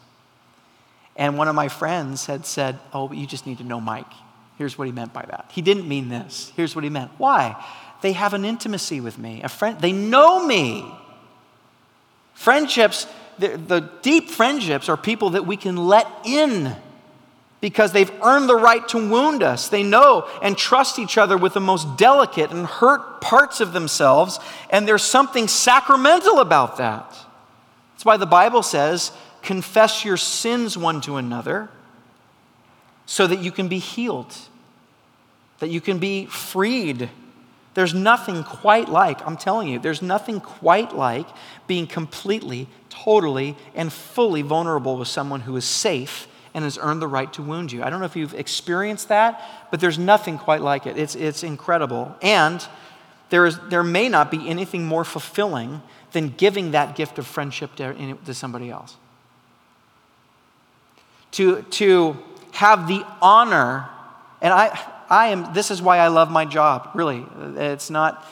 And 1.15 1.35
one 1.35 1.47
of 1.47 1.55
my 1.55 1.69
friends 1.69 2.27
had 2.27 2.45
said, 2.45 2.77
Oh, 2.93 3.11
you 3.11 3.25
just 3.25 3.47
need 3.47 3.57
to 3.57 3.63
know 3.63 3.81
Mike. 3.81 4.11
Here's 4.59 4.77
what 4.77 4.85
he 4.85 4.91
meant 4.91 5.13
by 5.13 5.23
that. 5.23 5.49
He 5.51 5.63
didn't 5.63 5.87
mean 5.87 6.09
this. 6.09 6.51
Here's 6.55 6.75
what 6.75 6.83
he 6.83 6.91
meant. 6.91 7.09
Why? 7.17 7.63
They 8.03 8.13
have 8.13 8.35
an 8.35 8.45
intimacy 8.45 9.01
with 9.01 9.17
me. 9.17 9.41
A 9.41 9.49
friend, 9.49 9.79
they 9.81 9.91
know 9.91 10.45
me. 10.45 10.85
Friendships, 12.35 13.07
the, 13.39 13.57
the 13.57 13.79
deep 14.03 14.29
friendships 14.29 14.89
are 14.89 14.97
people 14.97 15.31
that 15.31 15.47
we 15.47 15.57
can 15.57 15.75
let 15.75 16.07
in 16.23 16.75
because 17.63 17.93
they've 17.93 18.11
earned 18.21 18.49
the 18.49 18.57
right 18.57 18.85
to 18.89 18.97
wound 18.97 19.41
us. 19.41 19.69
They 19.69 19.83
know 19.83 20.27
and 20.41 20.57
trust 20.57 20.99
each 20.99 21.17
other 21.17 21.37
with 21.37 21.53
the 21.53 21.61
most 21.61 21.95
delicate 21.95 22.51
and 22.51 22.65
hurt 22.65 23.21
parts 23.21 23.61
of 23.61 23.71
themselves, 23.71 24.37
and 24.69 24.85
there's 24.85 25.01
something 25.01 25.47
sacramental 25.47 26.41
about 26.41 26.75
that. 26.75 27.07
That's 27.93 28.03
why 28.03 28.17
the 28.17 28.25
Bible 28.25 28.63
says, 28.63 29.13
confess 29.41 30.03
your 30.03 30.17
sins 30.17 30.77
one 30.77 30.99
to 31.01 31.15
another 31.15 31.69
so 33.05 33.27
that 33.27 33.39
you 33.39 33.49
can 33.49 33.69
be 33.69 33.79
healed, 33.79 34.35
that 35.59 35.69
you 35.69 35.79
can 35.79 35.99
be 35.99 36.25
freed. 36.25 37.09
There's 37.75 37.93
nothing 37.93 38.43
quite 38.43 38.89
like, 38.89 39.25
I'm 39.25 39.37
telling 39.37 39.69
you, 39.69 39.79
there's 39.79 40.01
nothing 40.01 40.41
quite 40.41 40.93
like 40.93 41.27
being 41.65 41.87
completely, 41.87 42.67
totally, 42.89 43.55
and 43.73 43.93
fully 43.93 44.41
vulnerable 44.41 44.97
with 44.97 45.07
someone 45.07 45.39
who 45.39 45.55
is 45.55 45.63
safe 45.63 46.27
and 46.53 46.63
has 46.63 46.77
earned 46.77 47.01
the 47.01 47.07
right 47.07 47.31
to 47.33 47.41
wound 47.41 47.71
you. 47.71 47.83
I 47.83 47.89
don't 47.89 47.99
know 47.99 48.05
if 48.05 48.15
you've 48.15 48.35
experienced 48.35 49.09
that, 49.09 49.41
but 49.71 49.79
there's 49.79 49.97
nothing 49.97 50.37
quite 50.37 50.61
like 50.61 50.85
it. 50.85 50.97
It's, 50.97 51.15
it's 51.15 51.43
incredible. 51.43 52.15
And 52.21 52.65
there, 53.29 53.45
is, 53.45 53.57
there 53.69 53.83
may 53.83 54.09
not 54.09 54.29
be 54.29 54.47
anything 54.47 54.85
more 54.85 55.03
fulfilling 55.03 55.81
than 56.11 56.29
giving 56.29 56.71
that 56.71 56.95
gift 56.95 57.17
of 57.17 57.25
friendship 57.25 57.75
to, 57.75 58.15
to 58.25 58.33
somebody 58.33 58.69
else. 58.69 58.95
To, 61.31 61.63
to 61.63 62.17
have 62.51 62.87
the 62.87 63.03
honor, 63.19 63.89
and 64.39 64.53
I, 64.53 64.79
I 65.09 65.27
am, 65.29 65.53
this 65.53 65.71
is 65.71 65.81
why 65.81 65.97
I 65.97 66.09
love 66.09 66.29
my 66.29 66.45
job, 66.45 66.91
really. 66.93 67.25
It's 67.57 67.89
not 67.89 68.23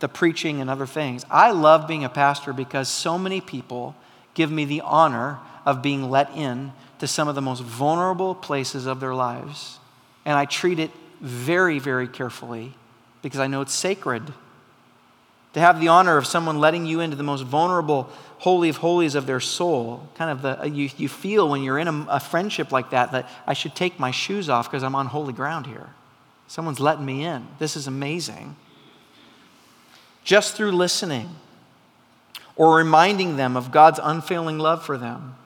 the 0.00 0.08
preaching 0.08 0.60
and 0.60 0.68
other 0.68 0.86
things. 0.86 1.24
I 1.30 1.52
love 1.52 1.86
being 1.86 2.04
a 2.04 2.08
pastor 2.08 2.52
because 2.52 2.88
so 2.88 3.18
many 3.18 3.40
people 3.40 3.94
give 4.34 4.50
me 4.50 4.64
the 4.64 4.80
honor 4.80 5.38
of 5.64 5.82
being 5.82 6.10
let 6.10 6.36
in 6.36 6.72
to 6.98 7.06
some 7.06 7.28
of 7.28 7.34
the 7.34 7.42
most 7.42 7.62
vulnerable 7.62 8.34
places 8.34 8.86
of 8.86 9.00
their 9.00 9.14
lives. 9.14 9.78
And 10.24 10.36
I 10.36 10.44
treat 10.44 10.78
it 10.78 10.90
very, 11.20 11.78
very 11.78 12.08
carefully 12.08 12.74
because 13.22 13.40
I 13.40 13.46
know 13.46 13.60
it's 13.60 13.74
sacred. 13.74 14.32
To 15.54 15.60
have 15.60 15.80
the 15.80 15.88
honor 15.88 16.16
of 16.16 16.26
someone 16.26 16.58
letting 16.58 16.84
you 16.84 17.00
into 17.00 17.16
the 17.16 17.22
most 17.22 17.42
vulnerable, 17.42 18.10
holy 18.38 18.68
of 18.68 18.78
holies 18.78 19.14
of 19.14 19.26
their 19.26 19.40
soul, 19.40 20.06
kind 20.14 20.30
of 20.30 20.42
the, 20.42 20.60
uh, 20.60 20.64
you, 20.66 20.90
you 20.96 21.08
feel 21.08 21.48
when 21.48 21.62
you're 21.62 21.78
in 21.78 21.88
a, 21.88 22.06
a 22.10 22.20
friendship 22.20 22.72
like 22.72 22.90
that, 22.90 23.12
that 23.12 23.28
I 23.46 23.54
should 23.54 23.74
take 23.74 23.98
my 23.98 24.10
shoes 24.10 24.50
off 24.50 24.70
because 24.70 24.82
I'm 24.82 24.94
on 24.94 25.06
holy 25.06 25.32
ground 25.32 25.66
here. 25.66 25.90
Someone's 26.46 26.78
letting 26.78 27.04
me 27.04 27.24
in. 27.24 27.46
This 27.58 27.76
is 27.76 27.86
amazing. 27.86 28.56
Just 30.24 30.54
through 30.56 30.72
listening 30.72 31.30
or 32.54 32.76
reminding 32.76 33.36
them 33.36 33.56
of 33.56 33.70
God's 33.70 34.00
unfailing 34.02 34.58
love 34.58 34.84
for 34.84 34.98
them 34.98 35.36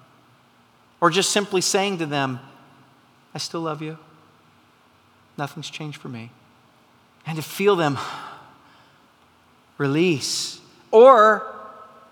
or 1.01 1.11
just 1.11 1.31
simply 1.31 1.61
saying 1.61 1.99
to 1.99 2.07
them, 2.07 2.41
I 3.35 3.39
still 3.39 3.61
love 3.61 3.81
you. 3.81 3.99
Nothing's 5.39 5.71
changed 5.71 5.99
for 5.99 6.09
me. 6.09 6.31
And 7.27 7.37
to 7.37 7.43
feel 7.43 7.77
them 7.77 7.99
release. 9.79 10.61
Or 10.91 11.47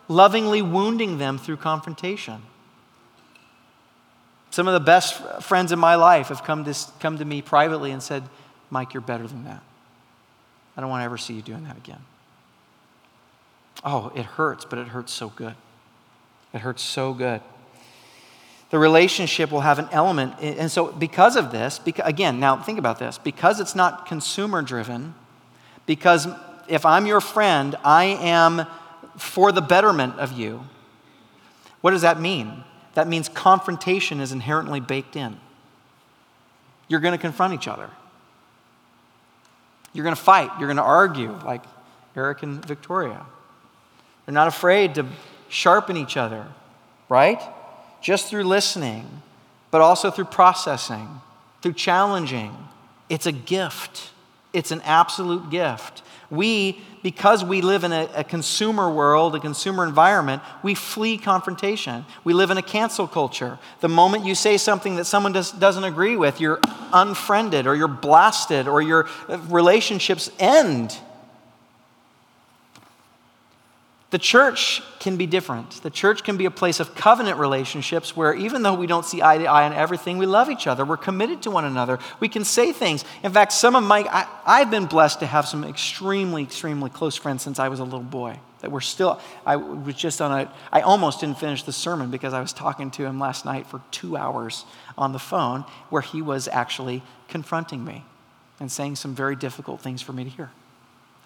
lovingly 0.08 0.62
wounding 0.62 1.18
them 1.18 1.36
through 1.36 1.58
confrontation. 1.58 2.42
Some 4.50 4.66
of 4.66 4.74
the 4.74 4.80
best 4.80 5.42
friends 5.42 5.72
in 5.72 5.78
my 5.78 5.96
life 5.96 6.28
have 6.28 6.42
come 6.42 6.64
to, 6.64 6.74
come 7.00 7.18
to 7.18 7.24
me 7.24 7.42
privately 7.42 7.90
and 7.90 8.02
said, 8.02 8.22
Mike, 8.70 8.94
you're 8.94 9.02
better 9.02 9.26
than 9.26 9.44
that. 9.44 9.62
I 10.76 10.80
don't 10.80 10.88
want 10.88 11.00
to 11.00 11.04
ever 11.04 11.18
see 11.18 11.34
you 11.34 11.42
doing 11.42 11.64
that 11.64 11.76
again. 11.76 12.00
Oh, 13.84 14.10
it 14.14 14.24
hurts, 14.24 14.64
but 14.64 14.78
it 14.78 14.88
hurts 14.88 15.12
so 15.12 15.28
good. 15.28 15.54
It 16.54 16.60
hurts 16.60 16.82
so 16.82 17.12
good 17.12 17.42
the 18.70 18.78
relationship 18.78 19.50
will 19.50 19.62
have 19.62 19.78
an 19.78 19.88
element. 19.92 20.34
And 20.40 20.70
so, 20.70 20.92
because 20.92 21.36
of 21.36 21.50
this, 21.52 21.78
because, 21.78 22.06
again, 22.06 22.38
now 22.38 22.56
think 22.56 22.78
about 22.78 22.98
this 22.98 23.18
because 23.18 23.60
it's 23.60 23.74
not 23.74 24.06
consumer 24.06 24.62
driven, 24.62 25.14
because 25.86 26.28
if 26.68 26.84
I'm 26.84 27.06
your 27.06 27.20
friend, 27.20 27.76
I 27.82 28.04
am 28.04 28.66
for 29.16 29.52
the 29.52 29.62
betterment 29.62 30.18
of 30.18 30.32
you. 30.32 30.64
What 31.80 31.92
does 31.92 32.02
that 32.02 32.20
mean? 32.20 32.64
That 32.94 33.08
means 33.08 33.28
confrontation 33.28 34.20
is 34.20 34.32
inherently 34.32 34.80
baked 34.80 35.16
in. 35.16 35.38
you're 36.88 37.00
going 37.00 37.12
to 37.12 37.18
confront 37.18 37.54
each 37.54 37.68
other. 37.68 37.88
You're 39.92 40.04
going 40.04 40.16
to 40.16 40.20
fight. 40.20 40.50
You're 40.58 40.66
going 40.68 40.76
to 40.78 40.82
argue, 40.82 41.32
like 41.44 41.62
Eric 42.16 42.42
and 42.42 42.64
Victoria. 42.64 43.24
They're 44.26 44.34
not 44.34 44.48
afraid 44.48 44.96
to 44.96 45.06
sharpen 45.48 45.96
each 45.96 46.16
other, 46.16 46.46
right? 47.08 47.40
Just 48.00 48.28
through 48.28 48.44
listening, 48.44 49.22
but 49.70 49.80
also 49.80 50.10
through 50.10 50.26
processing, 50.26 51.08
through 51.62 51.74
challenging. 51.74 52.56
It's 53.08 53.26
a 53.26 53.32
gift, 53.32 54.10
it's 54.52 54.70
an 54.70 54.80
absolute 54.82 55.50
gift. 55.50 56.02
We, 56.30 56.78
because 57.02 57.42
we 57.42 57.62
live 57.62 57.84
in 57.84 57.92
a, 57.92 58.08
a, 58.14 58.22
consumer 58.22 58.90
world, 58.90 59.34
a 59.34 59.40
consumer 59.40 59.82
environment, 59.86 60.42
we 60.62 60.74
flee 60.74 61.16
confrontation. 61.16 62.04
We 62.22 62.34
live 62.34 62.50
in 62.50 62.58
a 62.58 62.62
cancel 62.62 63.08
culture. 63.08 63.58
The 63.80 63.88
moment 63.88 64.26
you 64.26 64.34
say 64.34 64.58
something 64.58 64.96
that 64.96 65.06
someone 65.06 65.32
does, 65.32 65.50
doesn't 65.52 65.84
agree 65.84 66.16
with, 66.16 66.38
you're 66.38 66.60
unfriended 66.92 67.66
or 67.66 67.74
you're 67.74 67.88
blasted 67.88 68.68
or 68.68 68.82
your 68.82 69.08
relationships 69.48 70.30
end. 70.38 70.98
The 74.10 74.18
church 74.18 74.80
can 75.00 75.18
be 75.18 75.26
different. 75.26 75.82
The 75.82 75.90
church 75.90 76.24
can 76.24 76.38
be 76.38 76.46
a 76.46 76.50
place 76.50 76.80
of 76.80 76.94
covenant 76.94 77.38
relationships 77.38 78.16
where, 78.16 78.32
even 78.34 78.62
though 78.62 78.72
we 78.72 78.86
don't 78.86 79.04
see 79.04 79.20
eye 79.20 79.36
to 79.36 79.44
eye 79.44 79.66
on 79.66 79.74
everything, 79.74 80.16
we 80.16 80.24
love 80.24 80.48
each 80.48 80.66
other. 80.66 80.86
We're 80.86 80.96
committed 80.96 81.42
to 81.42 81.50
one 81.50 81.66
another. 81.66 81.98
We 82.18 82.28
can 82.28 82.44
say 82.44 82.72
things. 82.72 83.04
In 83.22 83.32
fact, 83.32 83.52
some 83.52 83.76
of 83.76 83.84
my, 83.84 84.08
I, 84.46 84.60
have 84.60 84.70
been 84.70 84.86
blessed 84.86 85.20
to 85.20 85.26
have 85.26 85.46
some 85.46 85.62
extremely, 85.62 86.42
extremely 86.42 86.88
close 86.88 87.16
friends 87.16 87.42
since 87.42 87.58
I 87.58 87.68
was 87.68 87.80
a 87.80 87.84
little 87.84 88.00
boy. 88.00 88.40
That 88.60 88.72
we're 88.72 88.80
still, 88.80 89.20
I 89.44 89.56
was 89.56 89.94
just 89.94 90.22
on 90.22 90.32
a, 90.32 90.52
I 90.72 90.80
almost 90.80 91.20
didn't 91.20 91.38
finish 91.38 91.62
the 91.64 91.72
sermon 91.72 92.10
because 92.10 92.32
I 92.32 92.40
was 92.40 92.54
talking 92.54 92.90
to 92.92 93.04
him 93.04 93.20
last 93.20 93.44
night 93.44 93.66
for 93.66 93.82
two 93.90 94.16
hours 94.16 94.64
on 94.96 95.12
the 95.12 95.18
phone 95.18 95.66
where 95.90 96.02
he 96.02 96.22
was 96.22 96.48
actually 96.48 97.02
confronting 97.28 97.84
me 97.84 98.04
and 98.58 98.72
saying 98.72 98.96
some 98.96 99.14
very 99.14 99.36
difficult 99.36 99.82
things 99.82 100.00
for 100.00 100.14
me 100.14 100.24
to 100.24 100.30
hear. 100.30 100.50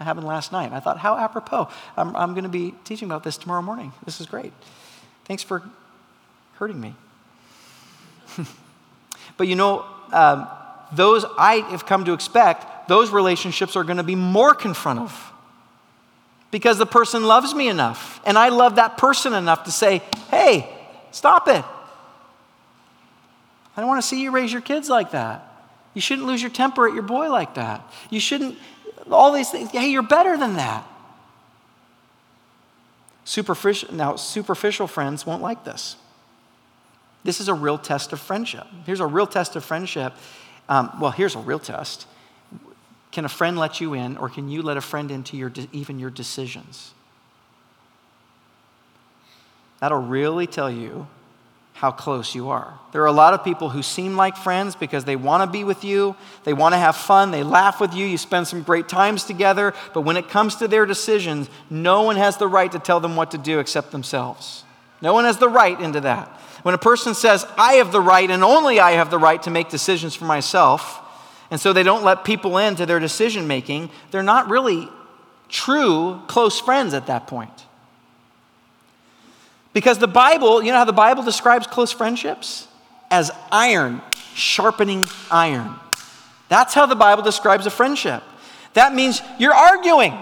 Happened 0.05 0.26
last 0.26 0.53
night. 0.53 0.72
I 0.72 0.80
thought, 0.80 0.98
how 0.98 1.16
apropos. 1.16 1.68
I'm, 1.96 2.14
I'm 2.16 2.32
going 2.34 2.44
to 2.44 2.50
be 2.50 2.74
teaching 2.84 3.07
about 3.07 3.24
this 3.24 3.36
tomorrow 3.36 3.62
morning. 3.62 3.92
This 4.05 4.20
is 4.20 4.26
great. 4.26 4.53
Thanks 5.24 5.42
for 5.42 5.62
hurting 6.55 6.80
me. 6.80 6.94
but 9.36 9.48
you 9.48 9.57
know, 9.57 9.84
um, 10.12 10.48
those 10.92 11.24
I 11.38 11.57
have 11.70 11.86
come 11.86 12.05
to 12.05 12.12
expect, 12.12 12.88
those 12.88 13.11
relationships 13.11 13.76
are 13.76 13.84
going 13.84 13.96
to 13.96 14.03
be 14.03 14.14
more 14.14 14.55
confrontive 14.55 15.12
because 16.50 16.78
the 16.78 16.86
person 16.86 17.24
loves 17.24 17.55
me 17.55 17.68
enough 17.68 18.20
and 18.24 18.38
I 18.38 18.50
love 18.50 18.76
that 18.76 18.98
person 18.98 19.32
enough 19.32 19.64
to 19.64 19.72
say, 19.72 20.03
hey, 20.30 20.68
stop 21.11 21.48
it. 21.48 21.64
I 23.76 23.80
don't 23.80 23.88
want 23.88 24.03
to 24.03 24.07
see 24.07 24.22
you 24.22 24.30
raise 24.30 24.53
your 24.53 24.62
kids 24.62 24.88
like 24.88 25.12
that. 25.12 25.48
You 25.94 26.00
shouldn't 26.00 26.26
lose 26.26 26.42
your 26.42 26.50
temper 26.50 26.86
at 26.86 26.94
your 26.94 27.03
boy 27.03 27.30
like 27.30 27.55
that. 27.55 27.86
You 28.11 28.20
shouldn't 28.20 28.59
all 29.11 29.32
these 29.32 29.50
things. 29.50 29.70
Hey, 29.70 29.90
you're 29.90 30.03
better 30.03 30.36
than 30.36 30.55
that. 30.57 30.86
Superficial, 33.24 33.94
now, 33.94 34.16
superficial 34.16 34.86
friends 34.86 35.24
won't 35.24 35.42
like 35.42 35.64
this. 35.64 35.96
This 37.24 37.40
is 37.40 37.48
a 37.48 37.55
real 37.55 37.78
test 37.78 38.12
of 38.12 38.20
friendship. 38.20 38.66
Here's 38.84 39.00
a 39.00 39.07
real 39.07 39.26
test 39.26 39.55
of 39.55 39.64
friendship. 39.64 40.12
Um, 40.68 40.90
well, 41.00 41.12
here's 41.12 41.34
a 41.34 41.38
real 41.38 41.59
test. 41.59 42.07
Can 43.12 43.24
a 43.24 43.28
friend 43.28 43.59
let 43.59 43.80
you 43.80 43.94
in, 43.94 44.16
or 44.16 44.28
can 44.28 44.48
you 44.48 44.62
let 44.62 44.76
a 44.76 44.80
friend 44.80 45.11
into 45.11 45.36
your 45.36 45.53
even 45.72 45.98
your 45.98 46.11
decisions? 46.11 46.94
That'll 49.80 50.03
really 50.03 50.46
tell 50.46 50.70
you 50.70 51.07
how 51.82 51.90
close 51.90 52.32
you 52.32 52.48
are. 52.48 52.78
There 52.92 53.02
are 53.02 53.06
a 53.06 53.10
lot 53.12 53.34
of 53.34 53.42
people 53.42 53.68
who 53.68 53.82
seem 53.82 54.14
like 54.14 54.36
friends 54.36 54.76
because 54.76 55.04
they 55.04 55.16
want 55.16 55.42
to 55.42 55.48
be 55.50 55.64
with 55.64 55.82
you, 55.82 56.14
they 56.44 56.52
want 56.52 56.74
to 56.74 56.78
have 56.78 56.94
fun, 56.94 57.32
they 57.32 57.42
laugh 57.42 57.80
with 57.80 57.92
you, 57.92 58.06
you 58.06 58.18
spend 58.18 58.46
some 58.46 58.62
great 58.62 58.88
times 58.88 59.24
together, 59.24 59.74
but 59.92 60.02
when 60.02 60.16
it 60.16 60.28
comes 60.28 60.54
to 60.54 60.68
their 60.68 60.86
decisions, 60.86 61.50
no 61.68 62.02
one 62.02 62.14
has 62.14 62.36
the 62.36 62.46
right 62.46 62.70
to 62.70 62.78
tell 62.78 63.00
them 63.00 63.16
what 63.16 63.32
to 63.32 63.38
do 63.38 63.58
except 63.58 63.90
themselves. 63.90 64.62
No 65.00 65.12
one 65.12 65.24
has 65.24 65.38
the 65.38 65.48
right 65.48 65.78
into 65.80 65.98
that. 66.02 66.28
When 66.62 66.72
a 66.72 66.78
person 66.78 67.16
says, 67.16 67.44
I 67.58 67.74
have 67.74 67.90
the 67.90 68.00
right 68.00 68.30
and 68.30 68.44
only 68.44 68.78
I 68.78 68.92
have 68.92 69.10
the 69.10 69.18
right 69.18 69.42
to 69.42 69.50
make 69.50 69.68
decisions 69.68 70.14
for 70.14 70.24
myself, 70.24 71.00
and 71.50 71.60
so 71.60 71.72
they 71.72 71.82
don't 71.82 72.04
let 72.04 72.22
people 72.22 72.58
into 72.58 72.86
their 72.86 73.00
decision 73.00 73.48
making, 73.48 73.90
they're 74.12 74.22
not 74.22 74.48
really 74.48 74.88
true 75.48 76.22
close 76.28 76.60
friends 76.60 76.94
at 76.94 77.08
that 77.08 77.26
point. 77.26 77.66
Because 79.72 79.98
the 79.98 80.08
Bible, 80.08 80.62
you 80.62 80.72
know 80.72 80.78
how 80.78 80.84
the 80.84 80.92
Bible 80.92 81.22
describes 81.22 81.66
close 81.66 81.92
friendships? 81.92 82.68
As 83.10 83.30
iron 83.50 84.02
sharpening 84.34 85.06
iron. 85.30 85.74
That's 86.48 86.74
how 86.74 86.86
the 86.86 86.94
Bible 86.94 87.22
describes 87.22 87.66
a 87.66 87.70
friendship. 87.70 88.22
That 88.74 88.94
means 88.94 89.20
you're 89.38 89.54
arguing, 89.54 90.18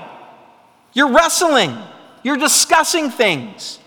you're 0.92 1.12
wrestling, 1.12 1.76
you're 2.22 2.36
discussing 2.36 3.10
things, 3.10 3.78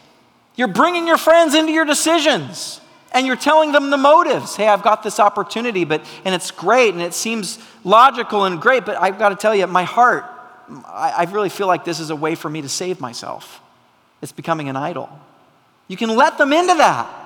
you're 0.55 0.67
bringing 0.67 1.07
your 1.07 1.17
friends 1.17 1.53
into 1.53 1.71
your 1.71 1.85
decisions, 1.85 2.79
and 3.11 3.27
you're 3.27 3.35
telling 3.35 3.71
them 3.71 3.89
the 3.89 3.97
motives. 3.97 4.55
Hey, 4.55 4.67
I've 4.67 4.83
got 4.83 5.03
this 5.03 5.19
opportunity, 5.19 5.83
but 5.83 6.03
and 6.25 6.33
it's 6.33 6.51
great 6.51 6.93
and 6.93 7.01
it 7.01 7.13
seems 7.13 7.59
logical 7.83 8.45
and 8.45 8.61
great, 8.61 8.85
but 8.85 8.95
I've 9.01 9.19
got 9.19 9.29
to 9.29 9.35
tell 9.35 9.55
you, 9.55 9.67
my 9.67 9.83
heart, 9.83 10.25
I, 10.85 11.13
I 11.17 11.23
really 11.25 11.49
feel 11.49 11.67
like 11.67 11.85
this 11.85 11.99
is 11.99 12.09
a 12.09 12.15
way 12.15 12.35
for 12.35 12.49
me 12.49 12.61
to 12.61 12.69
save 12.69 12.99
myself. 12.99 13.61
It's 14.21 14.31
becoming 14.31 14.69
an 14.69 14.77
idol. 14.77 15.09
You 15.87 15.97
can 15.97 16.15
let 16.15 16.37
them 16.37 16.53
into 16.53 16.73
that. 16.75 17.19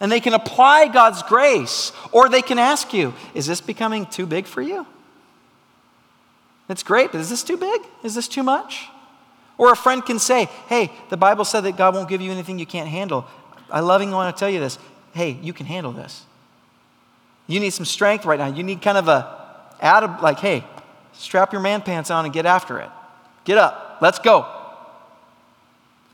And 0.00 0.10
they 0.10 0.20
can 0.20 0.34
apply 0.34 0.88
God's 0.88 1.22
grace. 1.22 1.92
Or 2.10 2.28
they 2.28 2.42
can 2.42 2.58
ask 2.58 2.92
you, 2.92 3.14
is 3.34 3.46
this 3.46 3.60
becoming 3.60 4.06
too 4.06 4.26
big 4.26 4.46
for 4.46 4.60
you? 4.60 4.86
It's 6.68 6.82
great, 6.82 7.12
but 7.12 7.20
is 7.20 7.30
this 7.30 7.42
too 7.42 7.56
big? 7.56 7.80
Is 8.02 8.14
this 8.14 8.28
too 8.28 8.42
much? 8.42 8.86
Or 9.58 9.72
a 9.72 9.76
friend 9.76 10.04
can 10.04 10.18
say, 10.18 10.46
hey, 10.68 10.90
the 11.10 11.16
Bible 11.16 11.44
said 11.44 11.60
that 11.62 11.76
God 11.76 11.94
won't 11.94 12.08
give 12.08 12.20
you 12.20 12.32
anything 12.32 12.58
you 12.58 12.66
can't 12.66 12.88
handle. 12.88 13.26
I 13.70 13.80
lovingly 13.80 14.14
want 14.14 14.34
to 14.34 14.40
tell 14.40 14.50
you 14.50 14.60
this. 14.60 14.78
Hey, 15.12 15.38
you 15.42 15.52
can 15.52 15.66
handle 15.66 15.92
this. 15.92 16.24
You 17.46 17.60
need 17.60 17.70
some 17.70 17.84
strength 17.84 18.24
right 18.24 18.38
now. 18.38 18.46
You 18.46 18.62
need 18.62 18.80
kind 18.80 18.96
of 18.96 19.08
a 19.08 19.38
like, 20.22 20.38
hey, 20.38 20.64
strap 21.12 21.52
your 21.52 21.60
man 21.60 21.82
pants 21.82 22.10
on 22.10 22.24
and 22.24 22.32
get 22.32 22.46
after 22.46 22.80
it. 22.80 22.88
Get 23.44 23.58
up. 23.58 23.98
Let's 24.00 24.18
go. 24.18 24.46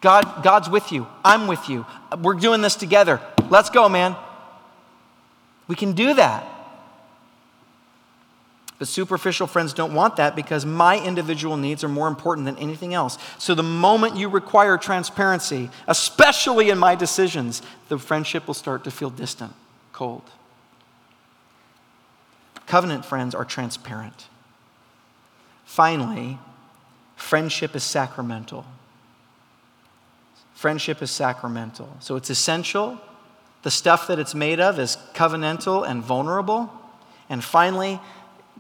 God, 0.01 0.43
God's 0.43 0.71
with 0.71 0.93
you. 0.93 1.07
I'm 1.25 1.47
with 1.47 1.69
you. 1.69 1.85
We're 2.21 2.35
doing 2.35 2.61
this 2.61 2.77
together. 2.77 3.21
Let's 3.51 3.71
go, 3.71 3.89
man. 3.89 4.17
We 5.67 5.75
can 5.75 5.93
do 5.93 6.15
that. 6.15 6.47
But 8.79 8.87
superficial 8.87 9.49
friends 9.49 9.73
don't 9.73 9.93
want 9.93 10.17
that 10.17 10.37
because 10.37 10.65
my 10.65 11.05
individual 11.05 11.57
needs 11.57 11.83
are 11.83 11.89
more 11.89 12.07
important 12.07 12.45
than 12.45 12.57
anything 12.59 12.95
else. 12.95 13.19
So 13.39 13.55
the 13.57 13.63
moment 13.65 14.17
you 14.17 14.29
require 14.29 14.79
transparency, 14.79 15.69
especially 15.89 16.71
in 16.71 16.79
my 16.79 16.95
decisions, 16.95 17.61
the 17.89 17.99
friendship 17.99 18.47
will 18.47 18.55
start 18.55 18.85
to 18.85 18.93
feel 18.93 19.11
distant, 19.11 19.53
cold. 19.93 20.23
Covenant 22.67 23.05
friends 23.05 23.35
are 23.35 23.45
transparent. 23.45 24.27
Finally, 25.65 26.39
friendship 27.17 27.75
is 27.75 27.83
sacramental. 27.83 28.65
Friendship 30.59 31.03
is 31.03 31.13
sacramental. 31.13 31.89
So 32.01 32.17
it's 32.17 32.31
essential. 32.31 33.01
The 33.63 33.71
stuff 33.71 34.09
that 34.09 34.19
it's 34.19 34.35
made 34.35 34.59
of 34.59 34.81
is 34.81 34.97
covenantal 35.15 35.89
and 35.89 36.03
vulnerable. 36.03 36.69
And 37.29 37.45
finally, 37.45 38.01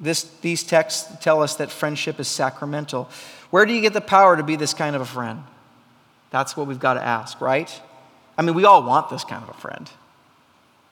this, 0.00 0.22
these 0.40 0.62
texts 0.62 1.12
tell 1.20 1.42
us 1.42 1.56
that 1.56 1.72
friendship 1.72 2.20
is 2.20 2.28
sacramental. 2.28 3.10
Where 3.50 3.66
do 3.66 3.74
you 3.74 3.80
get 3.80 3.94
the 3.94 4.00
power 4.00 4.36
to 4.36 4.44
be 4.44 4.54
this 4.54 4.74
kind 4.74 4.94
of 4.94 5.02
a 5.02 5.04
friend? 5.04 5.42
That's 6.30 6.56
what 6.56 6.68
we've 6.68 6.78
got 6.78 6.94
to 6.94 7.04
ask, 7.04 7.40
right? 7.40 7.68
I 8.36 8.42
mean, 8.42 8.54
we 8.54 8.64
all 8.64 8.84
want 8.84 9.10
this 9.10 9.24
kind 9.24 9.42
of 9.42 9.48
a 9.48 9.60
friend, 9.60 9.90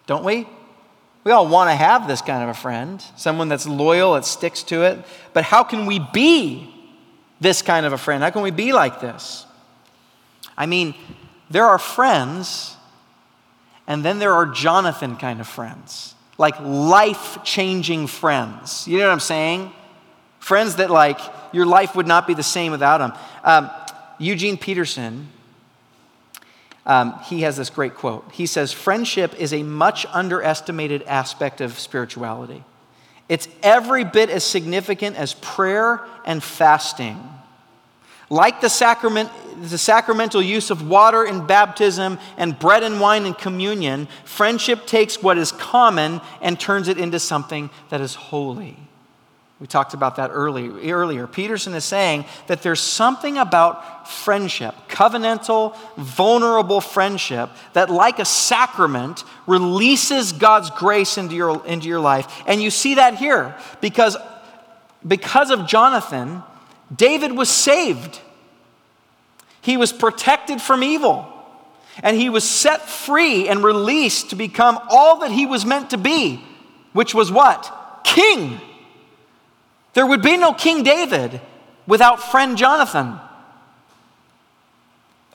don't 0.08 0.24
we? 0.24 0.48
We 1.22 1.30
all 1.30 1.46
want 1.46 1.70
to 1.70 1.76
have 1.76 2.08
this 2.08 2.20
kind 2.20 2.42
of 2.42 2.48
a 2.48 2.54
friend, 2.54 3.00
someone 3.14 3.48
that's 3.48 3.68
loyal, 3.68 4.14
that 4.14 4.24
sticks 4.24 4.64
to 4.64 4.82
it. 4.82 4.98
But 5.34 5.44
how 5.44 5.62
can 5.62 5.86
we 5.86 6.00
be 6.00 6.68
this 7.40 7.62
kind 7.62 7.86
of 7.86 7.92
a 7.92 7.98
friend? 7.98 8.24
How 8.24 8.30
can 8.30 8.42
we 8.42 8.50
be 8.50 8.72
like 8.72 9.00
this? 9.00 9.46
I 10.56 10.66
mean, 10.66 10.94
there 11.50 11.64
are 11.64 11.78
friends, 11.78 12.76
and 13.86 14.04
then 14.04 14.18
there 14.18 14.32
are 14.32 14.46
Jonathan 14.46 15.16
kind 15.16 15.40
of 15.40 15.46
friends, 15.46 16.14
like 16.38 16.58
life 16.60 17.38
changing 17.44 18.06
friends. 18.06 18.86
You 18.88 18.98
know 18.98 19.06
what 19.06 19.12
I'm 19.12 19.20
saying? 19.20 19.72
Friends 20.40 20.76
that, 20.76 20.90
like, 20.90 21.18
your 21.52 21.66
life 21.66 21.94
would 21.96 22.06
not 22.06 22.26
be 22.26 22.34
the 22.34 22.42
same 22.42 22.72
without 22.72 22.98
them. 22.98 23.12
Um, 23.44 23.70
Eugene 24.18 24.56
Peterson, 24.56 25.28
um, 26.86 27.18
he 27.24 27.42
has 27.42 27.56
this 27.56 27.68
great 27.68 27.94
quote. 27.94 28.30
He 28.32 28.46
says, 28.46 28.72
Friendship 28.72 29.34
is 29.38 29.52
a 29.52 29.62
much 29.62 30.06
underestimated 30.12 31.02
aspect 31.02 31.60
of 31.60 31.78
spirituality. 31.78 32.62
It's 33.28 33.48
every 33.62 34.04
bit 34.04 34.30
as 34.30 34.44
significant 34.44 35.16
as 35.16 35.34
prayer 35.34 36.00
and 36.24 36.42
fasting. 36.42 37.20
Like 38.28 38.60
the, 38.60 38.68
sacrament, 38.68 39.30
the 39.60 39.78
sacramental 39.78 40.42
use 40.42 40.70
of 40.70 40.88
water 40.88 41.24
in 41.24 41.46
baptism 41.46 42.18
and 42.36 42.58
bread 42.58 42.82
and 42.82 43.00
wine 43.00 43.24
in 43.24 43.34
communion, 43.34 44.08
friendship 44.24 44.86
takes 44.86 45.22
what 45.22 45.38
is 45.38 45.52
common 45.52 46.20
and 46.40 46.58
turns 46.58 46.88
it 46.88 46.98
into 46.98 47.20
something 47.20 47.70
that 47.90 48.00
is 48.00 48.14
holy. 48.14 48.76
We 49.58 49.66
talked 49.66 49.94
about 49.94 50.16
that 50.16 50.30
early, 50.34 50.90
earlier. 50.90 51.26
Peterson 51.26 51.72
is 51.72 51.84
saying 51.84 52.26
that 52.46 52.60
there's 52.60 52.80
something 52.80 53.38
about 53.38 54.06
friendship, 54.06 54.74
covenantal, 54.88 55.74
vulnerable 55.96 56.82
friendship, 56.82 57.48
that 57.72 57.88
like 57.88 58.18
a 58.18 58.26
sacrament 58.26 59.24
releases 59.46 60.32
God's 60.32 60.68
grace 60.70 61.16
into 61.16 61.34
your, 61.34 61.64
into 61.64 61.88
your 61.88 62.00
life. 62.00 62.42
And 62.46 62.62
you 62.62 62.70
see 62.70 62.96
that 62.96 63.14
here 63.14 63.56
because, 63.80 64.18
because 65.06 65.50
of 65.50 65.66
Jonathan, 65.66 66.42
David 66.94 67.32
was 67.32 67.48
saved. 67.48 68.20
He 69.60 69.76
was 69.76 69.92
protected 69.92 70.60
from 70.60 70.82
evil. 70.84 71.32
And 72.02 72.16
he 72.16 72.28
was 72.28 72.48
set 72.48 72.88
free 72.88 73.48
and 73.48 73.64
released 73.64 74.30
to 74.30 74.36
become 74.36 74.78
all 74.88 75.20
that 75.20 75.32
he 75.32 75.46
was 75.46 75.64
meant 75.64 75.90
to 75.90 75.98
be, 75.98 76.44
which 76.92 77.14
was 77.14 77.32
what? 77.32 78.00
King. 78.04 78.60
There 79.94 80.06
would 80.06 80.22
be 80.22 80.36
no 80.36 80.52
King 80.52 80.82
David 80.82 81.40
without 81.86 82.22
friend 82.22 82.56
Jonathan. 82.56 83.18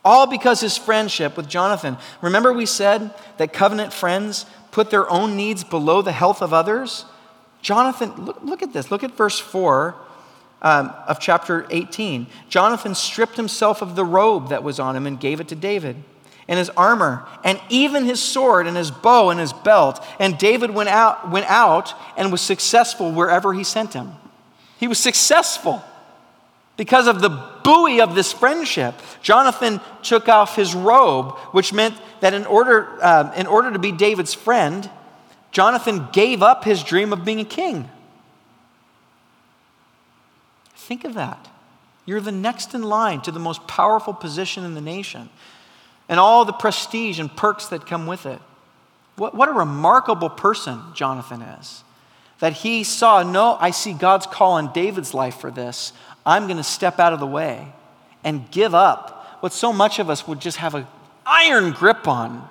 All 0.06 0.28
because 0.28 0.62
his 0.62 0.78
friendship 0.78 1.36
with 1.36 1.48
Jonathan. 1.48 1.98
Remember, 2.22 2.54
we 2.54 2.66
said 2.66 3.14
that 3.38 3.54
covenant 3.54 3.92
friends 3.92 4.46
put 4.72 4.90
their 4.90 5.10
own 5.10 5.36
needs 5.36 5.64
below 5.64 6.02
the 6.02 6.12
health 6.12 6.42
of 6.42 6.54
others? 6.54 7.06
Jonathan, 7.62 8.26
look, 8.26 8.42
look 8.44 8.62
at 8.64 8.74
this. 8.74 8.90
Look 8.92 9.04
at 9.04 9.16
verse 9.16 9.40
4 9.40 9.96
um, 10.62 10.94
of 11.08 11.20
chapter 11.20 11.66
18. 11.70 12.28
Jonathan 12.50 12.96
stripped 12.96 13.38
himself 13.38 13.82
of 13.82 13.96
the 13.96 14.06
robe 14.06 14.50
that 14.50 14.64
was 14.64 14.80
on 14.80 14.96
him 14.96 15.08
and 15.08 15.20
gave 15.20 15.40
it 15.40 15.48
to 15.50 15.56
David, 15.56 15.96
and 16.48 16.58
his 16.60 16.70
armor, 16.72 17.26
and 17.44 17.60
even 17.70 18.06
his 18.06 18.22
sword, 18.22 18.68
and 18.68 18.78
his 18.78 18.92
bow, 18.92 19.30
and 19.30 19.40
his 19.40 19.54
belt. 19.54 20.04
And 20.20 20.38
David 20.38 20.72
went 20.72 20.90
out, 20.90 21.32
went 21.32 21.46
out 21.50 21.94
and 22.18 22.32
was 22.32 22.42
successful 22.42 23.12
wherever 23.12 23.54
he 23.54 23.64
sent 23.64 23.94
him. 23.94 24.14
He 24.80 24.88
was 24.88 25.00
successful 25.00 25.84
because 26.78 27.08
of 27.08 27.22
the 27.22 27.30
buoy 27.64 28.02
of 28.02 28.16
this 28.16 28.34
friendship. 28.34 28.96
Jonathan 29.22 29.80
took 30.02 30.28
off 30.28 30.56
his 30.56 30.74
robe, 30.74 31.38
which 31.52 31.74
meant 31.74 31.96
that 32.22 32.34
in 32.34 32.46
order, 32.46 32.98
uh, 33.02 33.32
in 33.36 33.46
order 33.46 33.72
to 33.72 33.80
be 33.80 33.92
David's 33.92 34.34
friend, 34.34 34.90
Jonathan 35.52 36.08
gave 36.12 36.42
up 36.42 36.64
his 36.64 36.84
dream 36.84 37.14
of 37.14 37.24
being 37.24 37.40
a 37.40 37.46
king. 37.46 37.90
Think 40.92 41.06
of 41.06 41.14
that. 41.14 41.48
You're 42.06 42.20
the 42.20 42.34
next 42.34 42.74
in 42.74 42.84
line 42.84 43.22
to 43.22 43.32
the 43.32 43.40
most 43.40 43.66
powerful 43.66 44.14
position 44.14 44.66
in 44.66 44.74
the 44.74 44.82
nation 44.82 45.30
and 46.10 46.20
all 46.20 46.44
the 46.44 46.52
prestige 46.52 47.18
and 47.18 47.34
perks 47.34 47.68
that 47.68 47.88
come 47.88 48.08
with 48.08 48.26
it. 48.26 48.42
What, 49.16 49.34
what 49.34 49.48
a 49.48 49.54
remarkable 49.54 50.30
person 50.30 50.82
Jonathan 50.94 51.44
is 51.44 51.86
that 52.42 52.52
he 52.52 52.84
saw, 52.84 53.24
no, 53.24 53.56
I 53.62 53.72
see 53.72 53.94
God's 53.94 54.26
call 54.26 54.52
on 54.52 54.74
David's 54.74 55.14
life 55.14 55.38
for 55.38 55.50
this. 55.50 55.94
I'm 56.26 56.48
going 56.48 56.58
to 56.58 56.62
step 56.62 57.00
out 57.00 57.14
of 57.14 57.22
the 57.22 57.26
way 57.26 57.72
and 58.26 58.52
give 58.52 58.76
up 58.76 59.38
what 59.40 59.54
so 59.54 59.72
much 59.72 59.98
of 59.98 60.10
us 60.10 60.28
would 60.28 60.42
just 60.42 60.58
have 60.58 60.76
an 60.76 60.88
iron 61.26 61.72
grip 61.72 62.06
on. 62.06 62.50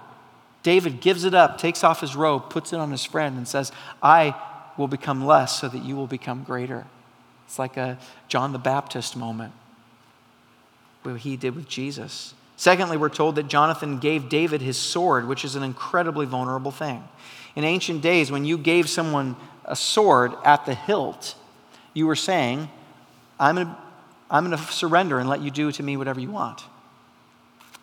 David 0.63 1.03
gives 1.03 1.25
it 1.25 1.35
up, 1.35 1.59
takes 1.59 1.85
off 1.85 2.01
his 2.01 2.17
robe, 2.17 2.49
puts 2.49 2.73
it 2.73 2.79
on 2.79 2.91
his 2.91 3.05
friend, 3.05 3.37
and 3.37 3.47
says, 3.47 3.71
I 4.03 4.35
will 4.79 4.89
become 4.89 5.27
less 5.27 5.61
so 5.61 5.69
that 5.69 5.85
you 5.85 5.95
will 5.95 6.07
become 6.07 6.43
greater. 6.43 6.87
It's 7.51 7.59
like 7.59 7.77
a 7.77 7.99
John 8.29 8.53
the 8.53 8.61
Baptist 8.61 9.17
moment, 9.17 9.53
what 11.03 11.17
he 11.17 11.37
did 11.37 11.57
with 11.57 11.67
Jesus. 11.67 12.33
Secondly, 12.57 12.97
we're 12.97 13.09
told 13.09 13.35
that 13.35 13.49
Jonathan 13.49 13.99
gave 13.99 14.29
David 14.29 14.63
his 14.63 14.77
sword, 14.77 15.27
which 15.27 15.45
is 15.45 15.57
an 15.57 15.65
incredibly 15.65 16.27
vulnerable 16.27 16.71
thing. 16.71 17.03
In 17.57 17.65
ancient 17.65 18.03
days, 18.03 18.31
when 18.31 18.45
you 18.45 18.57
gave 18.57 18.89
someone 18.89 19.35
a 19.65 19.75
sword 19.75 20.33
at 20.45 20.65
the 20.65 20.75
hilt, 20.75 21.35
you 21.93 22.07
were 22.07 22.15
saying, 22.15 22.69
I'm 23.41 23.57
going 23.57 23.67
to 23.67 23.77
I'm 24.31 24.47
going 24.47 24.57
to 24.57 24.73
surrender 24.73 25.19
and 25.19 25.29
let 25.29 25.41
you 25.41 25.51
do 25.51 25.73
to 25.73 25.83
me 25.83 25.97
whatever 25.97 26.21
you 26.21 26.31
want. 26.31 26.63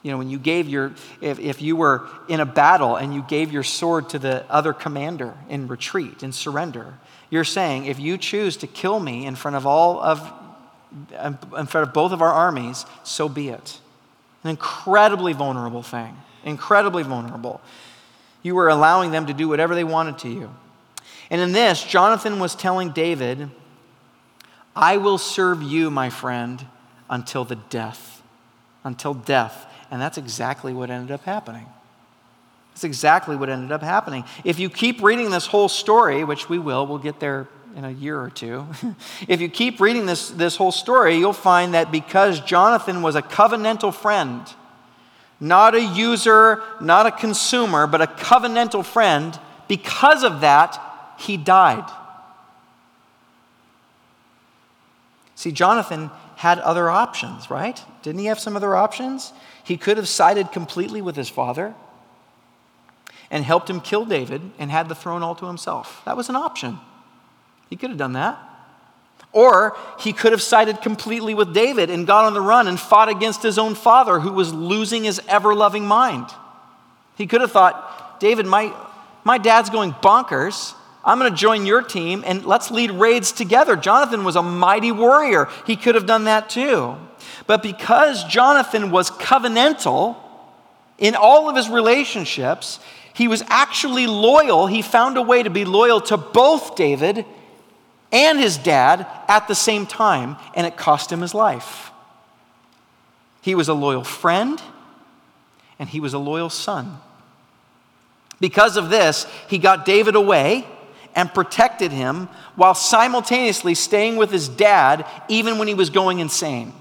You 0.02 0.12
know, 0.12 0.18
when 0.18 0.30
you 0.30 0.40
gave 0.40 0.70
your, 0.70 0.94
if, 1.20 1.40
if 1.40 1.62
you 1.62 1.76
were 1.76 2.08
in 2.30 2.40
a 2.40 2.46
battle 2.46 2.96
and 2.96 3.14
you 3.14 3.22
gave 3.28 3.52
your 3.52 3.64
sword 3.64 4.08
to 4.12 4.20
the 4.20 4.50
other 4.50 4.72
commander 4.72 5.34
in 5.50 5.68
retreat, 5.68 6.24
in 6.24 6.32
surrender, 6.32 6.94
you're 7.30 7.44
saying, 7.44 7.86
if 7.86 8.00
you 8.00 8.18
choose 8.18 8.58
to 8.58 8.68
kill 8.68 9.00
me 9.00 9.26
in 9.26 9.36
front 9.36 9.58
of 9.58 9.66
all 9.66 10.00
of, 10.02 10.34
in 11.12 11.66
front 11.66 11.88
of 11.88 11.94
both 11.94 12.12
of 12.12 12.22
our 12.22 12.32
armies, 12.32 12.86
so 13.04 13.28
be 13.28 13.50
it. 13.50 13.80
An 14.44 14.50
incredibly 14.50 15.34
vulnerable 15.34 15.84
thing. 15.84 16.16
Incredibly 16.46 17.04
vulnerable. 17.04 17.60
You 18.44 18.56
were 18.56 18.70
allowing 18.70 19.12
them 19.12 19.26
to 19.26 19.34
do 19.34 19.50
whatever 19.50 19.76
they 19.76 19.84
wanted 19.84 20.20
to 20.20 20.30
you. 20.30 20.50
And 21.30 21.42
in 21.42 21.52
this, 21.52 21.84
Jonathan 21.84 22.40
was 22.40 22.56
telling 22.56 22.92
David, 22.92 23.50
I 24.76 24.98
will 24.98 25.18
serve 25.18 25.62
you, 25.62 25.90
my 25.90 26.10
friend, 26.10 26.66
until 27.10 27.44
the 27.44 27.56
death. 27.56 28.22
Until 28.84 29.14
death. 29.14 29.66
And 29.92 30.02
that's 30.02 30.18
exactly 30.18 30.74
what 30.74 30.90
ended 30.90 31.12
up 31.12 31.24
happening. 31.26 31.66
That's 32.78 32.84
exactly 32.84 33.36
what 33.36 33.50
ended 33.50 33.72
up 33.72 33.82
happening. 33.82 34.24
If 34.44 34.60
you 34.60 34.70
keep 34.70 35.02
reading 35.02 35.32
this 35.32 35.48
whole 35.48 35.68
story, 35.68 36.24
which 36.24 36.48
we 36.48 36.60
will, 36.60 36.86
we'll 36.86 37.00
get 37.00 37.20
there 37.20 37.48
in 37.76 37.84
a 37.84 37.90
year 37.90 38.22
or 38.22 38.30
two. 38.30 38.68
if 39.28 39.42
you 39.42 39.50
keep 39.50 39.80
reading 39.80 40.06
this, 40.06 40.30
this 40.30 40.56
whole 40.56 40.72
story, 40.72 41.16
you'll 41.16 41.34
find 41.34 41.74
that 41.74 41.92
because 41.92 42.40
Jonathan 42.42 43.02
was 43.02 43.16
a 43.16 43.24
covenantal 43.24 43.92
friend, 43.92 44.44
not 45.40 45.74
a 45.74 45.82
user, 45.82 46.62
not 46.80 47.08
a 47.08 47.12
consumer, 47.12 47.88
but 47.88 48.00
a 48.00 48.06
covenantal 48.06 48.86
friend, 48.86 49.40
because 49.68 50.24
of 50.24 50.42
that, 50.42 50.80
he 51.18 51.36
died. 51.36 51.92
See, 55.34 55.52
Jonathan 55.52 56.12
had 56.36 56.60
other 56.60 56.92
options, 56.92 57.50
right? 57.50 57.84
Didn't 58.04 58.20
he 58.20 58.28
have 58.28 58.40
some 58.40 58.56
other 58.56 58.76
options? 58.76 59.34
He 59.64 59.78
could 59.78 59.98
have 59.98 60.08
sided 60.08 60.52
completely 60.52 61.02
with 61.02 61.16
his 61.16 61.28
father 61.28 61.74
and 63.30 63.44
helped 63.44 63.70
him 63.70 63.82
kill 63.82 64.06
David 64.06 64.42
and 64.58 64.72
had 64.72 64.90
the 64.90 64.96
throne 64.96 65.24
all 65.24 65.36
to 65.36 65.46
himself. 65.46 66.02
That 66.06 66.18
was 66.18 66.30
an 66.30 66.36
option. 66.36 66.80
He 67.70 67.76
could 67.76 67.90
have 67.90 68.00
done 68.00 68.14
that. 68.14 68.40
Or 69.34 69.78
he 70.00 70.14
could 70.14 70.32
have 70.32 70.42
sided 70.42 70.82
completely 70.82 71.34
with 71.34 71.54
David 71.54 71.90
and 71.90 72.08
got 72.08 72.26
on 72.26 72.34
the 72.34 72.42
run 72.42 72.68
and 72.68 72.80
fought 72.80 73.10
against 73.10 73.44
his 73.44 73.58
own 73.58 73.76
father 73.76 74.20
who 74.20 74.32
was 74.32 74.54
losing 74.54 75.04
his 75.04 75.22
ever 75.28 75.54
loving 75.54 75.86
mind. 75.86 76.28
He 77.18 77.28
could 77.28 77.42
have 77.42 77.52
thought, 77.52 78.20
David, 78.20 78.46
my, 78.46 78.74
my 79.24 79.38
dad's 79.38 79.70
going 79.70 79.92
bonkers. 79.94 80.74
I'm 81.04 81.20
going 81.20 81.32
to 81.32 81.38
join 81.38 81.66
your 81.66 81.82
team 81.82 82.24
and 82.26 82.46
let's 82.46 82.72
lead 82.72 82.92
raids 82.92 83.32
together. 83.32 83.76
Jonathan 83.76 84.24
was 84.24 84.36
a 84.36 84.42
mighty 84.42 84.92
warrior. 84.92 85.50
He 85.66 85.76
could 85.76 85.96
have 85.96 86.06
done 86.06 86.24
that 86.26 86.50
too. 86.50 86.96
But 87.46 87.62
because 87.62 88.24
Jonathan 88.26 88.92
was 88.92 89.12
covenantal 89.12 90.18
in 90.98 91.16
all 91.16 91.50
of 91.50 91.56
his 91.56 91.70
relationships, 91.70 92.80
he 93.14 93.28
was 93.28 93.44
actually 93.48 94.08
loyal. 94.08 94.68
He 94.68 94.82
found 94.82 95.18
a 95.18 95.22
way 95.22 95.44
to 95.44 95.50
be 95.50 95.66
loyal 95.66 96.02
to 96.02 96.18
both 96.18 96.76
David 96.76 97.26
and 98.12 98.40
his 98.40 98.58
dad 98.58 99.06
at 99.28 99.48
the 99.48 99.56
same 99.56 99.86
time, 99.86 100.38
and 100.56 100.66
it 100.66 100.78
cost 100.78 101.12
him 101.12 101.22
his 101.22 101.34
life. 101.34 101.92
He 103.42 103.56
was 103.56 103.70
a 103.70 103.74
loyal 103.74 104.04
friend 104.04 104.62
and 105.80 105.88
he 105.88 106.00
was 106.00 106.14
a 106.14 106.20
loyal 106.20 106.50
son. 106.50 107.00
Because 108.40 108.78
of 108.78 108.90
this, 108.90 109.26
he 109.48 109.58
got 109.58 109.86
David 109.86 110.16
away 110.16 110.68
and 111.16 111.34
protected 111.34 111.92
him 111.92 112.28
while 112.56 112.76
simultaneously 112.76 113.74
staying 113.74 114.18
with 114.18 114.32
his 114.32 114.48
dad 114.48 115.06
even 115.28 115.58
when 115.58 115.68
he 115.68 115.74
was 115.74 115.90
going 115.90 116.20
insane. 116.20 116.74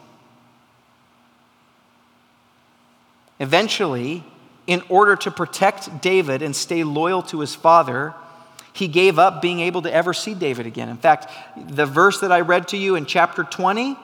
Eventually, 3.39 4.25
in 4.67 4.83
order 4.89 5.17
to 5.17 5.31
protect 5.31 6.01
David 6.01 6.43
and 6.43 6.55
stay 6.55 6.85
loyal 6.85 7.23
to 7.25 7.41
his 7.41 7.55
father, 7.55 8.15
he 8.73 8.89
gave 8.89 9.19
up 9.19 9.41
being 9.41 9.61
able 9.61 9.83
to 9.83 9.93
ever 9.93 10.13
see 10.13 10.35
David 10.35 10.67
again. 10.67 10.89
In 10.89 10.97
fact, 10.97 11.31
the 11.57 11.87
verse 11.87 12.21
that 12.21 12.33
I 12.33 12.41
read 12.41 12.69
to 12.69 12.77
you 12.77 12.95
in 12.95 13.07
chapter 13.07 13.45
20, 13.45 13.97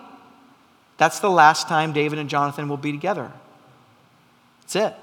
that's 0.97 1.19
the 1.19 1.31
last 1.31 1.69
time 1.69 1.93
David 1.93 2.19
and 2.19 2.29
Jonathan 2.29 2.69
will 2.69 2.77
be 2.77 2.93
together. 2.93 3.31
That's 4.63 4.77
it. 4.77 4.95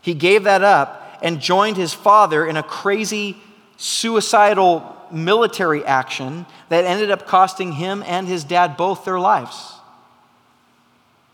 He 0.00 0.14
gave 0.14 0.44
that 0.44 0.62
up 0.62 1.18
and 1.22 1.40
joined 1.40 1.76
his 1.76 1.92
father 1.92 2.46
in 2.46 2.56
a 2.56 2.62
crazy 2.62 3.36
suicidal 3.76 4.96
military 5.10 5.84
action 5.84 6.46
that 6.68 6.84
ended 6.84 7.10
up 7.10 7.26
costing 7.26 7.72
him 7.72 8.02
and 8.06 8.26
his 8.26 8.44
dad 8.44 8.76
both 8.76 9.04
their 9.04 9.18
lives. 9.18 9.75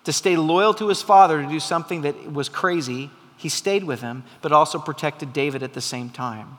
To 0.04 0.12
stay 0.12 0.36
loyal 0.36 0.74
to 0.74 0.88
his 0.88 1.02
father, 1.02 1.42
to 1.42 1.48
do 1.48 1.60
something 1.60 2.02
that 2.02 2.32
was 2.32 2.48
crazy, 2.48 3.10
he 3.36 3.48
stayed 3.48 3.84
with 3.84 4.00
him, 4.00 4.24
but 4.40 4.52
also 4.52 4.78
protected 4.78 5.32
David 5.32 5.62
at 5.62 5.72
the 5.74 5.80
same 5.80 6.10
time. 6.10 6.58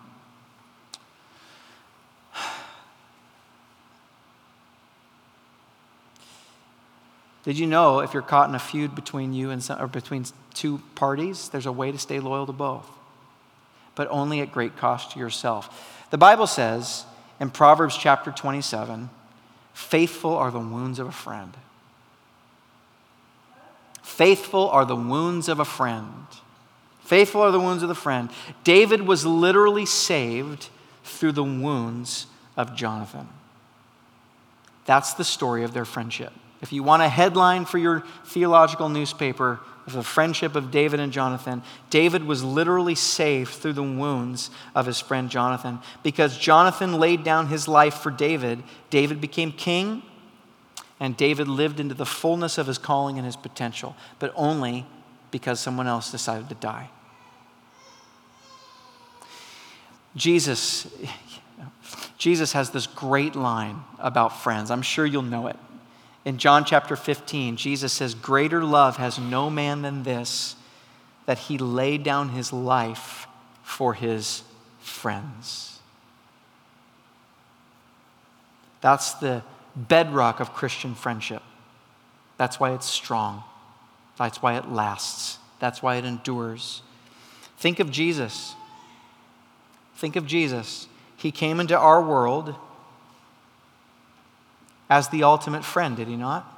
Did 7.43 7.59
you 7.59 7.67
know 7.67 7.99
if 7.99 8.13
you're 8.13 8.23
caught 8.23 8.47
in 8.49 8.55
a 8.55 8.59
feud 8.59 8.95
between 8.95 9.33
you 9.33 9.49
and 9.49 9.61
some, 9.63 9.81
or 9.81 9.87
between 9.87 10.25
two 10.53 10.81
parties, 10.95 11.49
there's 11.49 11.65
a 11.65 11.71
way 11.71 11.91
to 11.91 11.97
stay 11.97 12.19
loyal 12.19 12.45
to 12.45 12.53
both, 12.53 12.89
but 13.95 14.07
only 14.09 14.39
at 14.39 14.51
great 14.51 14.77
cost 14.77 15.11
to 15.11 15.19
yourself. 15.19 16.05
The 16.11 16.17
Bible 16.17 16.47
says 16.47 17.05
in 17.39 17.49
Proverbs 17.49 17.97
chapter 17.97 18.31
27, 18.31 19.09
faithful 19.73 20.35
are 20.35 20.51
the 20.51 20.59
wounds 20.59 20.99
of 20.99 21.07
a 21.07 21.11
friend. 21.11 21.57
Faithful 24.13 24.69
are 24.69 24.85
the 24.85 24.95
wounds 24.95 25.49
of 25.49 25.59
a 25.59 25.65
friend. 25.65 26.27
Faithful 26.99 27.41
are 27.41 27.49
the 27.49 27.59
wounds 27.59 27.81
of 27.81 27.89
the 27.89 27.95
friend. 27.95 28.29
David 28.63 29.01
was 29.01 29.25
literally 29.25 29.87
saved 29.87 30.69
through 31.03 31.31
the 31.31 31.43
wounds 31.43 32.27
of 32.55 32.75
Jonathan. 32.75 33.27
That's 34.85 35.15
the 35.15 35.23
story 35.23 35.63
of 35.63 35.73
their 35.73 35.83
friendship. 35.83 36.31
If 36.61 36.71
you 36.71 36.83
want 36.83 37.01
a 37.01 37.09
headline 37.09 37.65
for 37.65 37.79
your 37.79 38.03
theological 38.25 38.87
newspaper 38.87 39.59
of 39.87 39.93
the 39.93 40.03
friendship 40.03 40.55
of 40.55 40.69
David 40.69 40.99
and 40.99 41.11
Jonathan, 41.11 41.63
David 41.89 42.23
was 42.23 42.43
literally 42.43 42.95
saved 42.95 43.49
through 43.49 43.73
the 43.73 43.81
wounds 43.81 44.51
of 44.75 44.85
his 44.85 44.99
friend 44.99 45.27
Jonathan. 45.27 45.79
Because 46.03 46.37
Jonathan 46.37 46.99
laid 46.99 47.23
down 47.23 47.47
his 47.47 47.67
life 47.67 47.95
for 47.95 48.11
David, 48.11 48.61
David 48.91 49.19
became 49.19 49.51
king, 49.51 50.03
and 51.03 51.17
David 51.17 51.49
lived 51.49 51.81
into 51.81 51.93
the 51.93 52.05
fullness 52.05 52.57
of 52.57 52.65
his 52.65 52.77
calling 52.77 53.17
and 53.17 53.25
his 53.25 53.35
potential, 53.35 53.93
but 54.19 54.31
only 54.37 54.85
because 55.31 55.59
someone 55.59 55.85
else 55.85 56.09
decided 56.09 56.47
to 56.47 56.55
die. 56.55 56.89
Jesus, 60.15 60.87
Jesus 62.17 62.53
has 62.53 62.69
this 62.69 62.87
great 62.87 63.35
line 63.35 63.83
about 63.99 64.41
friends. 64.41 64.71
I'm 64.71 64.81
sure 64.81 65.05
you'll 65.05 65.23
know 65.23 65.47
it. 65.47 65.57
In 66.23 66.37
John 66.37 66.63
chapter 66.63 66.95
15, 66.95 67.57
Jesus 67.57 67.91
says, 67.91 68.15
Greater 68.15 68.63
love 68.63 68.95
has 68.95 69.19
no 69.19 69.49
man 69.49 69.81
than 69.81 70.03
this, 70.03 70.55
that 71.25 71.37
he 71.37 71.57
laid 71.57 72.03
down 72.03 72.29
his 72.29 72.53
life 72.53 73.27
for 73.61 73.93
his 73.93 74.43
friends. 74.79 75.79
That's 78.79 79.15
the 79.15 79.43
bedrock 79.75 80.39
of 80.39 80.53
Christian 80.53 80.95
friendship. 80.95 81.41
That's 82.37 82.59
why 82.59 82.73
it's 82.73 82.85
strong. 82.85 83.43
That's 84.17 84.41
why 84.41 84.57
it 84.57 84.69
lasts. 84.69 85.39
That's 85.59 85.81
why 85.81 85.95
it 85.95 86.05
endures. 86.05 86.81
Think 87.57 87.79
of 87.79 87.91
Jesus. 87.91 88.55
Think 89.95 90.15
of 90.15 90.25
Jesus. 90.25 90.87
He 91.15 91.31
came 91.31 91.59
into 91.59 91.77
our 91.77 92.01
world 92.01 92.55
as 94.89 95.09
the 95.09 95.23
ultimate 95.23 95.63
friend, 95.63 95.95
did 95.95 96.07
he 96.07 96.15
not? 96.15 96.49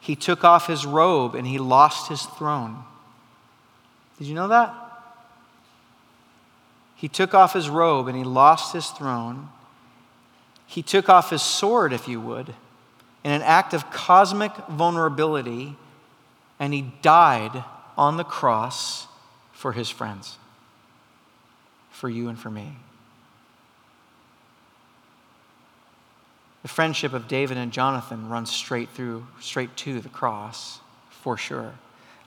He 0.00 0.16
took 0.16 0.42
off 0.42 0.66
his 0.66 0.86
robe 0.86 1.34
and 1.34 1.46
he 1.46 1.58
lost 1.58 2.08
his 2.08 2.22
throne. 2.22 2.82
Did 4.18 4.26
you 4.26 4.34
know 4.34 4.48
that? 4.48 4.87
He 6.98 7.06
took 7.06 7.32
off 7.32 7.52
his 7.52 7.70
robe 7.70 8.08
and 8.08 8.18
he 8.18 8.24
lost 8.24 8.72
his 8.72 8.88
throne. 8.88 9.50
He 10.66 10.82
took 10.82 11.08
off 11.08 11.30
his 11.30 11.42
sword, 11.42 11.92
if 11.92 12.08
you 12.08 12.20
would, 12.20 12.48
in 13.22 13.30
an 13.30 13.42
act 13.42 13.72
of 13.72 13.88
cosmic 13.92 14.52
vulnerability, 14.68 15.76
and 16.58 16.74
he 16.74 16.92
died 17.00 17.62
on 17.96 18.16
the 18.16 18.24
cross 18.24 19.06
for 19.52 19.70
his 19.72 19.88
friends, 19.88 20.38
for 21.88 22.08
you 22.08 22.28
and 22.28 22.36
for 22.36 22.50
me. 22.50 22.72
The 26.62 26.68
friendship 26.68 27.12
of 27.12 27.28
David 27.28 27.58
and 27.58 27.70
Jonathan 27.70 28.28
runs 28.28 28.50
straight 28.50 28.88
through, 28.88 29.24
straight 29.38 29.76
to 29.76 30.00
the 30.00 30.08
cross, 30.08 30.80
for 31.10 31.36
sure. 31.36 31.74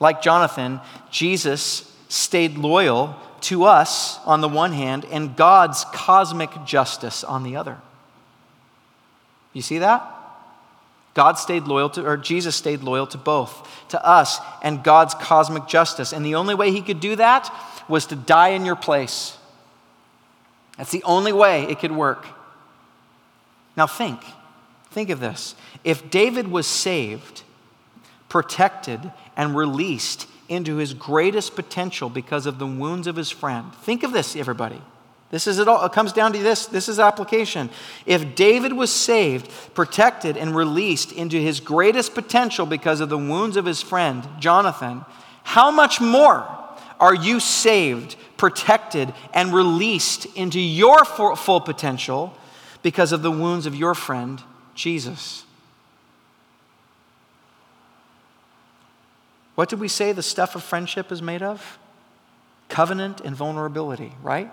Like 0.00 0.22
Jonathan, 0.22 0.80
Jesus 1.10 1.94
stayed 2.08 2.56
loyal 2.56 3.14
to 3.42 3.64
us 3.64 4.18
on 4.24 4.40
the 4.40 4.48
one 4.48 4.72
hand 4.72 5.04
and 5.10 5.36
God's 5.36 5.84
cosmic 5.92 6.50
justice 6.64 7.24
on 7.24 7.42
the 7.42 7.56
other. 7.56 7.78
You 9.52 9.62
see 9.62 9.78
that? 9.78 10.08
God 11.14 11.34
stayed 11.34 11.64
loyal 11.64 11.90
to, 11.90 12.06
or 12.06 12.16
Jesus 12.16 12.56
stayed 12.56 12.82
loyal 12.82 13.06
to 13.08 13.18
both, 13.18 13.68
to 13.88 14.04
us 14.04 14.38
and 14.62 14.82
God's 14.82 15.14
cosmic 15.14 15.66
justice. 15.66 16.12
And 16.12 16.24
the 16.24 16.36
only 16.36 16.54
way 16.54 16.70
he 16.70 16.80
could 16.80 17.00
do 17.00 17.16
that 17.16 17.54
was 17.88 18.06
to 18.06 18.16
die 18.16 18.50
in 18.50 18.64
your 18.64 18.76
place. 18.76 19.36
That's 20.78 20.90
the 20.90 21.02
only 21.04 21.32
way 21.32 21.64
it 21.64 21.80
could 21.80 21.92
work. 21.92 22.26
Now 23.76 23.86
think, 23.86 24.20
think 24.90 25.10
of 25.10 25.20
this. 25.20 25.54
If 25.84 26.10
David 26.10 26.48
was 26.48 26.66
saved, 26.66 27.42
protected, 28.28 29.12
and 29.36 29.54
released 29.54 30.26
into 30.52 30.76
his 30.76 30.94
greatest 30.94 31.56
potential 31.56 32.08
because 32.08 32.46
of 32.46 32.58
the 32.58 32.66
wounds 32.66 33.06
of 33.06 33.16
his 33.16 33.30
friend, 33.30 33.74
think 33.74 34.02
of 34.02 34.12
this, 34.12 34.36
everybody. 34.36 34.80
This 35.30 35.46
is 35.46 35.58
it 35.58 35.66
all. 35.66 35.84
It 35.86 35.92
comes 35.92 36.12
down 36.12 36.34
to 36.34 36.38
this. 36.38 36.66
This 36.66 36.90
is 36.90 37.00
application. 37.00 37.70
If 38.04 38.34
David 38.34 38.74
was 38.74 38.92
saved, 38.92 39.50
protected, 39.72 40.36
and 40.36 40.54
released 40.54 41.10
into 41.10 41.38
his 41.38 41.58
greatest 41.58 42.14
potential 42.14 42.66
because 42.66 43.00
of 43.00 43.08
the 43.08 43.16
wounds 43.16 43.56
of 43.56 43.64
his 43.64 43.80
friend, 43.80 44.28
Jonathan, 44.38 45.06
how 45.42 45.70
much 45.70 46.02
more 46.02 46.46
are 47.00 47.14
you 47.14 47.40
saved, 47.40 48.14
protected, 48.36 49.12
and 49.32 49.54
released 49.54 50.26
into 50.36 50.60
your 50.60 51.04
full 51.04 51.60
potential 51.60 52.36
because 52.82 53.10
of 53.10 53.22
the 53.22 53.30
wounds 53.30 53.64
of 53.64 53.74
your 53.74 53.94
friend, 53.94 54.42
Jesus. 54.74 55.44
What 59.62 59.68
did 59.68 59.78
we 59.78 59.86
say 59.86 60.10
the 60.10 60.24
stuff 60.24 60.56
of 60.56 60.64
friendship 60.64 61.12
is 61.12 61.22
made 61.22 61.40
of? 61.40 61.78
Covenant 62.68 63.20
and 63.20 63.36
vulnerability, 63.36 64.12
right? 64.20 64.52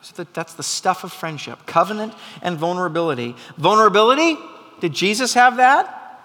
So 0.00 0.24
that's 0.32 0.54
the 0.54 0.62
stuff 0.62 1.04
of 1.04 1.12
friendship 1.12 1.66
covenant 1.66 2.14
and 2.40 2.56
vulnerability. 2.56 3.36
Vulnerability, 3.58 4.38
did 4.80 4.94
Jesus 4.94 5.34
have 5.34 5.58
that? 5.58 6.22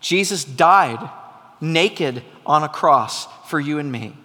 Jesus 0.00 0.44
died 0.44 0.98
naked 1.60 2.24
on 2.44 2.64
a 2.64 2.68
cross 2.68 3.28
for 3.48 3.60
you 3.60 3.78
and 3.78 3.92
me. 3.92 4.16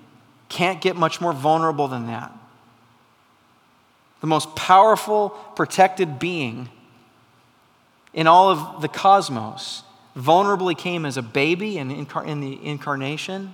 Can't 0.49 0.81
get 0.81 0.95
much 0.95 1.21
more 1.21 1.31
vulnerable 1.31 1.87
than 1.87 2.07
that 2.07 2.35
the 4.21 4.27
most 4.27 4.55
powerful, 4.55 5.29
protected 5.55 6.17
being 6.17 6.67
in 8.11 8.25
all 8.25 8.49
of 8.49 8.81
the 8.81 8.87
cosmos, 8.87 9.83
vulnerably 10.15 10.77
came 10.77 11.05
as 11.05 11.17
a 11.17 11.21
baby 11.21 11.77
in, 11.77 11.91
in 11.91 12.41
the 12.41 12.65
incarnation, 12.65 13.53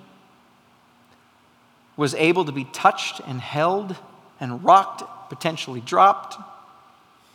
was 1.98 2.14
able 2.16 2.46
to 2.46 2.52
be 2.52 2.66
touched 2.66 3.20
and 3.28 3.42
held 3.42 3.96
and 4.40 4.64
rocked, 4.64 5.04
potentially 5.30 5.82
dropped. 5.82 6.38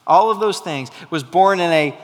All 0.06 0.30
of 0.30 0.40
those 0.40 0.60
things. 0.60 0.90
Was 1.10 1.24
born 1.24 1.60
in 1.60 1.70
a 1.70 1.98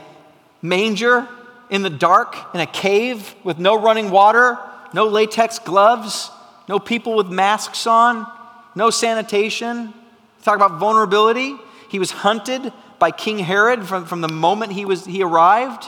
manger, 0.61 1.29
in 1.71 1.83
the 1.83 1.91
dark, 1.91 2.37
in 2.55 2.61
a 2.61 2.67
cave 2.67 3.35
with 3.45 3.59
no 3.59 3.81
running 3.81 4.11
water, 4.11 4.59
no 4.93 5.07
latex 5.07 5.59
gloves, 5.59 6.31
no 6.69 6.79
people 6.79 7.17
with 7.17 7.29
masks 7.29 7.87
on, 7.87 8.27
no 8.75 8.91
sanitation, 8.91 9.95
Talk 10.43 10.57
about 10.57 10.79
vulnerability. 10.79 11.57
He 11.89 11.99
was 11.99 12.11
hunted 12.11 12.73
by 12.99 13.11
King 13.11 13.39
Herod 13.39 13.85
from, 13.87 14.07
from 14.07 14.21
the 14.21 14.29
moment 14.29 14.73
he, 14.73 14.85
was, 14.85 15.05
he 15.05 15.23
arrived. 15.23 15.87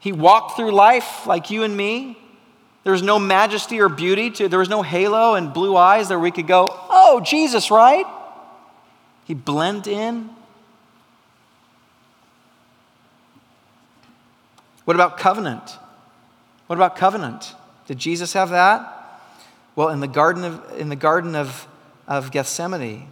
He 0.00 0.12
walked 0.12 0.56
through 0.56 0.72
life 0.72 1.26
like 1.26 1.50
you 1.50 1.62
and 1.62 1.76
me. 1.76 2.18
There 2.82 2.92
was 2.92 3.02
no 3.02 3.18
majesty 3.18 3.80
or 3.80 3.88
beauty 3.88 4.30
to 4.32 4.48
there 4.48 4.58
was 4.58 4.68
no 4.68 4.82
halo 4.82 5.34
and 5.34 5.52
blue 5.52 5.76
eyes 5.76 6.08
that 6.08 6.18
we 6.18 6.30
could 6.30 6.46
go, 6.46 6.68
oh, 6.88 7.20
Jesus, 7.24 7.70
right? 7.70 8.06
He 9.26 9.34
blend 9.34 9.86
in. 9.86 10.30
What 14.86 14.96
about 14.96 15.18
covenant? 15.18 15.76
What 16.66 16.76
about 16.76 16.96
covenant? 16.96 17.54
Did 17.86 17.98
Jesus 17.98 18.32
have 18.32 18.50
that? 18.50 18.96
Well, 19.76 19.90
in 19.90 20.00
the 20.00 20.08
garden 20.08 20.44
of, 20.44 20.78
in 20.78 20.88
the 20.88 20.96
garden 20.96 21.36
of 21.36 21.68
of 22.10 22.32
Gethsemane, 22.32 23.06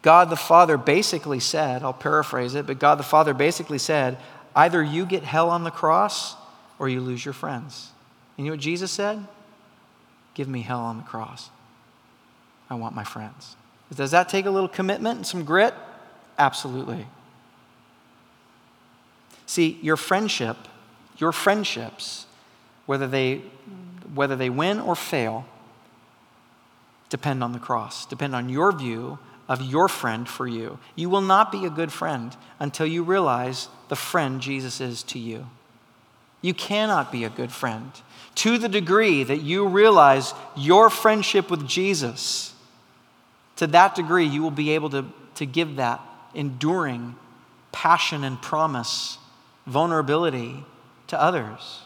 God 0.00 0.30
the 0.30 0.36
Father 0.36 0.78
basically 0.78 1.40
said, 1.40 1.82
I'll 1.82 1.92
paraphrase 1.92 2.54
it, 2.54 2.64
but 2.64 2.78
God 2.78 2.94
the 2.94 3.02
Father 3.02 3.34
basically 3.34 3.78
said, 3.78 4.18
either 4.56 4.82
you 4.82 5.06
get 5.06 5.22
hell 5.22 5.50
on 5.50 5.62
the 5.62 5.70
cross 5.70 6.34
or 6.78 6.88
you 6.88 7.00
lose 7.00 7.24
your 7.24 7.34
friends. 7.34 7.90
You 8.36 8.46
know 8.46 8.50
what 8.52 8.60
Jesus 8.60 8.90
said? 8.90 9.24
Give 10.34 10.48
me 10.48 10.62
hell 10.62 10.80
on 10.80 10.96
the 10.96 11.02
cross. 11.04 11.50
I 12.68 12.74
want 12.74 12.94
my 12.94 13.04
friends. 13.04 13.54
Does 13.94 14.10
that 14.10 14.28
take 14.28 14.46
a 14.46 14.50
little 14.50 14.68
commitment 14.68 15.18
and 15.18 15.26
some 15.26 15.44
grit? 15.44 15.72
Absolutely. 16.38 17.06
See, 19.46 19.78
your 19.80 19.96
friendship, 19.96 20.56
your 21.18 21.32
friendships, 21.32 22.26
whether 22.86 23.06
they, 23.06 23.42
whether 24.14 24.34
they 24.34 24.50
win 24.50 24.80
or 24.80 24.96
fail, 24.96 25.46
depend 27.08 27.44
on 27.44 27.52
the 27.52 27.58
cross, 27.58 28.04
depend 28.06 28.34
on 28.34 28.48
your 28.48 28.72
view 28.72 29.18
of 29.48 29.62
your 29.62 29.88
friend 29.88 30.28
for 30.28 30.48
you. 30.48 30.78
You 30.96 31.08
will 31.08 31.20
not 31.20 31.52
be 31.52 31.64
a 31.64 31.70
good 31.70 31.92
friend 31.92 32.36
until 32.58 32.86
you 32.86 33.04
realize 33.04 33.68
the 33.88 33.96
friend 33.96 34.40
Jesus 34.40 34.80
is 34.80 35.02
to 35.04 35.18
you. 35.18 35.46
You 36.42 36.54
cannot 36.54 37.10
be 37.10 37.24
a 37.24 37.30
good 37.30 37.52
friend 37.52 37.90
to 38.36 38.58
the 38.58 38.68
degree 38.68 39.24
that 39.24 39.40
you 39.40 39.66
realize 39.66 40.34
your 40.56 40.90
friendship 40.90 41.50
with 41.50 41.66
Jesus. 41.66 42.54
To 43.56 43.66
that 43.68 43.94
degree, 43.94 44.26
you 44.26 44.42
will 44.42 44.50
be 44.50 44.72
able 44.72 44.90
to, 44.90 45.06
to 45.36 45.46
give 45.46 45.76
that 45.76 46.00
enduring 46.34 47.16
passion 47.72 48.24
and 48.24 48.40
promise, 48.40 49.18
vulnerability 49.66 50.64
to 51.06 51.20
others. 51.20 51.80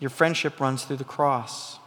Your 0.00 0.10
friendship 0.10 0.58
runs 0.58 0.84
through 0.84 0.96
the 0.96 1.04
cross. 1.04 1.78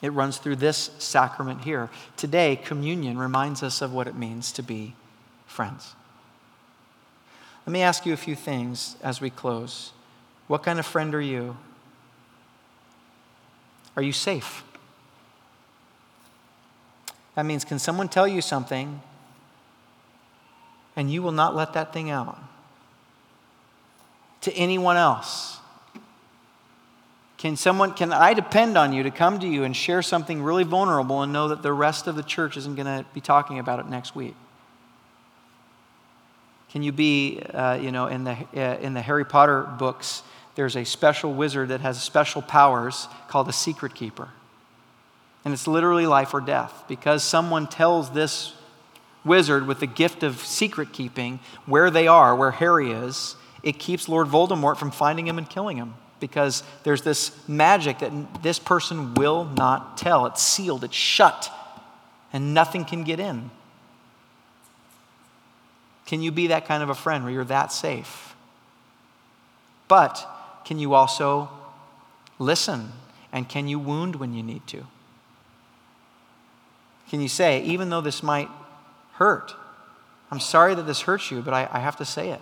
It 0.00 0.10
runs 0.10 0.38
through 0.38 0.56
this 0.56 0.90
sacrament 0.98 1.64
here. 1.64 1.90
Today, 2.16 2.56
communion 2.56 3.18
reminds 3.18 3.62
us 3.62 3.82
of 3.82 3.92
what 3.92 4.06
it 4.06 4.14
means 4.14 4.52
to 4.52 4.62
be 4.62 4.94
friends. 5.58 5.96
Let 7.66 7.72
me 7.72 7.82
ask 7.82 8.06
you 8.06 8.12
a 8.12 8.16
few 8.16 8.36
things 8.36 8.94
as 9.02 9.20
we 9.20 9.28
close. 9.28 9.90
What 10.46 10.62
kind 10.62 10.78
of 10.78 10.86
friend 10.86 11.12
are 11.16 11.20
you? 11.20 11.56
Are 13.96 14.02
you 14.02 14.12
safe? 14.12 14.62
That 17.34 17.44
means, 17.44 17.64
can 17.64 17.80
someone 17.80 18.08
tell 18.08 18.28
you 18.28 18.40
something 18.40 19.00
and 20.94 21.10
you 21.10 21.22
will 21.22 21.32
not 21.32 21.56
let 21.56 21.72
that 21.72 21.92
thing 21.92 22.08
out 22.08 22.38
to 24.42 24.52
anyone 24.52 24.96
else? 24.96 25.58
Can 27.36 27.56
someone, 27.56 27.94
can 27.94 28.12
I 28.12 28.32
depend 28.32 28.78
on 28.78 28.92
you 28.92 29.02
to 29.02 29.10
come 29.10 29.40
to 29.40 29.48
you 29.48 29.64
and 29.64 29.74
share 29.74 30.02
something 30.02 30.40
really 30.40 30.62
vulnerable 30.62 31.24
and 31.24 31.32
know 31.32 31.48
that 31.48 31.62
the 31.64 31.72
rest 31.72 32.06
of 32.06 32.14
the 32.14 32.22
church 32.22 32.56
isn't 32.56 32.76
going 32.76 32.86
to 32.86 33.04
be 33.12 33.20
talking 33.20 33.58
about 33.58 33.80
it 33.80 33.88
next 33.88 34.14
week? 34.14 34.36
Can 36.70 36.82
you 36.82 36.92
be, 36.92 37.40
uh, 37.40 37.74
you 37.74 37.92
know, 37.92 38.06
in 38.06 38.24
the, 38.24 38.36
uh, 38.54 38.78
in 38.80 38.94
the 38.94 39.00
Harry 39.00 39.24
Potter 39.24 39.62
books, 39.78 40.22
there's 40.54 40.76
a 40.76 40.84
special 40.84 41.32
wizard 41.32 41.68
that 41.68 41.80
has 41.80 42.02
special 42.02 42.42
powers 42.42 43.08
called 43.28 43.48
a 43.48 43.52
secret 43.52 43.94
keeper. 43.94 44.28
And 45.44 45.54
it's 45.54 45.66
literally 45.66 46.06
life 46.06 46.34
or 46.34 46.40
death 46.40 46.84
because 46.88 47.22
someone 47.22 47.68
tells 47.68 48.10
this 48.10 48.54
wizard 49.24 49.66
with 49.66 49.80
the 49.80 49.86
gift 49.86 50.22
of 50.22 50.44
secret 50.44 50.92
keeping 50.92 51.40
where 51.66 51.90
they 51.90 52.06
are, 52.06 52.34
where 52.34 52.50
Harry 52.50 52.90
is, 52.90 53.36
it 53.62 53.78
keeps 53.78 54.08
Lord 54.08 54.28
Voldemort 54.28 54.76
from 54.76 54.90
finding 54.90 55.26
him 55.26 55.38
and 55.38 55.48
killing 55.48 55.76
him 55.76 55.94
because 56.20 56.62
there's 56.82 57.02
this 57.02 57.30
magic 57.48 58.00
that 58.00 58.42
this 58.42 58.58
person 58.58 59.14
will 59.14 59.44
not 59.44 59.96
tell. 59.96 60.26
It's 60.26 60.42
sealed, 60.42 60.84
it's 60.84 60.94
shut, 60.94 61.50
and 62.32 62.52
nothing 62.52 62.84
can 62.84 63.04
get 63.04 63.20
in. 63.20 63.50
Can 66.08 66.22
you 66.22 66.32
be 66.32 66.46
that 66.46 66.64
kind 66.64 66.82
of 66.82 66.88
a 66.88 66.94
friend 66.94 67.22
where 67.22 67.30
you're 67.30 67.44
that 67.44 67.70
safe? 67.70 68.34
But 69.88 70.26
can 70.64 70.78
you 70.78 70.94
also 70.94 71.50
listen? 72.38 72.92
And 73.30 73.46
can 73.46 73.68
you 73.68 73.78
wound 73.78 74.16
when 74.16 74.32
you 74.32 74.42
need 74.42 74.66
to? 74.68 74.86
Can 77.10 77.20
you 77.20 77.28
say, 77.28 77.62
even 77.62 77.90
though 77.90 78.00
this 78.00 78.22
might 78.22 78.48
hurt, 79.16 79.52
I'm 80.30 80.40
sorry 80.40 80.74
that 80.74 80.84
this 80.84 81.02
hurts 81.02 81.30
you, 81.30 81.42
but 81.42 81.52
I, 81.52 81.68
I 81.70 81.80
have 81.80 81.96
to 81.96 82.06
say 82.06 82.30
it? 82.30 82.40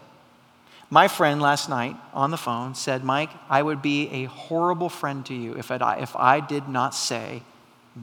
My 0.88 1.08
friend 1.08 1.42
last 1.42 1.68
night 1.68 1.96
on 2.14 2.30
the 2.30 2.36
phone 2.36 2.76
said, 2.76 3.02
Mike, 3.02 3.30
I 3.50 3.64
would 3.64 3.82
be 3.82 4.08
a 4.10 4.24
horrible 4.26 4.88
friend 4.88 5.26
to 5.26 5.34
you 5.34 5.56
if 5.56 5.72
I, 5.72 5.96
if 5.96 6.14
I 6.14 6.38
did 6.38 6.68
not 6.68 6.94
say 6.94 7.42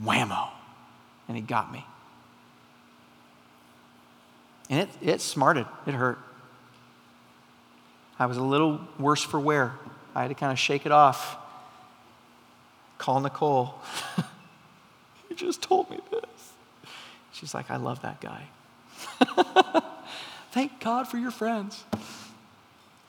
whammo. 0.03 0.49
And 1.29 1.37
he 1.37 1.41
got 1.41 1.71
me. 1.71 1.85
And 4.69 4.81
it, 4.81 4.89
it 5.01 5.21
smarted, 5.21 5.65
it 5.85 5.93
hurt. 5.93 6.19
I 8.17 8.25
was 8.25 8.37
a 8.37 8.43
little 8.43 8.79
worse 8.97 9.21
for 9.21 9.39
wear. 9.39 9.73
I 10.15 10.21
had 10.21 10.27
to 10.29 10.35
kind 10.35 10.51
of 10.51 10.59
shake 10.59 10.85
it 10.85 10.91
off. 10.91 11.37
Call 12.97 13.19
Nicole. 13.19 13.75
you 15.29 15.35
just 15.35 15.61
told 15.61 15.89
me 15.89 15.99
this. 16.11 16.53
She's 17.33 17.53
like, 17.53 17.71
I 17.71 17.77
love 17.77 18.01
that 18.03 18.21
guy. 18.21 18.47
Thank 20.51 20.79
God 20.79 21.07
for 21.07 21.17
your 21.17 21.31
friends 21.31 21.83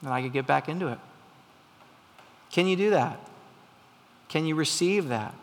and 0.05 0.13
I 0.13 0.23
could 0.23 0.33
get 0.33 0.47
back 0.47 0.69
into 0.69 0.89
it. 0.89 0.99
Can 2.51 2.67
you 2.67 2.77
do 2.77 2.91
that? 2.91 3.19
Can 4.29 4.47
you 4.47 4.55
receive 4.55 5.09
that? 5.09 5.35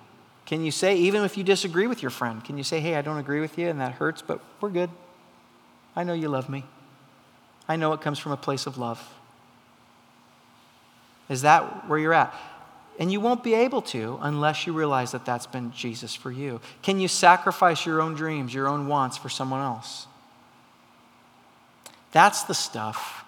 Can 0.46 0.64
you 0.64 0.72
say, 0.72 0.98
even 0.98 1.24
if 1.24 1.38
you 1.38 1.44
disagree 1.44 1.88
with 1.88 2.02
your 2.02 2.12
friend, 2.12 2.44
can 2.44 2.58
you 2.58 2.64
say, 2.64 2.80
hey, 2.80 2.96
I 2.96 3.02
don't 3.02 3.18
agree 3.18 3.40
with 3.40 3.58
you 3.58 3.68
and 3.68 3.80
that 3.80 3.94
hurts, 3.94 4.22
but 4.22 4.42
we're 4.60 4.70
good? 4.70 4.90
I 5.96 6.04
know 6.04 6.14
you 6.14 6.30
love 6.30 6.50
me. 6.50 6.64
I 7.68 7.76
know 7.76 7.94
it 7.94 8.02
comes 8.02 8.20
from 8.20 8.32
a 8.32 8.38
place 8.38 8.66
of 8.66 8.78
love. 8.78 9.02
Is 11.30 11.44
that 11.44 11.88
where 11.88 12.00
you're 12.00 12.14
at? 12.14 12.34
And 13.00 13.12
you 13.12 13.20
won't 13.20 13.44
be 13.44 13.54
able 13.54 13.82
to 13.84 14.20
unless 14.22 14.68
you 14.68 14.74
realize 14.74 15.12
that 15.14 15.26
that's 15.26 15.48
been 15.48 15.72
Jesus 15.72 16.14
for 16.14 16.32
you. 16.32 16.60
Can 16.82 17.00
you 17.00 17.08
sacrifice 17.08 17.86
your 17.86 18.02
own 18.02 18.16
dreams, 18.16 18.54
your 18.54 18.68
own 18.68 18.88
wants 18.88 19.18
for 19.18 19.30
someone 19.30 19.62
else? 19.62 20.08
That's 22.12 22.44
the 22.44 22.54
stuff 22.54 23.24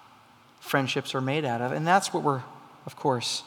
friendships 0.59 1.16
are 1.16 1.22
made 1.22 1.45
out 1.45 1.61
of. 1.61 1.72
And 1.72 1.86
that's 1.86 2.14
what 2.14 2.24
we're, 2.24 2.43
of 2.86 2.95
course, 2.95 3.43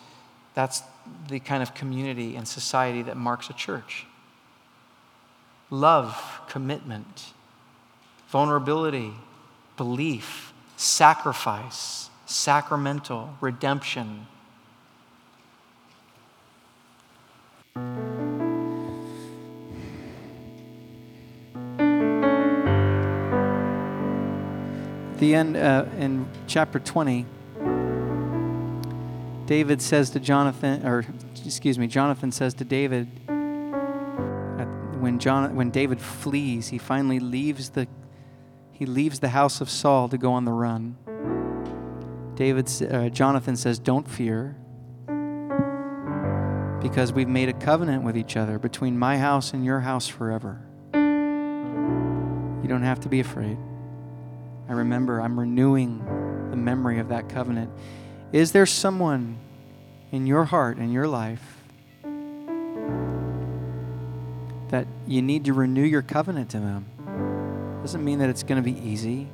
that's 0.55 0.83
the 1.29 1.41
kind 1.41 1.63
of 1.63 1.75
community 1.75 2.37
and 2.37 2.47
society 2.47 3.03
that 3.03 3.17
marks 3.17 3.51
a 3.51 3.53
church 3.53 4.07
love, 5.71 6.41
commitment, 6.49 7.33
vulnerability, 8.29 9.13
belief, 9.77 10.53
sacrifice, 10.77 12.11
sacramental, 12.27 13.35
redemption. 13.41 14.27
the 25.19 25.35
end 25.35 25.57
uh, 25.57 25.87
in 25.97 26.29
chapter 26.47 26.79
20 26.79 27.25
david 29.47 29.81
says 29.81 30.11
to 30.11 30.21
jonathan 30.21 30.87
or 30.87 31.07
excuse 31.45 31.79
me 31.79 31.87
jonathan 31.87 32.31
says 32.31 32.53
to 32.53 32.65
david 32.65 33.09
when 35.01 35.19
John, 35.19 35.57
when 35.57 35.71
david 35.71 36.01
flees 36.01 36.69
he 36.69 36.77
finally 36.77 37.19
leaves 37.19 37.71
the 37.71 37.89
he 38.77 38.87
leaves 38.87 39.21
the 39.21 39.29
house 39.29 39.61
of 39.61 39.71
saul 39.71 40.09
to 40.09 40.19
go 40.19 40.33
on 40.33 40.45
the 40.45 40.53
run 40.53 40.97
david 42.35 42.71
uh, 42.91 43.09
jonathan 43.09 43.57
says 43.57 43.79
don't 43.79 44.09
fear 44.09 44.57
because 46.81 47.13
we've 47.13 47.29
made 47.29 47.49
a 47.49 47.55
covenant 47.55 48.05
with 48.05 48.17
each 48.17 48.37
other 48.37 48.59
between 48.59 48.99
my 48.99 49.19
house 49.19 49.53
and 49.53 49.65
your 49.65 49.81
house 49.81 50.07
forever 50.07 50.61
you 50.95 52.69
don't 52.69 52.83
have 52.83 53.01
to 53.01 53.09
be 53.09 53.21
afraid 53.21 53.57
I 54.69 54.73
remember 54.73 55.21
I'm 55.21 55.39
renewing 55.39 56.05
the 56.51 56.57
memory 56.57 56.99
of 56.99 57.09
that 57.09 57.29
covenant. 57.29 57.71
Is 58.33 58.51
there 58.53 58.67
someone 58.67 59.39
in 60.11 60.27
your 60.27 60.45
heart, 60.45 60.79
in 60.79 60.91
your 60.91 61.07
life, 61.07 61.63
that 64.69 64.89
you 65.07 65.23
need 65.23 65.45
to 65.45 65.53
renew 65.53 65.85
your 65.85 66.03
covenant 66.03 66.51
to 66.51 66.59
them? 66.59 66.87
Doesn't 67.87 68.05
mean 68.05 68.19
that 68.19 68.29
it's 68.29 68.43
going 68.43 68.61
to 68.61 68.69
be 68.69 68.77
easy. 68.85 69.29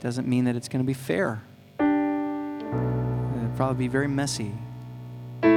Doesn't 0.00 0.28
mean 0.28 0.44
that 0.44 0.54
it's 0.54 0.68
going 0.68 0.84
to 0.84 0.86
be 0.86 0.92
fair. 0.92 1.40
It'll 1.80 3.56
probably 3.56 3.78
be 3.78 3.88
very 3.88 4.08
messy. 4.08 4.52
But 5.40 5.50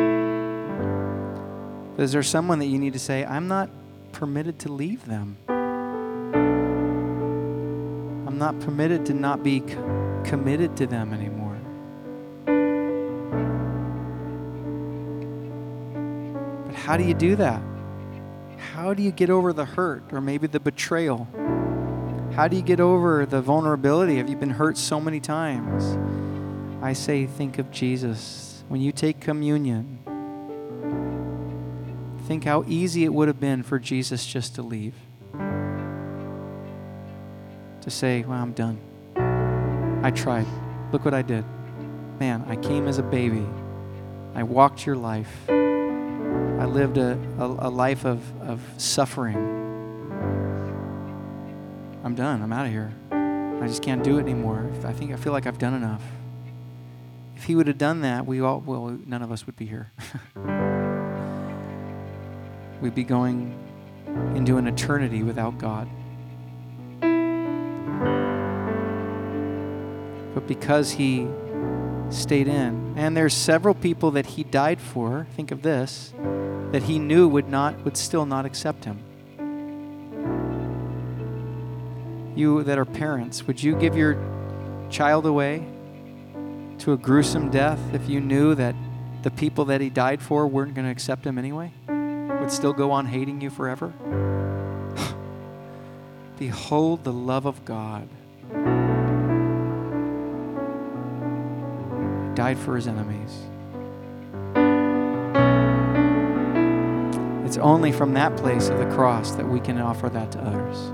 is 2.04 2.14
there 2.14 2.24
someone 2.24 2.60
that 2.60 2.68
you 2.68 2.80
need 2.80 2.94
to 2.94 3.00
say, 3.00 3.26
I'm 3.26 3.50
not 3.50 3.70
permitted 4.14 4.60
to 4.60 4.72
leave 4.72 5.06
them? 5.08 5.36
I'm 8.26 8.38
not 8.38 8.58
permitted 8.62 9.06
to 9.08 9.14
not 9.14 9.44
be 9.44 9.62
committed 10.24 10.78
to 10.78 10.88
them 10.88 11.14
anymore. 11.14 11.60
But 16.66 16.76
how 16.76 16.96
do 16.96 17.04
you 17.04 17.14
do 17.14 17.36
that? 17.36 17.62
How 18.74 18.94
do 18.94 19.04
you 19.04 19.12
get 19.12 19.30
over 19.30 19.52
the 19.52 19.66
hurt 19.66 20.14
or 20.14 20.22
maybe 20.22 20.48
the 20.48 20.62
betrayal? 20.62 21.28
How 22.36 22.48
do 22.48 22.56
you 22.56 22.62
get 22.62 22.80
over 22.80 23.26
the 23.26 23.42
vulnerability? 23.42 24.18
Have 24.18 24.30
you 24.30 24.38
been 24.38 24.52
hurt 24.52 24.78
so 24.78 25.02
many 25.02 25.20
times? 25.20 25.98
I 26.82 26.94
say, 26.94 27.26
think 27.26 27.60
of 27.60 27.72
Jesus. 27.72 28.64
When 28.70 28.80
you 28.80 28.94
take 28.94 29.20
communion, 29.20 30.00
think 32.28 32.46
how 32.46 32.64
easy 32.68 33.04
it 33.04 33.14
would 33.14 33.28
have 33.28 33.40
been 33.40 33.64
for 33.64 33.80
Jesus 33.80 34.26
just 34.26 34.56
to 34.56 34.62
leave 34.62 34.96
to 37.82 37.90
say, 37.90 38.24
Well, 38.24 38.40
I'm 38.40 38.54
done. 38.54 38.80
I 40.04 40.12
tried. 40.12 40.48
Look 40.92 41.04
what 41.04 41.14
I 41.14 41.22
did. 41.22 41.44
Man, 42.20 42.46
I 42.48 42.56
came 42.56 42.88
as 42.88 42.98
a 42.98 43.04
baby. 43.04 43.46
I 44.34 44.44
walked 44.44 44.86
your 44.86 44.96
life. 44.96 45.50
I 45.50 46.66
lived 46.66 46.98
a, 46.98 47.20
a, 47.40 47.46
a 47.46 47.70
life 47.70 48.06
of, 48.06 48.22
of 48.42 48.62
suffering. 48.78 49.61
I'm 52.12 52.18
done. 52.18 52.42
I'm 52.42 52.52
out 52.52 52.66
of 52.66 52.74
here. 52.74 52.92
I 53.10 53.68
just 53.68 53.82
can't 53.82 54.04
do 54.04 54.18
it 54.18 54.24
anymore. 54.24 54.70
I 54.84 54.92
think 54.92 55.14
I 55.14 55.16
feel 55.16 55.32
like 55.32 55.48
I've 55.48 55.58
done 55.58 55.74
enough. 55.74 56.04
If 57.38 57.46
he 57.46 57.56
would 57.56 57.68
have 57.68 57.78
done 57.78 58.02
that, 58.02 58.26
we 58.26 58.42
all 58.42 58.60
well, 58.60 59.00
none 59.06 59.22
of 59.22 59.32
us 59.32 59.46
would 59.46 59.56
be 59.56 59.66
here. 59.66 59.94
We'd 62.82 62.94
be 62.94 63.06
going 63.06 63.58
into 64.36 64.58
an 64.58 64.68
eternity 64.68 65.24
without 65.24 65.58
God. 65.58 65.88
But 70.34 70.50
because 70.50 70.92
he 70.92 71.30
stayed 72.10 72.50
in, 72.50 72.96
and 72.98 73.16
there's 73.16 73.34
several 73.34 73.74
people 73.74 74.12
that 74.12 74.26
he 74.26 74.44
died 74.44 74.82
for, 74.82 75.28
think 75.38 75.52
of 75.52 75.62
this, 75.62 76.14
that 76.74 76.84
he 76.84 77.00
knew 77.00 77.30
would 77.30 77.48
not 77.48 77.86
would 77.86 77.96
still 77.96 78.26
not 78.26 78.46
accept 78.46 78.84
him. 78.84 79.02
You 82.36 82.64
that 82.64 82.78
are 82.78 82.86
parents, 82.86 83.46
would 83.46 83.62
you 83.62 83.76
give 83.76 83.96
your 83.96 84.18
child 84.90 85.26
away 85.26 85.66
to 86.80 86.94
a 86.94 86.98
gruesome 86.98 87.52
death 87.52 87.80
if 87.94 88.10
you 88.10 88.22
knew 88.22 88.56
that 88.56 88.76
the 89.24 89.32
people 89.32 89.66
that 89.66 89.82
he 89.82 89.90
died 89.90 90.22
for 90.22 90.48
weren't 90.48 90.74
going 90.74 90.86
to 90.86 90.92
accept 90.92 91.26
him 91.26 91.38
anyway? 91.38 91.72
Would 91.88 92.52
still 92.52 92.74
go 92.74 92.92
on 92.92 93.06
hating 93.06 93.42
you 93.42 93.50
forever? 93.50 93.94
Behold 96.40 97.04
the 97.04 97.14
love 97.14 97.46
of 97.46 97.64
God. 97.66 98.08
He 102.30 102.36
died 102.36 102.58
for 102.58 102.76
his 102.76 102.88
enemies. 102.88 103.42
It's 107.46 107.58
only 107.58 107.92
from 107.92 108.14
that 108.14 108.38
place 108.38 108.70
of 108.70 108.80
the 108.80 108.86
cross 108.86 109.32
that 109.32 109.46
we 109.46 109.60
can 109.60 109.78
offer 109.78 110.08
that 110.08 110.32
to 110.32 110.40
others. 110.40 110.90